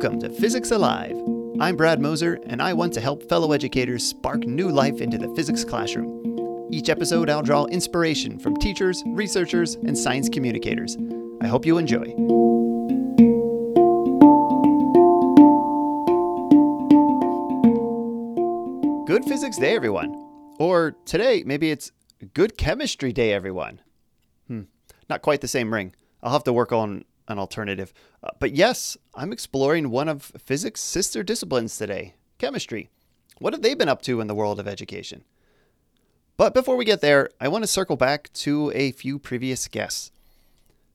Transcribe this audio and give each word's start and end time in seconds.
Welcome 0.00 0.20
to 0.20 0.30
Physics 0.30 0.70
Alive. 0.70 1.14
I'm 1.60 1.76
Brad 1.76 2.00
Moser, 2.00 2.40
and 2.46 2.62
I 2.62 2.72
want 2.72 2.94
to 2.94 3.02
help 3.02 3.28
fellow 3.28 3.52
educators 3.52 4.02
spark 4.02 4.46
new 4.46 4.70
life 4.70 5.02
into 5.02 5.18
the 5.18 5.28
physics 5.34 5.62
classroom. 5.62 6.70
Each 6.72 6.88
episode, 6.88 7.28
I'll 7.28 7.42
draw 7.42 7.66
inspiration 7.66 8.38
from 8.38 8.56
teachers, 8.56 9.02
researchers, 9.08 9.74
and 9.74 9.98
science 9.98 10.30
communicators. 10.30 10.96
I 11.42 11.48
hope 11.48 11.66
you 11.66 11.76
enjoy. 11.76 12.14
Good 19.04 19.26
Physics 19.26 19.58
Day, 19.58 19.76
everyone. 19.76 20.14
Or 20.58 20.96
today, 21.04 21.42
maybe 21.44 21.70
it's 21.70 21.92
Good 22.32 22.56
Chemistry 22.56 23.12
Day, 23.12 23.34
everyone. 23.34 23.82
Hmm, 24.46 24.62
not 25.10 25.20
quite 25.20 25.42
the 25.42 25.46
same 25.46 25.74
ring. 25.74 25.94
I'll 26.22 26.32
have 26.32 26.44
to 26.44 26.54
work 26.54 26.72
on 26.72 27.04
an 27.30 27.38
alternative. 27.38 27.92
Uh, 28.22 28.30
but 28.38 28.52
yes, 28.52 28.96
I'm 29.14 29.32
exploring 29.32 29.90
one 29.90 30.08
of 30.08 30.32
physics' 30.38 30.80
sister 30.80 31.22
disciplines 31.22 31.76
today 31.76 32.14
chemistry. 32.38 32.88
What 33.38 33.52
have 33.52 33.62
they 33.62 33.74
been 33.74 33.88
up 33.88 34.02
to 34.02 34.20
in 34.20 34.26
the 34.26 34.34
world 34.34 34.58
of 34.58 34.68
education? 34.68 35.24
But 36.36 36.54
before 36.54 36.76
we 36.76 36.86
get 36.86 37.02
there, 37.02 37.28
I 37.40 37.48
want 37.48 37.64
to 37.64 37.68
circle 37.68 37.96
back 37.96 38.32
to 38.34 38.72
a 38.74 38.92
few 38.92 39.18
previous 39.18 39.68
guests. 39.68 40.10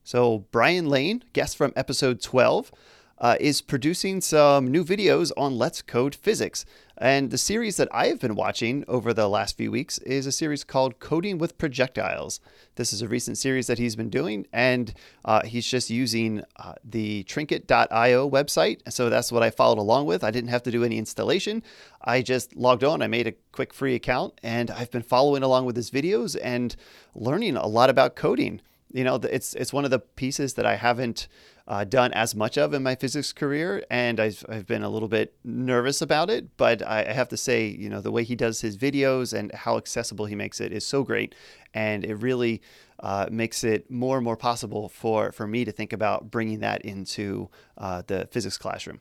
So, 0.02 0.44
Brian 0.50 0.88
Lane, 0.88 1.24
guest 1.32 1.56
from 1.56 1.72
episode 1.74 2.20
12, 2.20 2.70
uh, 3.18 3.36
is 3.40 3.62
producing 3.62 4.20
some 4.20 4.70
new 4.70 4.84
videos 4.84 5.32
on 5.36 5.56
Let's 5.56 5.82
Code 5.82 6.14
Physics. 6.14 6.64
And 6.98 7.30
the 7.30 7.38
series 7.38 7.76
that 7.76 7.88
I 7.92 8.06
have 8.06 8.20
been 8.20 8.34
watching 8.34 8.84
over 8.88 9.12
the 9.12 9.28
last 9.28 9.56
few 9.56 9.70
weeks 9.70 9.98
is 9.98 10.26
a 10.26 10.32
series 10.32 10.64
called 10.64 10.98
Coding 10.98 11.36
with 11.36 11.58
Projectiles. 11.58 12.40
This 12.76 12.92
is 12.92 13.02
a 13.02 13.08
recent 13.08 13.36
series 13.36 13.66
that 13.66 13.78
he's 13.78 13.96
been 13.96 14.08
doing, 14.08 14.46
and 14.52 14.94
uh, 15.24 15.42
he's 15.44 15.66
just 15.66 15.90
using 15.90 16.42
uh, 16.56 16.74
the 16.84 17.22
trinket.io 17.24 18.30
website. 18.30 18.80
So 18.90 19.10
that's 19.10 19.30
what 19.30 19.42
I 19.42 19.50
followed 19.50 19.78
along 19.78 20.06
with. 20.06 20.24
I 20.24 20.30
didn't 20.30 20.50
have 20.50 20.62
to 20.64 20.70
do 20.70 20.84
any 20.84 20.96
installation. 20.96 21.62
I 22.02 22.22
just 22.22 22.56
logged 22.56 22.84
on, 22.84 23.02
I 23.02 23.08
made 23.08 23.26
a 23.26 23.34
quick 23.52 23.74
free 23.74 23.94
account, 23.94 24.40
and 24.42 24.70
I've 24.70 24.90
been 24.90 25.02
following 25.02 25.42
along 25.42 25.66
with 25.66 25.76
his 25.76 25.90
videos 25.90 26.36
and 26.42 26.74
learning 27.14 27.56
a 27.56 27.66
lot 27.66 27.90
about 27.90 28.16
coding. 28.16 28.62
You 28.92 29.04
know, 29.04 29.16
it's 29.16 29.52
it's 29.54 29.72
one 29.72 29.84
of 29.84 29.90
the 29.90 29.98
pieces 29.98 30.54
that 30.54 30.64
I 30.64 30.76
haven't 30.76 31.28
uh, 31.68 31.84
done 31.84 32.12
as 32.12 32.34
much 32.34 32.56
of 32.56 32.72
in 32.74 32.82
my 32.82 32.94
physics 32.94 33.32
career, 33.32 33.84
and 33.90 34.20
I've, 34.20 34.44
I've 34.48 34.66
been 34.66 34.82
a 34.82 34.88
little 34.88 35.08
bit 35.08 35.34
nervous 35.44 36.00
about 36.00 36.30
it. 36.30 36.56
But 36.56 36.86
I, 36.86 37.06
I 37.08 37.12
have 37.12 37.28
to 37.30 37.36
say, 37.36 37.66
you 37.66 37.88
know, 37.88 38.00
the 38.00 38.12
way 38.12 38.24
he 38.24 38.36
does 38.36 38.60
his 38.60 38.76
videos 38.76 39.36
and 39.36 39.52
how 39.52 39.76
accessible 39.76 40.26
he 40.26 40.34
makes 40.34 40.60
it 40.60 40.72
is 40.72 40.86
so 40.86 41.02
great, 41.02 41.34
and 41.74 42.04
it 42.04 42.14
really 42.16 42.62
uh, 43.00 43.26
makes 43.30 43.64
it 43.64 43.90
more 43.90 44.16
and 44.16 44.24
more 44.24 44.36
possible 44.36 44.88
for 44.88 45.32
for 45.32 45.46
me 45.46 45.64
to 45.64 45.72
think 45.72 45.92
about 45.92 46.30
bringing 46.30 46.60
that 46.60 46.82
into 46.82 47.50
uh, 47.78 48.02
the 48.06 48.28
physics 48.30 48.58
classroom. 48.58 49.00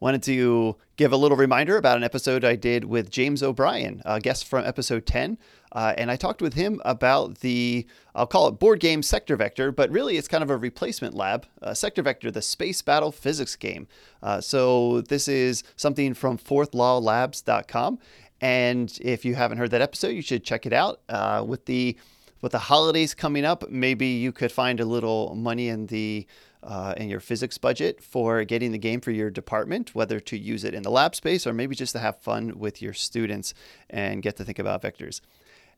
Wanted 0.00 0.22
to 0.22 0.76
give 0.96 1.12
a 1.12 1.16
little 1.16 1.36
reminder 1.36 1.76
about 1.76 1.98
an 1.98 2.04
episode 2.04 2.42
I 2.42 2.56
did 2.56 2.86
with 2.86 3.10
James 3.10 3.42
O'Brien, 3.42 4.00
a 4.06 4.18
guest 4.18 4.46
from 4.46 4.64
episode 4.64 5.04
10. 5.04 5.36
Uh, 5.72 5.92
and 5.98 6.10
I 6.10 6.16
talked 6.16 6.40
with 6.40 6.54
him 6.54 6.80
about 6.86 7.40
the, 7.40 7.86
I'll 8.14 8.26
call 8.26 8.48
it 8.48 8.52
board 8.52 8.80
game 8.80 9.02
Sector 9.02 9.36
Vector, 9.36 9.70
but 9.70 9.90
really 9.90 10.16
it's 10.16 10.26
kind 10.26 10.42
of 10.42 10.48
a 10.48 10.56
replacement 10.56 11.14
lab. 11.14 11.46
Uh, 11.60 11.74
Sector 11.74 12.00
Vector, 12.00 12.30
the 12.30 12.40
space 12.40 12.80
battle 12.80 13.12
physics 13.12 13.56
game. 13.56 13.86
Uh, 14.22 14.40
so 14.40 15.02
this 15.02 15.28
is 15.28 15.62
something 15.76 16.14
from 16.14 16.38
fourthlawlabs.com. 16.38 17.98
And 18.40 18.98
if 19.02 19.26
you 19.26 19.34
haven't 19.34 19.58
heard 19.58 19.70
that 19.72 19.82
episode, 19.82 20.08
you 20.08 20.22
should 20.22 20.44
check 20.44 20.64
it 20.64 20.72
out. 20.72 21.02
Uh, 21.10 21.44
with 21.46 21.66
the 21.66 21.96
with 22.40 22.52
the 22.52 22.58
holidays 22.58 23.12
coming 23.12 23.44
up, 23.44 23.68
maybe 23.68 24.06
you 24.06 24.32
could 24.32 24.50
find 24.50 24.80
a 24.80 24.86
little 24.86 25.34
money 25.34 25.68
in 25.68 25.88
the 25.88 26.26
uh, 26.62 26.94
in 26.96 27.08
your 27.08 27.20
physics 27.20 27.58
budget 27.58 28.02
for 28.02 28.44
getting 28.44 28.72
the 28.72 28.78
game 28.78 29.00
for 29.00 29.10
your 29.10 29.30
department, 29.30 29.94
whether 29.94 30.20
to 30.20 30.36
use 30.36 30.64
it 30.64 30.74
in 30.74 30.82
the 30.82 30.90
lab 30.90 31.14
space 31.14 31.46
or 31.46 31.52
maybe 31.52 31.74
just 31.74 31.92
to 31.92 31.98
have 31.98 32.20
fun 32.20 32.58
with 32.58 32.82
your 32.82 32.92
students 32.92 33.54
and 33.88 34.22
get 34.22 34.36
to 34.36 34.44
think 34.44 34.58
about 34.58 34.82
vectors. 34.82 35.20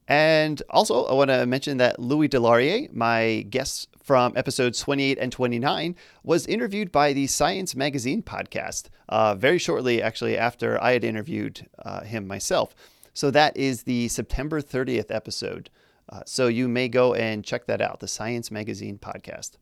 And 0.09 0.61
also, 0.69 1.05
I 1.05 1.15
want 1.15 1.31
to 1.31 1.47
mention 1.47 1.77
that 1.79 2.01
Louis 2.01 2.29
Deslauriers, 2.29 2.93
my 2.93 3.47
guest 3.49 3.89
from 4.03 4.33
episodes 4.37 4.81
28 4.81 5.17
and 5.19 5.31
29, 5.31 5.95
was 6.25 6.47
interviewed 6.47 6.91
by 6.91 7.13
the 7.13 7.29
Science 7.29 7.77
Magazine 7.77 8.23
podcast 8.23 8.89
uh, 9.09 9.37
very 9.37 9.59
shortly, 9.59 10.03
actually, 10.03 10.37
after 10.37 10.83
I 10.83 10.93
had 10.93 11.05
interviewed 11.05 11.69
uh, 11.79 12.01
him 12.03 12.27
myself. 12.27 12.75
So 13.15 13.31
that 13.31 13.57
is 13.57 13.85
the 13.85 14.09
September 14.09 14.61
30th 14.61 15.11
episode. 15.11 15.71
Uh, 16.09 16.23
so 16.27 16.49
you 16.49 16.67
may 16.67 16.89
go 16.89 17.15
and 17.15 17.45
check 17.45 17.67
that 17.67 17.81
out, 17.81 18.01
the 18.01 18.09
Science 18.09 18.51
Magazine 18.51 18.99
podcast. 18.99 19.53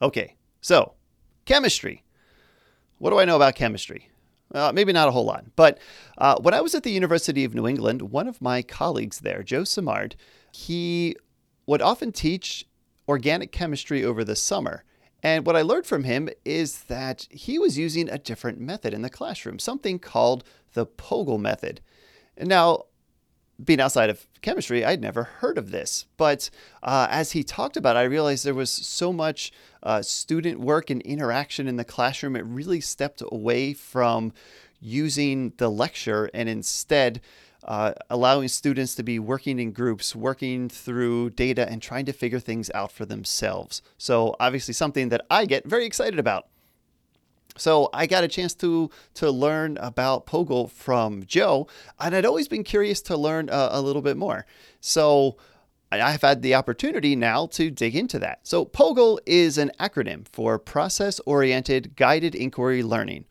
Okay, 0.00 0.36
so 0.60 0.94
chemistry. 1.44 2.04
What 2.98 3.10
do 3.10 3.18
I 3.18 3.24
know 3.24 3.36
about 3.36 3.54
chemistry? 3.54 4.08
Uh, 4.52 4.72
maybe 4.74 4.92
not 4.92 5.08
a 5.08 5.10
whole 5.10 5.24
lot, 5.26 5.44
but 5.56 5.78
uh, 6.16 6.36
when 6.40 6.54
I 6.54 6.62
was 6.62 6.74
at 6.74 6.82
the 6.82 6.90
University 6.90 7.44
of 7.44 7.54
New 7.54 7.68
England, 7.68 8.02
one 8.02 8.26
of 8.26 8.40
my 8.40 8.62
colleagues 8.62 9.20
there, 9.20 9.42
Joe 9.42 9.64
Simard, 9.64 10.16
he 10.52 11.16
would 11.66 11.82
often 11.82 12.12
teach 12.12 12.66
organic 13.06 13.52
chemistry 13.52 14.02
over 14.04 14.24
the 14.24 14.34
summer. 14.34 14.84
And 15.22 15.44
what 15.44 15.56
I 15.56 15.62
learned 15.62 15.86
from 15.86 16.04
him 16.04 16.30
is 16.44 16.84
that 16.84 17.26
he 17.30 17.58
was 17.58 17.76
using 17.76 18.08
a 18.08 18.18
different 18.18 18.58
method 18.58 18.94
in 18.94 19.02
the 19.02 19.10
classroom, 19.10 19.58
something 19.58 19.98
called 19.98 20.44
the 20.72 20.86
POGIL 20.86 21.38
method. 21.38 21.80
Now, 22.40 22.84
being 23.62 23.80
outside 23.80 24.10
of 24.10 24.26
chemistry, 24.40 24.84
I'd 24.84 25.00
never 25.00 25.24
heard 25.24 25.58
of 25.58 25.70
this. 25.70 26.06
But 26.16 26.50
uh, 26.82 27.08
as 27.10 27.32
he 27.32 27.42
talked 27.42 27.76
about 27.76 27.96
it, 27.96 28.00
I 28.00 28.04
realized 28.04 28.44
there 28.44 28.54
was 28.54 28.70
so 28.70 29.12
much 29.12 29.52
uh, 29.82 30.02
student 30.02 30.60
work 30.60 30.90
and 30.90 31.02
interaction 31.02 31.66
in 31.66 31.76
the 31.76 31.84
classroom. 31.84 32.36
It 32.36 32.44
really 32.44 32.80
stepped 32.80 33.22
away 33.32 33.74
from 33.74 34.32
using 34.80 35.52
the 35.56 35.68
lecture 35.68 36.30
and 36.32 36.48
instead 36.48 37.20
uh, 37.64 37.92
allowing 38.08 38.48
students 38.48 38.94
to 38.94 39.02
be 39.02 39.18
working 39.18 39.58
in 39.58 39.72
groups, 39.72 40.14
working 40.14 40.68
through 40.68 41.30
data, 41.30 41.68
and 41.68 41.82
trying 41.82 42.06
to 42.06 42.12
figure 42.12 42.38
things 42.38 42.70
out 42.72 42.92
for 42.92 43.04
themselves. 43.04 43.82
So, 43.98 44.36
obviously, 44.38 44.74
something 44.74 45.08
that 45.08 45.26
I 45.28 45.44
get 45.44 45.66
very 45.66 45.84
excited 45.84 46.18
about. 46.18 46.46
So 47.58 47.90
I 47.92 48.06
got 48.06 48.24
a 48.24 48.28
chance 48.28 48.54
to 48.56 48.90
to 49.14 49.30
learn 49.30 49.76
about 49.78 50.26
POGIL 50.26 50.70
from 50.70 51.24
Joe, 51.26 51.68
and 52.00 52.14
I'd 52.14 52.24
always 52.24 52.48
been 52.48 52.64
curious 52.64 53.00
to 53.02 53.16
learn 53.16 53.48
a, 53.48 53.68
a 53.72 53.82
little 53.82 54.02
bit 54.02 54.16
more. 54.16 54.46
So 54.80 55.36
I've 55.90 56.22
had 56.22 56.42
the 56.42 56.54
opportunity 56.54 57.16
now 57.16 57.46
to 57.46 57.70
dig 57.70 57.96
into 57.96 58.18
that. 58.18 58.40
So 58.42 58.64
POGIL 58.64 59.20
is 59.24 59.56
an 59.56 59.72
acronym 59.80 60.26
for 60.28 60.58
Process 60.58 61.18
Oriented 61.20 61.96
Guided 61.96 62.34
Inquiry 62.34 62.82
Learning. 62.82 63.24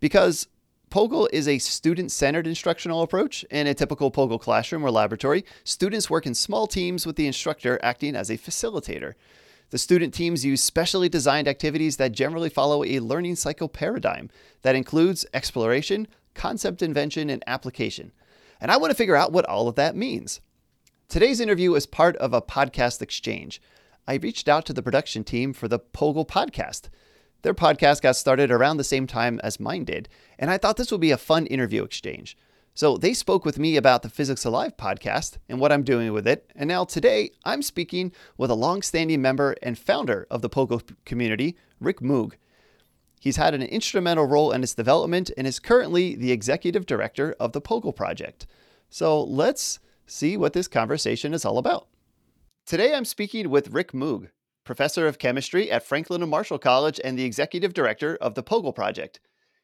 Because 0.00 0.48
POGIL 0.90 1.28
is 1.32 1.46
a 1.46 1.58
student 1.58 2.10
centered 2.10 2.46
instructional 2.46 3.02
approach. 3.02 3.44
In 3.50 3.66
a 3.66 3.74
typical 3.74 4.10
POGIL 4.10 4.40
classroom 4.40 4.84
or 4.84 4.90
laboratory, 4.90 5.44
students 5.62 6.10
work 6.10 6.26
in 6.26 6.34
small 6.34 6.66
teams 6.66 7.06
with 7.06 7.16
the 7.16 7.26
instructor 7.26 7.78
acting 7.82 8.16
as 8.16 8.30
a 8.30 8.38
facilitator. 8.38 9.14
The 9.70 9.78
student 9.78 10.14
teams 10.14 10.44
use 10.44 10.62
specially 10.62 11.08
designed 11.08 11.46
activities 11.46 11.98
that 11.98 12.12
generally 12.12 12.48
follow 12.48 12.84
a 12.84 13.00
learning 13.00 13.36
cycle 13.36 13.68
paradigm 13.68 14.30
that 14.62 14.74
includes 14.74 15.26
exploration, 15.34 16.08
concept 16.34 16.82
invention, 16.82 17.28
and 17.28 17.44
application. 17.46 18.12
And 18.60 18.70
I 18.70 18.78
want 18.78 18.90
to 18.90 18.96
figure 18.96 19.16
out 19.16 19.32
what 19.32 19.46
all 19.46 19.68
of 19.68 19.74
that 19.74 19.94
means. 19.94 20.40
Today's 21.08 21.40
interview 21.40 21.74
is 21.74 21.86
part 21.86 22.16
of 22.16 22.32
a 22.32 22.42
podcast 22.42 23.02
exchange. 23.02 23.60
I 24.06 24.14
reached 24.14 24.48
out 24.48 24.64
to 24.66 24.72
the 24.72 24.82
production 24.82 25.22
team 25.22 25.52
for 25.52 25.68
the 25.68 25.78
POGIL 25.78 26.26
podcast. 26.26 26.88
Their 27.42 27.54
podcast 27.54 28.02
got 28.02 28.16
started 28.16 28.50
around 28.50 28.78
the 28.78 28.84
same 28.84 29.06
time 29.06 29.38
as 29.44 29.60
mine 29.60 29.84
did, 29.84 30.08
and 30.38 30.50
I 30.50 30.58
thought 30.58 30.76
this 30.76 30.90
would 30.90 31.00
be 31.00 31.10
a 31.10 31.18
fun 31.18 31.46
interview 31.46 31.84
exchange. 31.84 32.36
So 32.78 32.96
they 32.96 33.12
spoke 33.12 33.44
with 33.44 33.58
me 33.58 33.76
about 33.76 34.02
the 34.02 34.08
Physics 34.08 34.44
Alive 34.44 34.76
podcast 34.76 35.38
and 35.48 35.58
what 35.58 35.72
I'm 35.72 35.82
doing 35.82 36.12
with 36.12 36.28
it. 36.28 36.48
And 36.54 36.68
now 36.68 36.84
today 36.84 37.32
I'm 37.44 37.60
speaking 37.60 38.12
with 38.36 38.52
a 38.52 38.54
long-standing 38.54 39.20
member 39.20 39.56
and 39.64 39.76
founder 39.76 40.28
of 40.30 40.42
the 40.42 40.48
POGIL 40.48 40.82
community, 41.04 41.56
Rick 41.80 41.98
Moog. 41.98 42.34
He's 43.18 43.34
had 43.34 43.52
an 43.52 43.62
instrumental 43.62 44.26
role 44.26 44.52
in 44.52 44.62
its 44.62 44.74
development 44.74 45.32
and 45.36 45.44
is 45.44 45.58
currently 45.58 46.14
the 46.14 46.30
executive 46.30 46.86
director 46.86 47.34
of 47.40 47.50
the 47.50 47.60
POGIL 47.60 47.96
project. 47.96 48.46
So 48.90 49.24
let's 49.24 49.80
see 50.06 50.36
what 50.36 50.52
this 50.52 50.68
conversation 50.68 51.34
is 51.34 51.44
all 51.44 51.58
about. 51.58 51.88
Today 52.64 52.94
I'm 52.94 53.04
speaking 53.04 53.50
with 53.50 53.72
Rick 53.72 53.90
Moog, 53.90 54.28
professor 54.62 55.08
of 55.08 55.18
chemistry 55.18 55.68
at 55.68 55.82
Franklin 55.82 56.22
and 56.22 56.30
Marshall 56.30 56.60
College 56.60 57.00
and 57.02 57.18
the 57.18 57.24
executive 57.24 57.74
director 57.74 58.14
of 58.20 58.36
the 58.36 58.44
POGIL 58.44 58.72
project. 58.72 59.18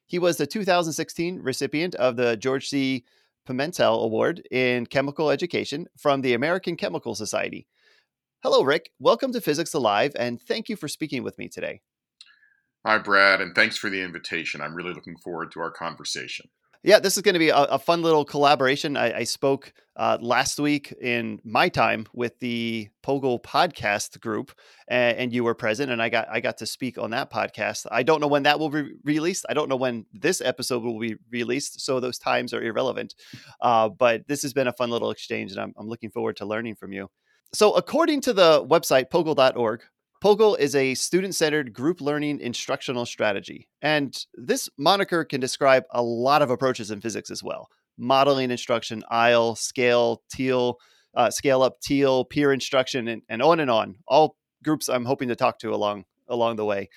He 0.06 0.18
was 0.18 0.36
the 0.36 0.46
2016 0.46 1.40
recipient 1.40 1.94
of 1.94 2.16
the 2.16 2.36
George 2.36 2.68
C. 2.68 3.04
Pimentel 3.48 4.04
Award 4.04 4.46
in 4.50 4.86
Chemical 4.86 5.30
Education 5.30 5.86
from 5.96 6.20
the 6.20 6.34
American 6.34 6.76
Chemical 6.76 7.14
Society. 7.14 7.66
Hello, 8.42 8.62
Rick. 8.62 8.90
Welcome 8.98 9.32
to 9.32 9.40
Physics 9.40 9.72
Alive, 9.72 10.12
and 10.16 10.40
thank 10.40 10.68
you 10.68 10.76
for 10.76 10.88
speaking 10.88 11.22
with 11.22 11.38
me 11.38 11.48
today. 11.48 11.80
Hi, 12.84 12.98
Brad, 12.98 13.40
and 13.40 13.54
thanks 13.54 13.78
for 13.78 13.88
the 13.88 14.02
invitation. 14.02 14.60
I'm 14.60 14.74
really 14.74 14.92
looking 14.92 15.16
forward 15.16 15.52
to 15.52 15.60
our 15.60 15.70
conversation. 15.70 16.50
Yeah, 16.84 16.98
this 16.98 17.16
is 17.16 17.22
going 17.22 17.32
to 17.32 17.38
be 17.38 17.48
a, 17.48 17.56
a, 17.56 17.78
fun 17.78 18.02
little 18.02 18.26
collaboration. 18.26 18.94
I, 18.94 19.20
I 19.20 19.24
spoke 19.24 19.72
uh, 19.96 20.18
last 20.20 20.60
week 20.60 20.92
in 21.00 21.40
my 21.42 21.70
time 21.70 22.06
with 22.12 22.38
the 22.40 22.90
POGIL 23.02 23.42
podcast 23.42 24.20
group, 24.20 24.52
and, 24.86 25.16
and, 25.16 25.32
you 25.32 25.44
were 25.44 25.54
present, 25.54 25.90
and 25.90 26.02
I 26.02 26.10
got 26.10 26.28
I 26.30 26.40
got 26.40 26.58
to 26.58 26.66
speak 26.66 26.98
on 26.98 27.12
that 27.12 27.30
podcast. 27.30 27.86
I 27.90 28.02
don't 28.02 28.20
know 28.20 28.26
when 28.26 28.42
that 28.42 28.58
will 28.58 28.68
be 28.68 28.92
released. 29.02 29.46
I 29.48 29.54
don't 29.54 29.70
know 29.70 29.76
when 29.76 30.04
this 30.12 30.42
episode 30.42 30.82
will 30.82 30.98
be 30.98 31.16
released, 31.30 31.80
so 31.80 32.00
those 32.00 32.18
times 32.18 32.52
are 32.52 32.62
irrelevant. 32.62 33.14
Uh, 33.62 33.88
but 33.88 34.28
this 34.28 34.42
has 34.42 34.52
been 34.52 34.68
a 34.68 34.72
fun 34.74 34.90
little 34.90 35.10
exchange, 35.10 35.52
and 35.52 35.60
I'm, 35.62 35.72
I'm 35.78 35.88
looking 35.88 36.10
forward 36.10 36.36
to 36.36 36.44
learning 36.44 36.74
from 36.74 36.92
you. 36.92 37.08
So, 37.54 37.72
according 37.72 38.20
to 38.22 38.34
the 38.34 38.62
website 38.66 39.08
pogil.org, 39.08 39.80
POGIL 40.24 40.54
is 40.58 40.74
a 40.74 40.94
student 40.94 41.34
centered 41.34 41.74
group 41.74 42.00
learning 42.00 42.40
instructional 42.40 43.04
strategy. 43.04 43.68
And 43.82 44.16
this 44.32 44.70
moniker 44.78 45.22
can 45.22 45.38
describe 45.38 45.84
a 45.90 46.02
lot 46.02 46.40
of 46.40 46.48
approaches 46.48 46.90
in 46.90 47.02
physics 47.02 47.30
as 47.30 47.42
well 47.42 47.68
modeling 47.98 48.50
instruction, 48.50 49.04
ISLE, 49.10 49.54
scale, 49.54 50.22
teal, 50.32 50.78
uh, 51.14 51.28
scale 51.28 51.60
up, 51.60 51.78
teal, 51.82 52.24
peer 52.24 52.54
instruction, 52.54 53.06
and, 53.06 53.20
and 53.28 53.42
on 53.42 53.60
and 53.60 53.70
on. 53.70 53.96
All 54.08 54.38
groups 54.64 54.88
I'm 54.88 55.04
hoping 55.04 55.28
to 55.28 55.36
talk 55.36 55.58
to 55.58 55.74
along, 55.74 56.06
along 56.26 56.56
the 56.56 56.64
way. 56.64 56.88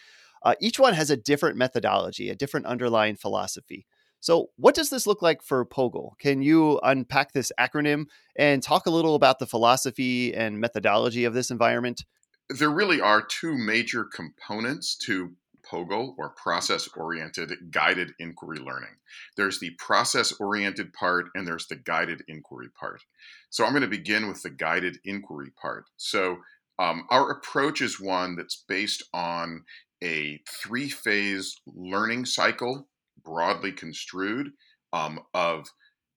Uh, 0.41 0.55
each 0.61 0.79
one 0.79 0.93
has 0.93 1.09
a 1.09 1.17
different 1.17 1.57
methodology, 1.57 2.29
a 2.29 2.35
different 2.35 2.65
underlying 2.65 3.17
philosophy. 3.17 3.85
So, 4.21 4.51
what 4.55 4.73
does 4.73 4.89
this 4.89 5.05
look 5.05 5.21
like 5.21 5.43
for 5.43 5.65
POGIL? 5.65 6.13
Can 6.17 6.41
you 6.41 6.79
unpack 6.81 7.33
this 7.33 7.51
acronym 7.59 8.05
and 8.37 8.63
talk 8.63 8.85
a 8.85 8.91
little 8.91 9.15
about 9.15 9.39
the 9.39 9.45
philosophy 9.45 10.33
and 10.33 10.61
methodology 10.61 11.25
of 11.25 11.33
this 11.33 11.51
environment? 11.51 12.05
There 12.49 12.69
really 12.69 13.01
are 13.01 13.21
two 13.21 13.57
major 13.57 14.05
components 14.05 14.95
to 14.95 15.35
POGIL 15.69 16.15
or 16.17 16.29
process 16.29 16.87
oriented 16.95 17.71
guided 17.71 18.13
inquiry 18.19 18.59
learning. 18.59 18.95
There's 19.35 19.59
the 19.59 19.71
process 19.71 20.31
oriented 20.39 20.93
part 20.93 21.27
and 21.35 21.47
there's 21.47 21.67
the 21.67 21.75
guided 21.75 22.23
inquiry 22.27 22.69
part. 22.69 23.03
So 23.49 23.65
I'm 23.65 23.71
going 23.71 23.81
to 23.81 23.87
begin 23.87 24.27
with 24.27 24.43
the 24.43 24.49
guided 24.49 24.99
inquiry 25.03 25.51
part. 25.61 25.85
So 25.97 26.37
um, 26.79 27.05
our 27.09 27.31
approach 27.31 27.81
is 27.81 27.99
one 27.99 28.35
that's 28.35 28.63
based 28.67 29.03
on 29.13 29.63
a 30.03 30.39
three 30.47 30.89
phase 30.89 31.55
learning 31.65 32.25
cycle, 32.25 32.87
broadly 33.23 33.71
construed, 33.71 34.51
um, 34.93 35.19
of 35.33 35.67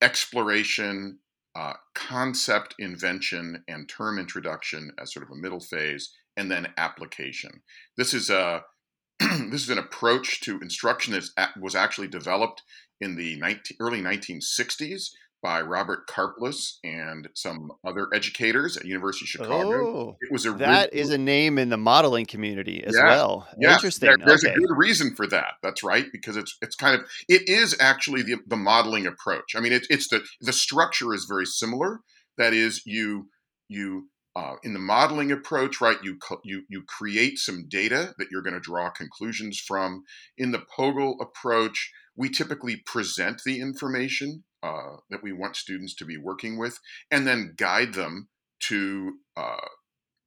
exploration, 0.03 1.19
uh, 1.55 1.75
concept 1.95 2.75
invention, 2.79 3.65
and 3.67 3.89
term 3.89 4.19
introduction 4.19 4.93
as 4.99 5.13
sort 5.13 5.25
of 5.25 5.33
a 5.33 5.41
middle 5.41 5.61
phase, 5.61 6.13
and 6.41 6.51
then 6.51 6.73
application. 6.79 7.63
This 7.99 8.15
is 8.15 8.31
a 8.31 8.65
this 9.21 9.63
is 9.63 9.71
an 9.71 9.79
approach 9.79 10.41
to 10.41 10.59
instruction 10.61 11.13
that 11.37 11.51
was 11.61 11.75
actually 11.75 12.09
developed 12.09 12.63
in 13.01 13.17
the 13.17 13.37
19, 13.37 13.77
early 13.79 14.01
1960s 14.01 15.11
by 15.43 15.61
Robert 15.61 16.07
Karplus 16.07 16.79
and 16.83 17.29
some 17.35 17.73
other 17.87 18.09
educators 18.15 18.77
at 18.77 18.85
University 18.87 19.25
of 19.25 19.29
Chicago. 19.29 19.87
Oh, 19.87 20.17
it 20.21 20.33
was 20.33 20.47
a 20.47 20.53
that 20.53 20.95
is 20.95 21.11
a 21.11 21.19
name 21.19 21.59
in 21.59 21.69
the 21.69 21.77
modeling 21.77 22.25
community 22.25 22.83
as 22.85 22.95
yeah, 22.95 23.05
well. 23.05 23.47
Yeah, 23.59 23.75
Interesting. 23.75 24.09
There, 24.09 24.19
there's 24.27 24.45
okay. 24.45 24.55
a 24.55 24.59
good 24.59 24.77
reason 24.77 25.15
for 25.15 25.27
that. 25.27 25.55
That's 25.63 25.83
right 25.83 26.07
because 26.11 26.37
it's 26.37 26.57
it's 26.63 26.77
kind 26.77 26.99
of 26.99 27.07
it 27.29 27.49
is 27.49 27.77
actually 27.81 28.23
the 28.23 28.37
the 28.47 28.57
modeling 28.57 29.07
approach. 29.07 29.55
I 29.55 29.61
mean, 29.61 29.73
it, 29.73 29.87
it's 29.91 30.09
the 30.09 30.23
the 30.41 30.53
structure 30.53 31.13
is 31.13 31.27
very 31.27 31.47
similar. 31.47 32.01
That 32.39 32.55
is, 32.55 32.83
you 32.87 33.29
you 33.69 34.09
uh, 34.37 34.55
in 34.63 34.73
the 34.73 34.79
modeling 34.79 35.33
approach, 35.33 35.81
right, 35.81 35.99
you 36.03 36.19
you 36.45 36.63
you 36.69 36.83
create 36.87 37.39
some 37.39 37.67
data 37.69 38.15
that 38.19 38.29
you're 38.31 38.43
going 38.43 38.55
to 38.55 38.61
draw 38.61 38.91
conclusions 38.91 39.59
from. 39.59 40.05
In 40.39 40.53
the 40.53 40.63
POGIL 40.77 41.17
approach, 41.21 41.91
we 42.17 42.29
typically 42.29 42.77
present 42.87 43.43
the 43.45 43.61
information 43.61 44.45
uh, 44.63 44.97
that 45.11 45.23
we 45.23 45.33
want 45.33 45.57
students 45.57 45.95
to 45.97 46.05
be 46.05 46.17
working 46.17 46.59
with, 46.59 46.79
and 47.11 47.27
then 47.27 47.55
guide 47.57 47.95
them 47.95 48.29
to 48.61 49.15
uh, 49.37 49.67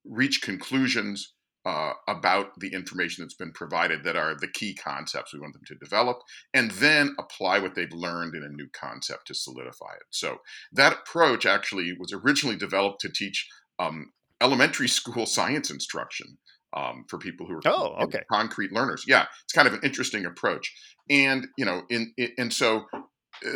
reach 0.04 0.42
conclusions 0.42 1.34
uh, 1.64 1.92
about 2.06 2.48
the 2.58 2.74
information 2.74 3.24
that's 3.24 3.34
been 3.34 3.52
provided 3.52 4.04
that 4.04 4.16
are 4.16 4.34
the 4.38 4.48
key 4.48 4.74
concepts 4.74 5.32
we 5.32 5.40
want 5.40 5.54
them 5.54 5.62
to 5.66 5.74
develop, 5.76 6.18
and 6.52 6.72
then 6.72 7.14
apply 7.18 7.58
what 7.58 7.74
they've 7.74 7.92
learned 7.92 8.34
in 8.34 8.42
a 8.42 8.54
new 8.54 8.68
concept 8.78 9.26
to 9.26 9.34
solidify 9.34 9.94
it. 9.94 10.06
So 10.10 10.38
that 10.72 10.92
approach 10.92 11.46
actually 11.46 11.96
was 11.98 12.12
originally 12.12 12.56
developed 12.56 13.00
to 13.00 13.08
teach 13.08 13.48
um, 13.78 14.12
elementary 14.40 14.88
school 14.88 15.26
science 15.38 15.70
instruction 15.70 16.38
um, 16.76 17.04
for 17.08 17.18
people 17.18 17.46
who 17.46 17.54
are 17.54 17.62
oh, 17.66 17.94
okay. 18.04 18.22
concrete 18.30 18.72
learners. 18.72 19.04
Yeah, 19.06 19.26
it's 19.44 19.52
kind 19.52 19.68
of 19.68 19.74
an 19.74 19.80
interesting 19.82 20.26
approach, 20.26 20.72
and 21.08 21.46
you 21.56 21.64
know, 21.64 21.82
in, 21.88 22.12
in 22.16 22.32
and 22.38 22.52
so 22.52 22.84
uh, 22.92 23.00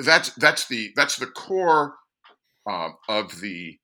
that's 0.03 0.31
that's 0.35 0.69
the 0.69 0.91
that's 0.97 1.17
the 1.17 1.27
core 1.27 1.95
uh, 2.69 2.91
of 3.09 3.41
the 3.41 3.79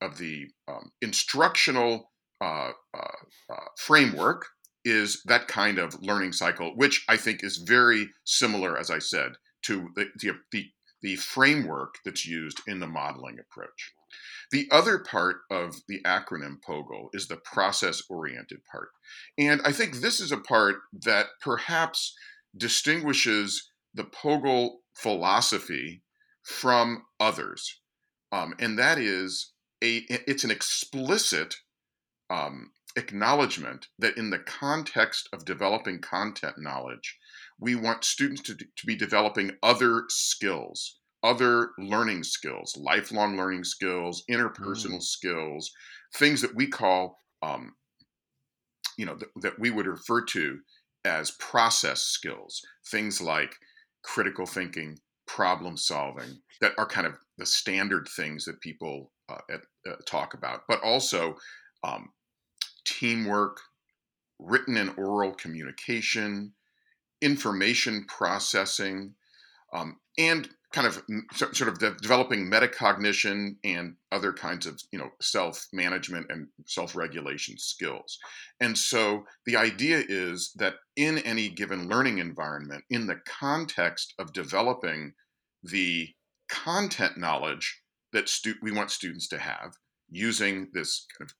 of 0.00 0.18
the 0.18 0.46
um, 0.68 0.90
instructional 1.00 2.10
uh, 2.40 2.72
uh, 2.94 3.52
uh, 3.52 3.64
framework 3.78 4.46
is 4.84 5.22
that 5.24 5.48
kind 5.48 5.78
of 5.78 5.96
learning 6.02 6.32
cycle, 6.32 6.72
which 6.76 7.04
I 7.08 7.16
think 7.16 7.42
is 7.42 7.56
very 7.56 8.08
similar, 8.24 8.78
as 8.78 8.90
I 8.90 8.98
said, 8.98 9.32
to 9.62 9.88
the 9.96 10.08
the, 10.20 10.32
the, 10.52 10.66
the 11.00 11.16
framework 11.16 11.94
that's 12.04 12.26
used 12.26 12.60
in 12.66 12.80
the 12.80 12.86
modeling 12.86 13.38
approach. 13.38 13.92
The 14.50 14.68
other 14.70 14.98
part 14.98 15.38
of 15.50 15.74
the 15.88 16.00
acronym 16.04 16.60
POGIL 16.62 17.08
is 17.12 17.26
the 17.26 17.36
process 17.36 18.02
oriented 18.08 18.60
part. 18.70 18.90
And 19.38 19.60
I 19.64 19.72
think 19.72 19.96
this 19.96 20.20
is 20.20 20.32
a 20.32 20.36
part 20.36 20.76
that 20.92 21.26
perhaps 21.40 22.14
distinguishes 22.56 23.70
the 23.94 24.04
POGIL 24.04 24.76
philosophy 24.94 26.02
from 26.42 27.04
others. 27.18 27.80
Um, 28.32 28.54
and 28.58 28.78
that 28.78 28.98
is 28.98 29.52
a 29.82 30.04
it's 30.08 30.44
an 30.44 30.50
explicit 30.50 31.56
um, 32.30 32.70
acknowledgement 32.96 33.88
that 33.98 34.16
in 34.16 34.30
the 34.30 34.38
context 34.38 35.28
of 35.32 35.44
developing 35.44 36.00
content 36.00 36.58
knowledge, 36.58 37.18
we 37.58 37.74
want 37.74 38.04
students 38.04 38.42
to, 38.42 38.54
to 38.54 38.86
be 38.86 38.96
developing 38.96 39.52
other 39.62 40.04
skills 40.08 40.98
other 41.24 41.70
learning 41.78 42.22
skills, 42.22 42.76
lifelong 42.76 43.36
learning 43.36 43.64
skills, 43.64 44.22
interpersonal 44.30 44.98
mm. 44.98 45.02
skills, 45.02 45.72
things 46.14 46.42
that 46.42 46.54
we 46.54 46.66
call, 46.66 47.16
um, 47.42 47.72
you 48.98 49.06
know, 49.06 49.16
th- 49.16 49.30
that 49.40 49.58
we 49.58 49.70
would 49.70 49.86
refer 49.86 50.22
to 50.22 50.58
as 51.04 51.32
process 51.32 52.02
skills, 52.02 52.60
things 52.90 53.20
like 53.20 53.56
critical 54.02 54.44
thinking, 54.44 54.98
problem 55.26 55.76
solving, 55.76 56.38
that 56.60 56.72
are 56.76 56.86
kind 56.86 57.06
of 57.06 57.14
the 57.38 57.46
standard 57.46 58.06
things 58.14 58.44
that 58.44 58.60
people 58.60 59.10
uh, 59.30 59.38
at, 59.50 59.60
uh, 59.90 59.96
talk 60.06 60.34
about, 60.34 60.60
but 60.68 60.82
also 60.82 61.34
um, 61.82 62.10
teamwork, 62.84 63.58
written 64.38 64.76
and 64.76 64.92
oral 64.98 65.32
communication, 65.32 66.52
information 67.22 68.04
processing, 68.08 69.14
um, 69.72 69.98
and 70.18 70.48
kind 70.74 70.88
of 70.88 71.00
sort 71.32 71.68
of 71.68 71.78
developing 72.02 72.50
metacognition 72.50 73.54
and 73.62 73.94
other 74.10 74.32
kinds 74.32 74.66
of 74.66 74.80
you 74.90 74.98
know 74.98 75.10
self 75.20 75.68
management 75.72 76.26
and 76.30 76.48
self 76.66 76.96
regulation 76.96 77.56
skills. 77.56 78.18
And 78.60 78.76
so 78.76 79.24
the 79.46 79.56
idea 79.56 80.02
is 80.06 80.52
that 80.56 80.74
in 80.96 81.18
any 81.18 81.48
given 81.48 81.88
learning 81.88 82.18
environment 82.18 82.82
in 82.90 83.06
the 83.06 83.20
context 83.24 84.14
of 84.18 84.32
developing 84.32 85.12
the 85.62 86.08
content 86.48 87.16
knowledge 87.16 87.80
that 88.12 88.28
stu- 88.28 88.56
we 88.60 88.72
want 88.72 88.90
students 88.90 89.28
to 89.28 89.38
have 89.38 89.74
using 90.10 90.68
this 90.74 91.06
kind 91.16 91.30
of 91.30 91.34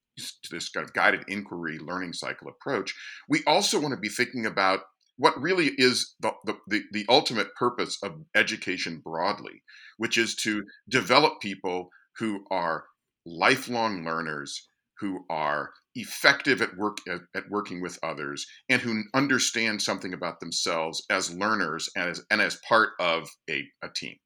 this 0.49 0.69
kind 0.69 0.87
of 0.87 0.95
guided 0.95 1.25
inquiry 1.27 1.77
learning 1.81 2.13
cycle 2.13 2.47
approach 2.47 2.95
we 3.29 3.43
also 3.49 3.81
want 3.81 3.93
to 3.93 4.01
be 4.01 4.09
thinking 4.09 4.47
about 4.47 4.83
what 5.17 5.41
really 5.41 5.71
is 5.77 6.15
the, 6.21 6.33
the, 6.45 6.83
the, 6.93 7.05
ultimate 7.09 7.55
purpose 7.55 7.99
of 8.03 8.25
education 8.35 9.01
broadly, 9.05 9.63
which 9.97 10.19
is 10.19 10.35
to 10.35 10.65
develop 10.89 11.41
people 11.41 11.89
who 12.19 12.45
are 12.51 12.85
lifelong 13.25 14.05
learners, 14.05 14.69
who 14.99 15.25
are 15.31 15.71
effective 15.95 16.61
at 16.61 16.77
work 16.77 16.99
at, 17.09 17.21
at, 17.35 17.45
working 17.51 17.81
with 17.81 17.99
others, 18.03 18.47
and 18.69 18.83
who 18.83 19.03
understand 19.15 19.81
something 19.81 20.13
about 20.13 20.41
themselves 20.41 21.05
as 21.11 21.33
learners 21.33 21.89
and 21.97 22.11
as, 22.11 22.23
and 22.31 22.41
as 22.41 22.61
part 22.69 22.91
of 22.99 23.29
a, 23.49 23.65
a 23.83 23.89
team. 23.95 24.17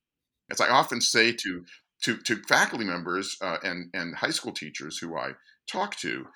As 0.50 0.61
I 0.61 0.68
often 0.68 1.00
say 1.00 1.33
to 1.33 1.64
to, 2.02 2.16
to 2.16 2.37
faculty 2.49 2.85
members 2.85 3.37
uh, 3.42 3.57
and, 3.62 3.90
and 3.92 4.14
high 4.14 4.30
school 4.30 4.52
teachers 4.52 4.99
who 4.99 5.16
I 5.16 5.33
talk 5.71 5.97
to, 5.97 6.26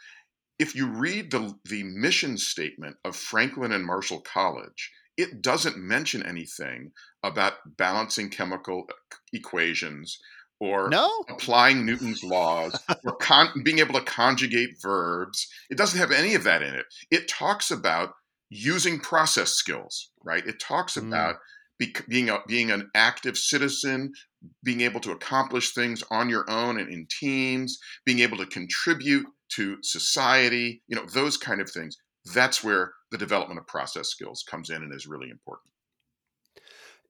if 0.63 0.77
you 0.77 0.87
read 0.87 1.33
the, 1.33 1.53
the 1.65 1.83
mission 1.83 2.39
statement 2.39 2.97
of 3.05 3.17
Franklin 3.17 3.73
and 3.73 3.85
Marshall 3.85 4.21
College, 4.21 4.93
it 5.17 5.43
doesn't 5.43 5.77
mention 5.77 6.25
anything 6.25 6.93
about 7.25 7.55
balancing 7.77 8.31
chemical 8.31 8.87
equations 9.33 10.21
or 10.61 10.89
no? 10.89 11.11
applying 11.29 11.85
Newton's 11.85 12.23
laws 12.23 12.81
or 13.05 13.17
con- 13.17 13.63
being 13.65 13.81
able 13.81 13.95
to 13.95 14.05
conjugate 14.05 14.81
verbs. 14.81 15.49
It 15.69 15.77
doesn't 15.77 15.99
have 15.99 16.13
any 16.13 16.37
of 16.37 16.45
that 16.45 16.63
in 16.63 16.77
it. 16.77 16.87
It 17.11 17.29
talks 17.29 17.73
about 17.73 18.11
using 18.49 19.01
process 19.01 19.51
skills, 19.55 20.11
right? 20.25 20.47
It 20.47 20.61
talks 20.61 20.97
mm. 20.97 21.09
about 21.09 21.37
be, 21.81 21.93
being 22.09 22.31
a, 22.31 22.39
being 22.47 22.71
an 22.71 22.89
active 22.95 23.37
citizen, 23.37 24.13
being 24.63 24.83
able 24.83 25.01
to 25.01 25.11
accomplish 25.11 25.75
things 25.75 26.05
on 26.13 26.29
your 26.29 26.49
own 26.49 26.79
and 26.79 26.89
in 26.89 27.09
teams, 27.19 27.79
being 28.07 28.21
able 28.21 28.37
to 28.37 28.47
contribute 28.47 29.27
to 29.57 29.79
society, 29.83 30.83
you 30.87 30.97
know, 30.97 31.07
those 31.07 31.37
kind 31.37 31.61
of 31.61 31.71
things. 31.71 31.97
That's 32.35 32.63
where 32.63 32.93
the 33.11 33.19
development 33.19 33.59
of 33.59 33.67
process 33.67 34.09
skills 34.09 34.45
comes 34.49 34.71
in 34.71 34.83
and 34.83 34.95
is 34.95 35.07
really 35.07 35.31
important. 35.31 35.73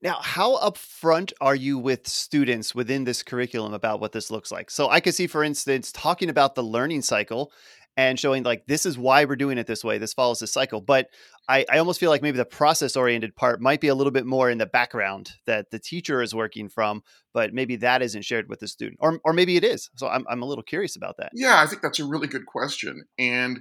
Now, 0.02 0.18
how 0.20 0.58
upfront 0.58 1.32
are 1.40 1.54
you 1.54 1.78
with 1.78 2.08
students 2.08 2.74
within 2.74 3.04
this 3.04 3.22
curriculum 3.22 3.72
about 3.72 4.00
what 4.00 4.10
this 4.10 4.32
looks 4.32 4.50
like? 4.50 4.68
So 4.68 4.90
I 4.90 4.98
could 4.98 5.14
see, 5.14 5.28
for 5.28 5.44
instance, 5.44 5.92
talking 5.92 6.28
about 6.28 6.56
the 6.56 6.64
learning 6.64 7.02
cycle 7.02 7.52
and 7.96 8.18
showing 8.18 8.42
like 8.42 8.66
this 8.66 8.86
is 8.86 8.96
why 8.96 9.24
we're 9.24 9.36
doing 9.36 9.58
it 9.58 9.66
this 9.66 9.84
way. 9.84 9.98
This 9.98 10.14
follows 10.14 10.40
this 10.40 10.52
cycle. 10.52 10.80
But 10.80 11.08
I, 11.48 11.64
I 11.70 11.78
almost 11.78 12.00
feel 12.00 12.10
like 12.10 12.22
maybe 12.22 12.38
the 12.38 12.44
process 12.44 12.96
oriented 12.96 13.36
part 13.36 13.60
might 13.60 13.80
be 13.80 13.88
a 13.88 13.94
little 13.94 14.10
bit 14.10 14.26
more 14.26 14.50
in 14.50 14.58
the 14.58 14.66
background 14.66 15.32
that 15.46 15.70
the 15.70 15.78
teacher 15.78 16.22
is 16.22 16.34
working 16.34 16.68
from, 16.68 17.02
but 17.34 17.52
maybe 17.52 17.76
that 17.76 18.02
isn't 18.02 18.24
shared 18.24 18.48
with 18.48 18.60
the 18.60 18.68
student. 18.68 18.98
Or 19.00 19.20
or 19.24 19.32
maybe 19.32 19.56
it 19.56 19.64
is. 19.64 19.90
So 19.96 20.08
I'm 20.08 20.24
I'm 20.28 20.42
a 20.42 20.46
little 20.46 20.64
curious 20.64 20.96
about 20.96 21.16
that. 21.18 21.32
Yeah, 21.34 21.60
I 21.60 21.66
think 21.66 21.82
that's 21.82 22.00
a 22.00 22.06
really 22.06 22.28
good 22.28 22.46
question. 22.46 23.04
And 23.18 23.60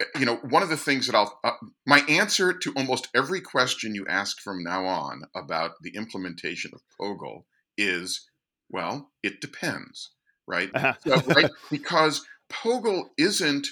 eh, 0.00 0.04
you 0.18 0.26
know, 0.26 0.36
one 0.36 0.62
of 0.62 0.68
the 0.68 0.76
things 0.76 1.06
that 1.06 1.16
I'll 1.16 1.38
uh, 1.44 1.52
my 1.86 2.00
answer 2.08 2.52
to 2.52 2.72
almost 2.76 3.08
every 3.14 3.40
question 3.40 3.94
you 3.94 4.06
ask 4.08 4.40
from 4.40 4.62
now 4.62 4.86
on 4.86 5.22
about 5.34 5.72
the 5.82 5.94
implementation 5.96 6.70
of 6.74 6.80
POGIL 6.98 7.44
is 7.76 8.26
well, 8.68 9.12
it 9.22 9.40
depends, 9.40 10.12
right? 10.46 10.70
Uh-huh. 10.74 10.94
so, 11.06 11.20
right? 11.34 11.50
Because 11.70 12.24
POGIL 12.48 13.10
isn't 13.18 13.66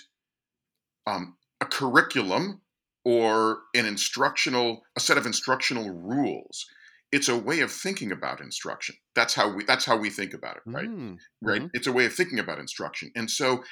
um, 1.07 1.37
a 1.61 1.67
curriculum 1.67 2.61
or 3.05 3.59
an 3.75 3.87
instructional 3.87 4.83
a 4.97 5.01
set 5.01 5.19
of 5.19 5.27
instructional 5.27 5.91
rules. 5.91 6.67
It's 7.13 7.29
a 7.29 7.39
way 7.39 7.61
of 7.61 7.71
thinking 7.71 8.11
about 8.11 8.41
instruction. 8.41 8.97
That's 9.15 9.35
how 9.35 9.55
we 9.55 9.65
that's 9.65 9.85
how 9.85 9.97
we 9.97 10.11
think 10.11 10.35
about 10.35 10.57
it 10.57 10.63
right? 10.67 10.89
Mm, 10.89 11.19
right? 11.43 11.61
mm-hmm. 11.61 11.69
it's 11.75 11.87
a 11.87 11.93
way 11.93 12.07
of 12.07 12.15
thinking 12.15 12.39
about 12.39 12.59
instruction. 12.59 13.11
And 13.15 13.31
so 13.31 13.63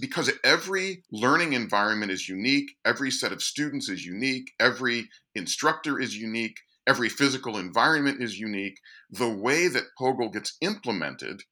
because 0.00 0.30
every 0.44 1.02
learning 1.10 1.52
environment 1.52 2.12
is 2.12 2.28
unique 2.28 2.70
every 2.84 3.10
set 3.10 3.32
of 3.32 3.42
students 3.42 3.88
is 3.88 4.04
unique 4.04 4.52
every 4.60 5.08
instructor 5.34 5.98
is 5.98 6.16
unique 6.16 6.56
every 6.86 7.08
physical 7.08 7.58
environment 7.58 8.22
is 8.22 8.38
unique 8.38 8.78
the 9.10 9.28
way 9.28 9.66
that 9.66 9.84
POGIL 9.98 10.32
gets 10.32 10.56
implemented 10.60 11.42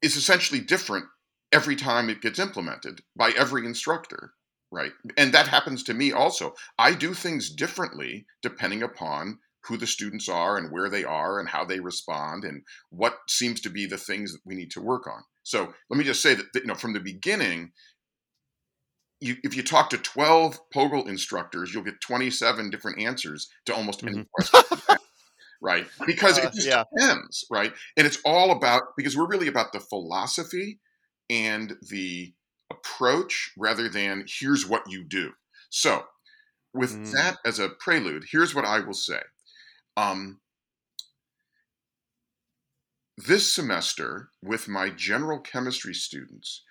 is 0.00 0.16
essentially 0.16 0.60
different 0.60 1.06
every 1.54 1.76
time 1.76 2.10
it 2.10 2.20
gets 2.20 2.38
implemented 2.38 3.00
by 3.16 3.30
every 3.30 3.64
instructor 3.64 4.32
right 4.72 4.92
and 5.16 5.32
that 5.32 5.48
happens 5.48 5.82
to 5.84 5.94
me 5.94 6.12
also 6.12 6.52
i 6.78 6.92
do 6.92 7.14
things 7.14 7.48
differently 7.48 8.26
depending 8.42 8.82
upon 8.82 9.38
who 9.66 9.76
the 9.78 9.86
students 9.86 10.28
are 10.28 10.58
and 10.58 10.70
where 10.70 10.90
they 10.90 11.04
are 11.04 11.38
and 11.38 11.48
how 11.48 11.64
they 11.64 11.80
respond 11.80 12.44
and 12.44 12.62
what 12.90 13.16
seems 13.28 13.60
to 13.60 13.70
be 13.70 13.86
the 13.86 13.96
things 13.96 14.32
that 14.32 14.42
we 14.44 14.54
need 14.54 14.70
to 14.70 14.80
work 14.80 15.06
on 15.06 15.22
so 15.44 15.72
let 15.88 15.96
me 15.96 16.04
just 16.04 16.20
say 16.20 16.34
that, 16.34 16.46
you 16.54 16.66
know 16.66 16.74
from 16.74 16.92
the 16.92 17.00
beginning 17.00 17.70
you, 19.20 19.36
if 19.42 19.56
you 19.56 19.62
talk 19.62 19.88
to 19.90 19.96
12 19.96 20.58
POGIL 20.74 21.08
instructors, 21.08 21.72
you'll 21.72 21.82
get 21.82 22.00
27 22.02 22.68
different 22.68 23.00
answers 23.00 23.48
to 23.64 23.74
almost 23.74 24.02
any 24.02 24.18
mm-hmm. 24.18 24.58
question. 24.60 24.98
right? 25.62 25.86
Because 26.06 26.38
uh, 26.38 26.42
it 26.42 26.52
just 26.52 26.66
yeah. 26.66 26.84
depends, 26.94 27.46
right? 27.50 27.72
And 27.96 28.06
it's 28.06 28.18
all 28.24 28.50
about 28.50 28.82
because 28.96 29.16
we're 29.16 29.26
really 29.26 29.48
about 29.48 29.72
the 29.72 29.80
philosophy 29.80 30.78
and 31.30 31.76
the 31.90 32.32
approach 32.70 33.52
rather 33.56 33.88
than 33.88 34.24
here's 34.26 34.66
what 34.66 34.90
you 34.90 35.04
do. 35.04 35.32
So, 35.70 36.04
with 36.72 36.92
mm. 36.92 37.12
that 37.12 37.38
as 37.44 37.58
a 37.58 37.68
prelude, 37.68 38.24
here's 38.30 38.54
what 38.54 38.64
I 38.64 38.80
will 38.80 38.94
say. 38.94 39.20
Um, 39.96 40.40
this 43.16 43.52
semester, 43.52 44.30
with 44.42 44.66
my 44.66 44.90
general 44.90 45.38
chemistry 45.38 45.94
students, 45.94 46.62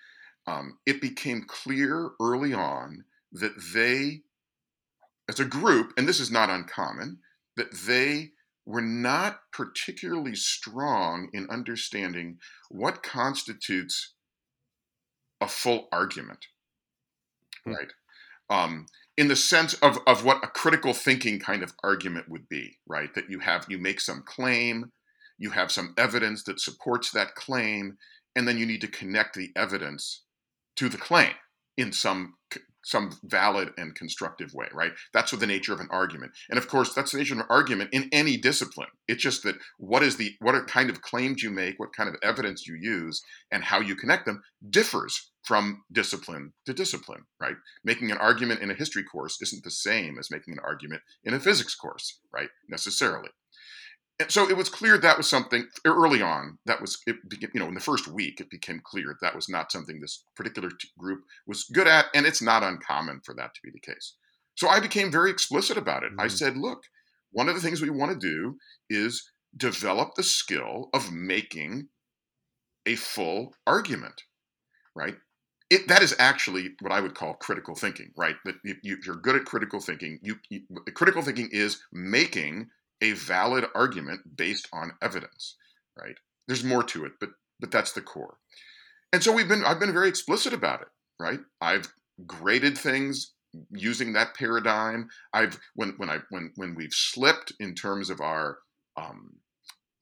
um, 0.46 0.78
it 0.84 1.00
became 1.00 1.46
clear 1.46 2.10
early 2.20 2.52
on 2.52 3.04
that 3.32 3.54
they, 3.72 4.20
as 5.28 5.40
a 5.40 5.44
group, 5.46 5.94
and 5.96 6.06
this 6.06 6.20
is 6.20 6.30
not 6.30 6.50
uncommon, 6.50 7.18
that 7.56 7.72
they 7.72 8.32
were 8.66 8.82
not 8.82 9.40
particularly 9.52 10.34
strong 10.34 11.28
in 11.32 11.48
understanding 11.50 12.38
what 12.70 13.02
constitutes 13.02 14.13
a 15.44 15.48
full 15.48 15.88
argument, 15.92 16.46
hmm. 17.64 17.72
right? 17.72 17.92
Um, 18.50 18.86
in 19.16 19.28
the 19.28 19.36
sense 19.36 19.74
of, 19.74 19.98
of 20.06 20.24
what 20.24 20.42
a 20.42 20.48
critical 20.48 20.92
thinking 20.92 21.38
kind 21.38 21.62
of 21.62 21.72
argument 21.84 22.28
would 22.28 22.48
be, 22.48 22.78
right? 22.88 23.14
That 23.14 23.30
you 23.30 23.38
have, 23.38 23.66
you 23.68 23.78
make 23.78 24.00
some 24.00 24.22
claim, 24.26 24.90
you 25.38 25.50
have 25.50 25.70
some 25.70 25.94
evidence 25.96 26.42
that 26.44 26.60
supports 26.60 27.10
that 27.12 27.34
claim, 27.36 27.96
and 28.34 28.48
then 28.48 28.58
you 28.58 28.66
need 28.66 28.80
to 28.80 28.88
connect 28.88 29.36
the 29.36 29.50
evidence 29.54 30.22
to 30.76 30.88
the 30.88 30.98
claim 30.98 31.32
in 31.76 31.92
some 31.92 32.34
some 32.84 33.18
valid 33.24 33.72
and 33.76 33.94
constructive 33.94 34.54
way, 34.54 34.68
right? 34.72 34.92
That's 35.12 35.32
what 35.32 35.40
the 35.40 35.46
nature 35.46 35.72
of 35.72 35.80
an 35.80 35.88
argument. 35.90 36.32
And 36.48 36.58
of 36.58 36.68
course, 36.68 36.94
that's 36.94 37.12
the 37.12 37.18
nature 37.18 37.34
of 37.34 37.40
an 37.40 37.46
argument 37.50 37.90
in 37.92 38.08
any 38.12 38.36
discipline. 38.36 38.88
It's 39.08 39.22
just 39.22 39.42
that 39.44 39.56
what 39.78 40.02
is 40.02 40.16
the 40.16 40.34
what 40.40 40.66
kind 40.68 40.90
of 40.90 41.02
claims 41.02 41.42
you 41.42 41.50
make, 41.50 41.78
what 41.78 41.94
kind 41.94 42.08
of 42.08 42.16
evidence 42.22 42.66
you 42.66 42.74
use, 42.74 43.22
and 43.50 43.64
how 43.64 43.80
you 43.80 43.96
connect 43.96 44.26
them 44.26 44.42
differs 44.70 45.30
from 45.42 45.82
discipline 45.92 46.52
to 46.66 46.72
discipline, 46.72 47.24
right? 47.40 47.56
Making 47.84 48.10
an 48.10 48.18
argument 48.18 48.60
in 48.60 48.70
a 48.70 48.74
history 48.74 49.04
course 49.04 49.38
isn't 49.42 49.64
the 49.64 49.70
same 49.70 50.18
as 50.18 50.30
making 50.30 50.54
an 50.54 50.60
argument 50.64 51.02
in 51.22 51.34
a 51.34 51.40
physics 51.40 51.74
course, 51.74 52.20
right? 52.32 52.48
Necessarily 52.68 53.30
and 54.20 54.30
so 54.30 54.48
it 54.48 54.56
was 54.56 54.68
clear 54.68 54.96
that 54.96 55.16
was 55.16 55.28
something 55.28 55.66
early 55.84 56.22
on 56.22 56.58
that 56.66 56.80
was 56.80 56.98
it 57.06 57.16
you 57.52 57.60
know 57.60 57.68
in 57.68 57.74
the 57.74 57.80
first 57.80 58.08
week 58.08 58.40
it 58.40 58.50
became 58.50 58.80
clear 58.84 59.16
that 59.20 59.34
was 59.34 59.48
not 59.48 59.72
something 59.72 60.00
this 60.00 60.24
particular 60.36 60.70
group 60.98 61.22
was 61.46 61.64
good 61.72 61.88
at 61.88 62.06
and 62.14 62.26
it's 62.26 62.42
not 62.42 62.62
uncommon 62.62 63.20
for 63.24 63.34
that 63.34 63.54
to 63.54 63.60
be 63.62 63.70
the 63.70 63.80
case 63.80 64.14
so 64.54 64.68
i 64.68 64.80
became 64.80 65.10
very 65.10 65.30
explicit 65.30 65.76
about 65.76 66.02
it 66.02 66.10
mm-hmm. 66.10 66.20
i 66.20 66.28
said 66.28 66.56
look 66.56 66.82
one 67.32 67.48
of 67.48 67.54
the 67.54 67.60
things 67.60 67.82
we 67.82 67.90
want 67.90 68.12
to 68.12 68.26
do 68.26 68.56
is 68.88 69.30
develop 69.56 70.14
the 70.14 70.22
skill 70.22 70.88
of 70.92 71.12
making 71.12 71.88
a 72.86 72.94
full 72.96 73.54
argument 73.66 74.22
right 74.94 75.16
it, 75.70 75.88
that 75.88 76.02
is 76.02 76.14
actually 76.18 76.74
what 76.80 76.92
I 76.92 77.00
would 77.00 77.14
call 77.14 77.34
critical 77.34 77.74
thinking, 77.74 78.12
right? 78.16 78.36
That 78.44 78.56
you, 78.82 78.98
are 79.08 79.14
good 79.14 79.34
at 79.34 79.46
critical 79.46 79.80
thinking. 79.80 80.20
You, 80.22 80.36
you, 80.50 80.60
critical 80.94 81.22
thinking 81.22 81.48
is 81.50 81.80
making 81.90 82.68
a 83.04 83.12
valid 83.12 83.66
argument 83.74 84.36
based 84.36 84.66
on 84.72 84.92
evidence, 85.02 85.56
right? 86.00 86.16
There's 86.48 86.64
more 86.64 86.82
to 86.84 87.04
it, 87.04 87.12
but 87.20 87.30
but 87.60 87.70
that's 87.70 87.92
the 87.92 88.00
core. 88.00 88.38
And 89.12 89.22
so 89.22 89.32
we've 89.32 89.48
been 89.48 89.64
I've 89.64 89.78
been 89.78 89.92
very 89.92 90.08
explicit 90.08 90.52
about 90.52 90.80
it, 90.80 90.88
right? 91.20 91.40
I've 91.60 91.92
graded 92.26 92.78
things 92.78 93.32
using 93.70 94.12
that 94.14 94.34
paradigm. 94.34 95.08
I've 95.32 95.58
when 95.74 95.90
when 95.98 96.10
I 96.10 96.18
when 96.30 96.52
when 96.56 96.74
we've 96.74 96.92
slipped 96.92 97.52
in 97.60 97.74
terms 97.74 98.10
of 98.10 98.20
our 98.20 98.58
um, 98.96 99.36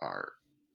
our 0.00 0.32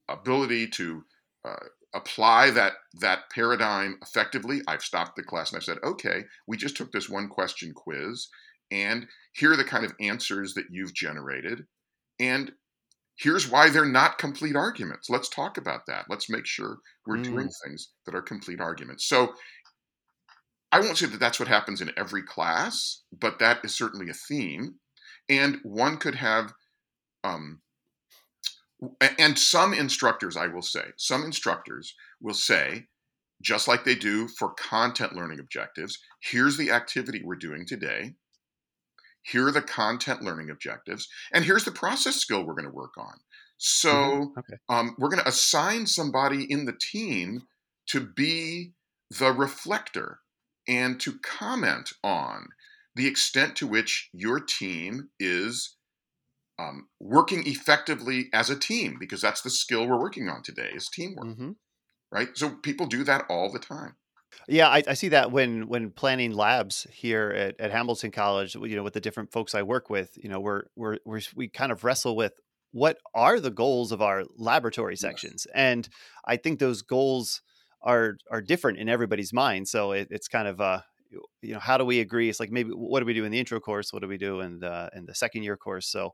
ability 0.09 0.67
to 0.67 1.03
uh, 1.45 1.65
apply 1.95 2.51
that 2.51 2.73
that 2.99 3.29
paradigm 3.33 3.97
effectively, 4.01 4.61
I've 4.67 4.83
stopped 4.83 5.15
the 5.15 5.23
class 5.23 5.51
and 5.51 5.57
I've 5.57 5.63
said, 5.63 5.79
okay, 5.83 6.25
we 6.45 6.57
just 6.57 6.75
took 6.77 6.91
this 6.91 7.09
one 7.09 7.29
question 7.29 7.73
quiz, 7.73 8.27
and 8.69 9.07
here 9.33 9.53
are 9.53 9.57
the 9.57 9.63
kind 9.63 9.85
of 9.85 9.93
answers 9.99 10.53
that 10.55 10.65
you've 10.69 10.93
generated. 10.93 11.65
And 12.19 12.51
here's 13.15 13.49
why 13.49 13.69
they're 13.69 13.85
not 13.85 14.17
complete 14.17 14.55
arguments. 14.55 15.09
Let's 15.09 15.29
talk 15.29 15.57
about 15.57 15.81
that. 15.87 16.05
Let's 16.09 16.29
make 16.29 16.45
sure 16.45 16.77
we're 17.05 17.17
mm. 17.17 17.23
doing 17.23 17.49
things 17.65 17.89
that 18.05 18.15
are 18.15 18.21
complete 18.21 18.61
arguments. 18.61 19.05
So 19.05 19.33
I 20.71 20.79
won't 20.79 20.97
say 20.97 21.07
that 21.07 21.19
that's 21.19 21.39
what 21.39 21.47
happens 21.47 21.81
in 21.81 21.91
every 21.97 22.23
class, 22.23 23.01
but 23.17 23.39
that 23.39 23.63
is 23.63 23.75
certainly 23.75 24.09
a 24.09 24.13
theme. 24.13 24.75
And 25.29 25.59
one 25.63 25.97
could 25.97 26.15
have, 26.15 26.53
um, 27.23 27.61
and 29.19 29.37
some 29.37 29.73
instructors, 29.73 30.37
I 30.37 30.47
will 30.47 30.61
say, 30.61 30.91
some 30.97 31.23
instructors 31.23 31.95
will 32.21 32.33
say, 32.33 32.85
just 33.41 33.67
like 33.67 33.83
they 33.83 33.95
do 33.95 34.27
for 34.27 34.53
content 34.53 35.13
learning 35.13 35.39
objectives, 35.39 35.99
here's 36.21 36.57
the 36.57 36.71
activity 36.71 37.21
we're 37.23 37.35
doing 37.35 37.65
today. 37.65 38.13
Here 39.29 39.47
are 39.47 39.51
the 39.51 39.61
content 39.61 40.21
learning 40.21 40.49
objectives, 40.49 41.07
and 41.33 41.43
here's 41.43 41.65
the 41.65 41.71
process 41.71 42.15
skill 42.15 42.45
we're 42.45 42.53
going 42.53 42.65
to 42.65 42.71
work 42.71 42.97
on. 42.97 43.15
So 43.57 43.89
mm-hmm. 43.89 44.39
okay. 44.39 44.57
um, 44.69 44.95
we're 44.97 45.09
going 45.09 45.21
to 45.21 45.27
assign 45.27 45.87
somebody 45.87 46.45
in 46.49 46.65
the 46.65 46.77
team 46.79 47.43
to 47.87 47.99
be 47.99 48.73
the 49.09 49.31
reflector 49.31 50.19
and 50.67 50.99
to 51.01 51.19
comment 51.19 51.93
on 52.03 52.47
the 52.95 53.07
extent 53.07 53.55
to 53.57 53.67
which 53.67 54.09
your 54.13 54.39
team 54.39 55.09
is 55.19 55.75
um, 56.59 56.87
working 56.99 57.45
effectively 57.47 58.29
as 58.33 58.49
a 58.49 58.57
team, 58.57 58.97
because 58.99 59.21
that's 59.21 59.41
the 59.41 59.49
skill 59.49 59.87
we're 59.87 59.99
working 59.99 60.29
on 60.29 60.41
today 60.41 60.71
is 60.73 60.89
teamwork, 60.89 61.27
mm-hmm. 61.27 61.51
right? 62.11 62.29
So 62.35 62.49
people 62.49 62.87
do 62.87 63.03
that 63.03 63.25
all 63.29 63.51
the 63.51 63.59
time. 63.59 63.95
Yeah, 64.47 64.67
I, 64.69 64.83
I 64.87 64.93
see 64.93 65.09
that 65.09 65.31
when 65.31 65.67
when 65.67 65.91
planning 65.91 66.31
labs 66.31 66.85
here 66.91 67.29
at, 67.29 67.59
at 67.59 67.71
Hamilton 67.71 68.11
College, 68.11 68.55
you 68.55 68.75
know, 68.75 68.83
with 68.83 68.93
the 68.93 69.01
different 69.01 69.31
folks 69.31 69.55
I 69.55 69.63
work 69.63 69.89
with, 69.89 70.17
you 70.21 70.29
know, 70.29 70.39
we're 70.39 70.63
we're, 70.75 70.97
we're 71.05 71.21
we 71.35 71.47
kind 71.49 71.71
of 71.71 71.83
wrestle 71.83 72.15
with 72.15 72.33
what 72.71 72.97
are 73.15 73.39
the 73.39 73.51
goals 73.51 73.91
of 73.91 74.01
our 74.01 74.23
laboratory 74.37 74.95
Yes. 74.99 75.23
sections, 75.23 75.47
and 75.53 75.87
I 76.25 76.37
think 76.37 76.59
those 76.59 76.81
goals 76.81 77.41
are 77.81 78.17
are 78.29 78.41
different 78.41 78.79
in 78.79 78.89
everybody's 78.89 79.33
mind. 79.33 79.67
So 79.67 79.91
it, 79.93 80.07
it's 80.11 80.27
kind 80.27 80.47
of 80.47 80.61
uh, 80.61 80.81
you 81.41 81.53
know, 81.53 81.59
how 81.59 81.77
do 81.77 81.85
we 81.85 81.99
agree? 81.99 82.29
It's 82.29 82.39
like 82.39 82.51
maybe 82.51 82.71
what 82.71 82.99
do 82.99 83.05
we 83.05 83.13
do 83.13 83.25
in 83.25 83.31
the 83.31 83.39
intro 83.39 83.59
course? 83.59 83.93
What 83.93 84.01
do 84.01 84.07
we 84.07 84.17
do 84.17 84.41
in 84.41 84.59
the 84.59 84.89
in 84.95 85.05
the 85.05 85.15
second 85.15 85.43
year 85.43 85.57
course? 85.57 85.87
So 85.87 86.13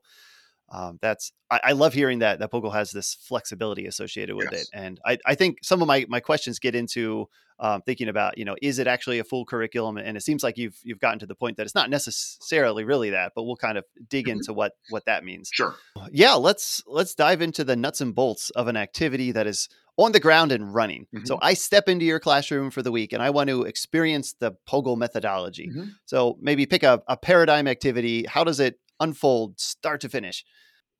um, 0.70 0.98
that's 1.02 1.32
I, 1.50 1.60
I 1.64 1.72
love 1.72 1.92
hearing 1.94 2.20
that 2.20 2.38
that 2.38 2.50
POGIL 2.50 2.72
has 2.72 2.90
this 2.90 3.14
flexibility 3.14 3.86
associated 3.86 4.34
with 4.36 4.52
it, 4.52 4.66
and 4.72 5.00
I, 5.04 5.18
I 5.26 5.34
think 5.34 5.58
some 5.62 5.82
of 5.82 5.88
my 5.88 6.06
my 6.08 6.20
questions 6.20 6.58
get 6.58 6.74
into 6.74 7.28
um, 7.60 7.82
thinking 7.82 8.08
about 8.08 8.36
you 8.38 8.44
know 8.44 8.56
is 8.62 8.78
it 8.78 8.86
actually 8.86 9.18
a 9.20 9.24
full 9.24 9.44
curriculum, 9.44 9.96
and 9.98 10.16
it 10.16 10.22
seems 10.22 10.42
like 10.42 10.58
you've 10.58 10.76
you've 10.82 10.98
gotten 10.98 11.18
to 11.20 11.26
the 11.26 11.34
point 11.36 11.56
that 11.58 11.64
it's 11.64 11.74
not 11.74 11.90
necessarily 11.90 12.84
really 12.84 13.10
that, 13.10 13.32
but 13.36 13.44
we'll 13.44 13.56
kind 13.56 13.78
of 13.78 13.84
dig 14.08 14.26
Mhm. 14.26 14.32
into 14.32 14.52
what 14.52 14.72
what 14.90 15.04
that 15.06 15.22
means. 15.24 15.50
Sure. 15.52 15.74
Yeah, 16.10 16.34
let's 16.34 16.82
let's 16.86 17.14
dive 17.14 17.42
into 17.42 17.62
the 17.62 17.76
nuts 17.76 18.00
and 18.00 18.14
bolts 18.14 18.50
of 18.50 18.66
an 18.66 18.76
activity 18.76 19.32
that 19.32 19.46
is 19.46 19.68
on 19.96 20.10
the 20.10 20.18
ground 20.18 20.50
and 20.50 20.74
running. 20.74 21.06
So 21.24 21.36
Mhm. 21.36 21.40
I 21.42 21.54
step 21.54 21.88
into 21.88 22.04
your 22.04 22.18
classroom 22.18 22.72
for 22.72 22.82
the 22.82 22.90
week 22.90 23.12
and 23.12 23.22
I 23.22 23.30
want 23.30 23.48
to 23.48 23.62
experience 23.62 24.32
the 24.32 24.50
POGIL 24.66 24.96
methodology. 24.96 25.68
Mhm. 25.68 25.92
So 26.06 26.36
maybe 26.40 26.66
pick 26.66 26.82
a, 26.82 27.00
a 27.06 27.16
paradigm 27.16 27.68
activity. 27.68 28.24
How 28.26 28.42
does 28.42 28.58
it 28.58 28.80
unfold 28.98 29.60
start 29.60 30.00
to 30.00 30.08
finish? 30.08 30.44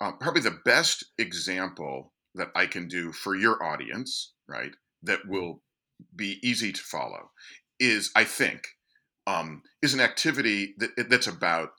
Um, 0.01 0.19
probably 0.19 0.43
the 0.43 0.59
best 0.65 1.05
example 1.19 2.13
that 2.35 2.49
I 2.55 2.67
can 2.67 2.89
do 2.89 3.13
for 3.13 3.35
your 3.37 3.63
audience, 3.63 4.33
right, 4.49 4.73
that 5.03 5.21
will 5.27 5.63
be 6.15 6.39
easy 6.43 6.73
to 6.73 6.83
follow 6.83 7.31
is, 7.79 8.11
I 8.17 8.25
think, 8.25 8.67
um, 9.27 9.63
is 9.83 9.95
an 9.95 10.01
activity 10.01 10.75
that, 10.79 11.09
that's 11.09 11.27
about 11.27 11.71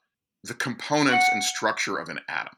the 0.43 0.53
components 0.53 1.25
and 1.31 1.43
structure 1.43 1.97
of 1.97 2.09
an 2.09 2.19
atom. 2.29 2.55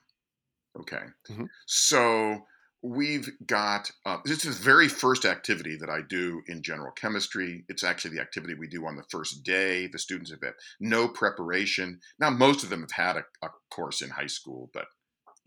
Okay. 0.80 1.04
Mhm. 1.30 1.48
So 1.66 2.46
we've 2.84 3.30
got 3.46 3.90
uh, 4.06 4.18
this 4.24 4.46
is 4.46 4.58
the 4.58 4.64
very 4.64 4.88
first 4.88 5.26
activity 5.26 5.76
that 5.78 5.90
I 5.90 6.02
do 6.08 6.42
in 6.48 6.62
general 6.62 6.92
chemistry. 6.92 7.66
It's 7.70 7.84
actually 7.84 8.16
the 8.16 8.22
activity 8.22 8.54
we 8.54 8.68
do 8.68 8.86
on 8.86 8.96
the 8.96 9.06
first 9.10 9.44
day. 9.44 9.88
The 9.88 10.00
students 10.00 10.32
have 10.32 10.42
had 10.44 10.54
no 10.80 11.08
preparation. 11.08 12.00
Now, 12.20 12.30
most 12.30 12.64
of 12.64 12.70
them 12.70 12.82
have 12.82 12.92
had 12.92 13.18
a, 13.18 13.26
a 13.46 13.50
course 13.72 14.02
in 14.02 14.10
high 14.10 14.28
school, 14.28 14.70
but 14.74 14.86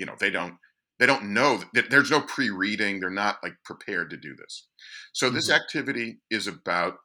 you 0.00 0.06
know 0.06 0.16
they 0.18 0.30
don't 0.30 0.56
they 0.98 1.06
don't 1.06 1.32
know 1.32 1.62
that 1.74 1.90
there's 1.90 2.10
no 2.10 2.20
pre-reading. 2.20 3.00
They're 3.00 3.10
not 3.10 3.38
like 3.42 3.54
prepared 3.64 4.10
to 4.10 4.16
do 4.18 4.34
this. 4.34 4.66
So 5.12 5.30
this 5.30 5.48
Mhm. 5.48 5.56
activity 5.56 6.20
is 6.30 6.46
about 6.46 6.98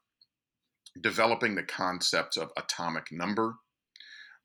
developing 1.00 1.56
the 1.56 1.64
concepts 1.64 2.38
of 2.38 2.52
atomic 2.58 3.12
number, 3.12 3.56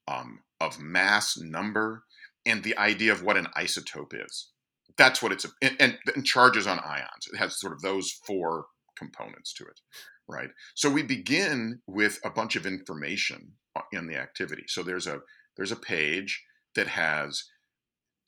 um, 0.09 0.41
of 0.61 0.81
mass 0.81 1.37
number, 1.37 2.05
and 2.47 2.63
the 2.63 2.77
idea 2.79 3.13
of 3.13 3.23
what 3.23 3.37
an 3.37 3.47
isotope 3.57 4.13
is. 4.27 4.51
That's 4.97 5.23
what 5.23 5.33
it's 5.33 5.47
and, 5.63 5.77
and, 5.81 5.99
and 6.15 6.27
charges 6.27 6.67
on 6.67 6.79
ions. 6.81 7.29
It 7.33 7.37
has 7.39 7.61
sort 7.61 7.73
of 7.73 7.81
those 7.83 8.13
four 8.27 8.67
components 8.97 9.53
to 9.55 9.65
it, 9.65 9.81
right? 10.29 10.51
So 10.75 10.91
we 10.91 11.03
begin 11.03 11.81
with 11.87 12.19
a 12.25 12.31
bunch 12.31 12.57
of 12.57 12.67
information 12.67 13.53
uh, 13.77 13.83
in 13.93 14.07
the 14.07 14.17
activity. 14.17 14.65
So 14.69 14.83
there's 14.83 15.07
a 15.07 15.21
there's 15.57 15.73
a 15.73 15.77
page 15.77 16.45
that 16.75 16.89
has 16.89 17.45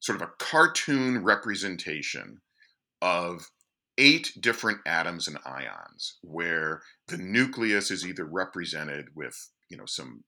sort 0.03 0.21
of 0.21 0.29
a 0.29 0.33
cartoon 0.45 1.23
representation 1.23 2.41
of 3.01 3.49
eight 3.99 4.33
different 4.41 4.79
atoms 4.87 5.29
and 5.29 5.39
ions 5.47 6.19
where 6.23 6.83
the 7.09 7.17
nucleus 7.17 7.91
is 7.91 8.07
either 8.07 8.25
represented 8.25 9.07
with 9.15 9.37
you 9.71 9.77
know 9.77 9.87
some 9.87 10.23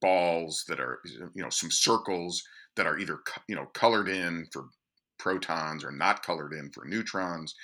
balls 0.00 0.64
that 0.68 0.80
are 0.80 1.00
you 1.34 1.42
know 1.42 1.50
some 1.50 1.70
circles 1.70 2.42
that 2.76 2.86
are 2.86 2.98
either 2.98 3.18
you 3.48 3.54
know 3.54 3.66
colored 3.74 4.08
in 4.08 4.46
for 4.52 4.64
protons 5.18 5.84
or 5.84 5.90
not 5.90 6.22
colored 6.22 6.52
in 6.52 6.70
for 6.72 6.84
neutrons 6.86 7.54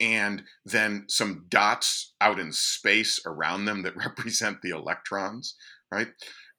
and 0.00 0.42
then 0.64 1.04
some 1.08 1.44
dots 1.48 2.14
out 2.20 2.40
in 2.40 2.50
space 2.52 3.20
around 3.26 3.64
them 3.64 3.82
that 3.82 3.96
represent 4.06 4.58
the 4.62 4.70
electrons 4.70 5.54
right? 5.92 6.08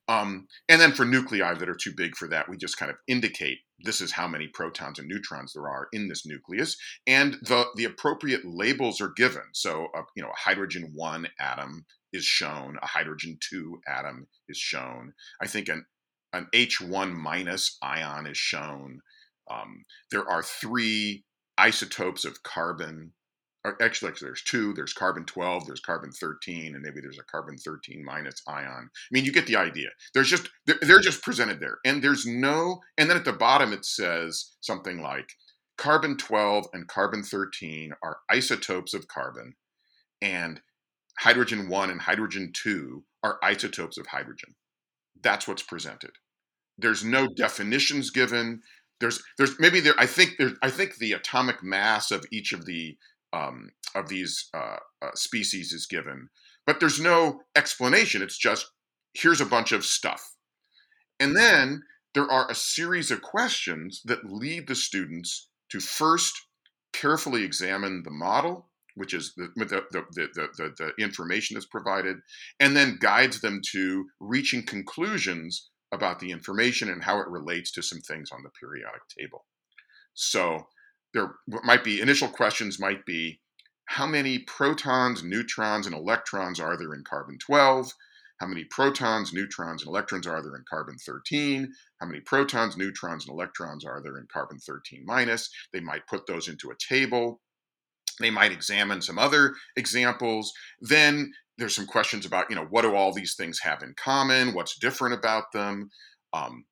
Um, 0.07 0.47
and 0.69 0.79
then 0.79 0.91
for 0.91 1.03
nuclei 1.03 1.55
that 1.55 1.67
are 1.67 1.75
too 1.75 1.93
big 1.95 2.15
for 2.15 2.27
that 2.29 2.47
we 2.47 2.57
just 2.57 2.77
kind 2.77 2.91
of 2.91 2.97
indicate 3.07 3.57
this 3.79 4.01
is 4.01 4.11
how 4.11 4.27
many 4.27 4.47
protons 4.47 4.99
and 4.99 5.07
neutrons 5.07 5.53
there 5.53 5.67
are 5.67 5.87
in 5.91 6.07
this 6.07 6.25
nucleus 6.25 6.77
and 7.05 7.35
the 7.43 7.65
the 7.75 7.85
appropriate 7.85 8.45
labels 8.45 9.01
are 9.01 9.13
given. 9.15 9.43
So 9.53 9.87
uh, 9.95 10.03
you 10.15 10.23
know 10.23 10.29
a 10.29 10.39
hydrogen 10.39 10.91
1 10.93 11.27
atom 11.39 11.85
is 12.13 12.25
shown 12.25 12.77
a 12.81 12.87
hydrogen 12.87 13.37
2 13.49 13.81
atom 13.87 14.27
is 14.47 14.57
shown. 14.57 15.13
I 15.41 15.47
think 15.47 15.67
an 15.69 15.85
an 16.33 16.47
h1 16.53 17.13
minus 17.13 17.77
ion 17.81 18.27
is 18.27 18.37
shown. 18.37 19.01
Um, 19.49 19.85
there 20.11 20.27
are 20.27 20.41
three 20.41 21.23
isotopes 21.57 22.25
of 22.25 22.43
carbon 22.43 23.13
actually, 23.81 24.09
actually 24.09 24.27
there's 24.27 24.43
two. 24.43 24.73
There's 24.73 24.93
carbon 24.93 25.25
12 25.25 25.65
there's 25.65 25.79
carbon 25.79 26.11
13 26.11 26.75
and 26.75 26.83
maybe 26.83 27.01
there's 27.01 27.19
a 27.19 27.23
carbon 27.23 27.57
13 27.57 28.03
minus 28.03 28.41
ion. 28.47 28.89
I 28.89 29.09
mean 29.11 29.25
you 29.25 29.31
get 29.31 29.47
the 29.47 29.55
idea. 29.55 29.89
There's 30.13 30.29
just 30.29 30.49
they're, 30.65 30.99
just 30.99 31.23
presented 31.23 31.59
there. 31.59 31.77
And 31.85 32.03
there's 32.03 32.25
no 32.25 32.81
and 32.97 33.09
then 33.09 33.17
at 33.17 33.25
the 33.25 33.33
bottom 33.33 33.73
it 33.73 33.85
says 33.85 34.51
something 34.61 35.01
like 35.01 35.29
carbon 35.77 36.17
12 36.17 36.67
and 36.73 36.87
carbon 36.87 37.23
13 37.23 37.93
are 38.03 38.17
isotopes 38.29 38.93
of 38.93 39.07
carbon 39.07 39.55
and 40.21 40.61
hydrogen 41.19 41.69
1 41.69 41.89
and 41.89 42.01
hydrogen 42.01 42.51
2 42.53 43.03
are 43.23 43.39
isotopes 43.43 43.97
of 43.97 44.07
hydrogen. 44.07 44.55
That's 45.21 45.47
what's 45.47 45.63
presented. 45.63 46.11
There's 46.77 47.03
no 47.03 47.27
definitions 47.27 48.09
given. 48.09 48.61
There's 48.99 49.21
there's 49.37 49.59
maybe 49.59 49.81
there 49.81 49.95
i 49.97 50.05
think 50.05 50.35
there's 50.37 50.53
i 50.61 50.69
think 50.69 50.95
the 50.95 51.11
atomic 51.11 51.61
mass 51.61 52.11
of 52.11 52.25
each 52.31 52.53
of 52.53 52.65
the 52.65 52.97
um, 53.35 53.69
of 53.95 54.07
these 54.07 54.49
uh, 54.53 54.77
uh, 55.01 55.11
species 55.13 55.71
is 55.71 55.85
given. 55.85 56.29
But 56.65 56.79
there's 56.79 56.99
no 56.99 57.41
explanation. 57.55 58.21
It's 58.21 58.37
just 58.37 58.67
here's 59.13 59.41
a 59.41 59.45
bunch 59.45 59.71
of 59.71 59.85
stuff. 59.85 60.21
And 61.19 61.35
then 61.35 61.83
there 62.13 62.29
are 62.29 62.49
a 62.49 62.55
series 62.55 63.11
of 63.11 63.21
questions 63.21 64.01
that 64.05 64.25
lead 64.25 64.67
the 64.67 64.75
students 64.75 65.49
to 65.71 65.79
first 65.79 66.33
carefully 66.93 67.43
examine 67.43 68.03
the 68.03 68.11
model 68.11 68.69
which 68.95 69.13
is 69.13 69.33
the, 69.35 69.49
the, 69.57 69.83
the, 69.91 70.73
the, 70.77 71.03
information 71.03 71.53
that's 71.53 71.65
provided 71.65 72.17
and 72.59 72.75
then 72.75 72.97
guides 72.99 73.41
them 73.41 73.61
to 73.71 74.05
reaching 74.19 74.65
conclusions 74.65 75.69
about 75.91 76.19
the 76.19 76.31
information 76.31 76.89
and 76.89 77.03
how 77.03 77.19
it 77.19 77.27
relates 77.27 77.71
to 77.71 77.81
some 77.81 77.99
things 77.99 78.29
on 78.31 78.41
the 78.43 78.49
periodic 78.59 79.01
table. 79.19 79.45
So 80.13 80.67
there 81.15 81.33
might 81.63 81.83
be 81.83 82.01
initial 82.01 82.27
questions 82.27 82.79
might 82.79 83.05
be 83.05 83.39
how 83.85 84.05
many 84.05 84.39
protons, 84.39 85.23
neutrons, 85.23 85.87
and 85.87 85.95
electrons 85.95 86.59
are 86.59 86.77
there 86.77 86.93
in 86.93 87.03
carbon 87.03 87.37
12? 87.37 87.91
How 88.39 88.47
many 88.47 88.65
protons, 88.65 89.31
neutrons, 89.31 89.81
and 89.81 89.87
electrons 89.87 90.27
are 90.27 90.43
there 90.43 90.55
in 90.55 90.65
carbon 90.69 90.97
13? 90.97 91.71
How 92.01 92.07
many 92.07 92.19
protons, 92.19 92.75
neutrons, 92.75 93.25
and 93.25 93.33
electrons 93.33 93.85
are 93.85 94.01
there 94.03 94.17
in 94.17 94.27
carbon 94.31 94.59
13 94.59 95.03
minus? 95.05 95.49
They 95.71 95.79
might 95.79 96.05
put 96.07 96.27
those 96.27 96.49
into 96.49 96.69
a 96.69 96.75
table. 96.89 97.39
They 98.19 98.29
might 98.29 98.51
examine 98.51 99.01
some 99.01 99.17
other 99.17 99.55
examples. 99.77 100.51
Then 100.81 101.31
there's 101.57 101.75
some 101.75 101.87
questions 101.87 102.25
about, 102.25 102.49
you 102.49 102.57
know, 102.57 102.67
what 102.69 102.81
do 102.81 102.93
all 102.93 103.13
these 103.13 103.35
things 103.35 103.59
have 103.61 103.83
in 103.83 103.93
common? 103.95 104.53
What's 104.53 104.77
different 104.79 105.15
about 105.15 105.53
them? 105.53 105.91
Um, 106.33 106.65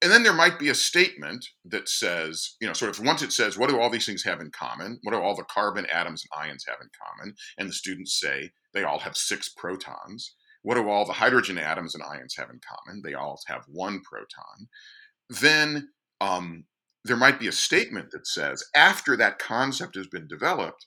and 0.00 0.12
then 0.12 0.22
there 0.22 0.32
might 0.32 0.58
be 0.58 0.68
a 0.68 0.74
statement 0.74 1.44
that 1.64 1.88
says, 1.88 2.56
you 2.60 2.66
know, 2.66 2.72
sort 2.72 2.96
of 2.96 3.04
once 3.04 3.22
it 3.22 3.32
says, 3.32 3.58
what 3.58 3.68
do 3.68 3.80
all 3.80 3.90
these 3.90 4.06
things 4.06 4.22
have 4.24 4.40
in 4.40 4.50
common? 4.50 4.98
What 5.02 5.12
do 5.12 5.20
all 5.20 5.34
the 5.34 5.44
carbon 5.44 5.86
atoms 5.86 6.24
and 6.24 6.48
ions 6.48 6.64
have 6.68 6.78
in 6.80 6.88
common? 7.04 7.34
And 7.58 7.68
the 7.68 7.72
students 7.72 8.18
say 8.20 8.50
they 8.74 8.84
all 8.84 9.00
have 9.00 9.16
six 9.16 9.48
protons. 9.48 10.34
What 10.62 10.76
do 10.76 10.88
all 10.88 11.04
the 11.04 11.12
hydrogen 11.12 11.58
atoms 11.58 11.94
and 11.94 12.04
ions 12.04 12.34
have 12.36 12.48
in 12.50 12.60
common? 12.60 13.02
They 13.04 13.14
all 13.14 13.40
have 13.48 13.64
one 13.66 14.00
proton. 14.00 14.68
Then 15.28 15.88
um, 16.20 16.64
there 17.04 17.16
might 17.16 17.40
be 17.40 17.48
a 17.48 17.52
statement 17.52 18.10
that 18.12 18.26
says, 18.26 18.64
after 18.76 19.16
that 19.16 19.38
concept 19.38 19.96
has 19.96 20.06
been 20.06 20.28
developed, 20.28 20.86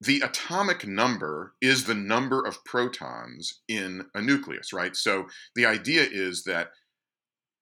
the 0.00 0.20
atomic 0.20 0.86
number 0.86 1.54
is 1.60 1.84
the 1.84 1.94
number 1.94 2.42
of 2.42 2.64
protons 2.64 3.60
in 3.68 4.06
a 4.14 4.22
nucleus, 4.22 4.72
right? 4.72 4.96
So 4.96 5.26
the 5.54 5.66
idea 5.66 6.06
is 6.10 6.44
that 6.44 6.68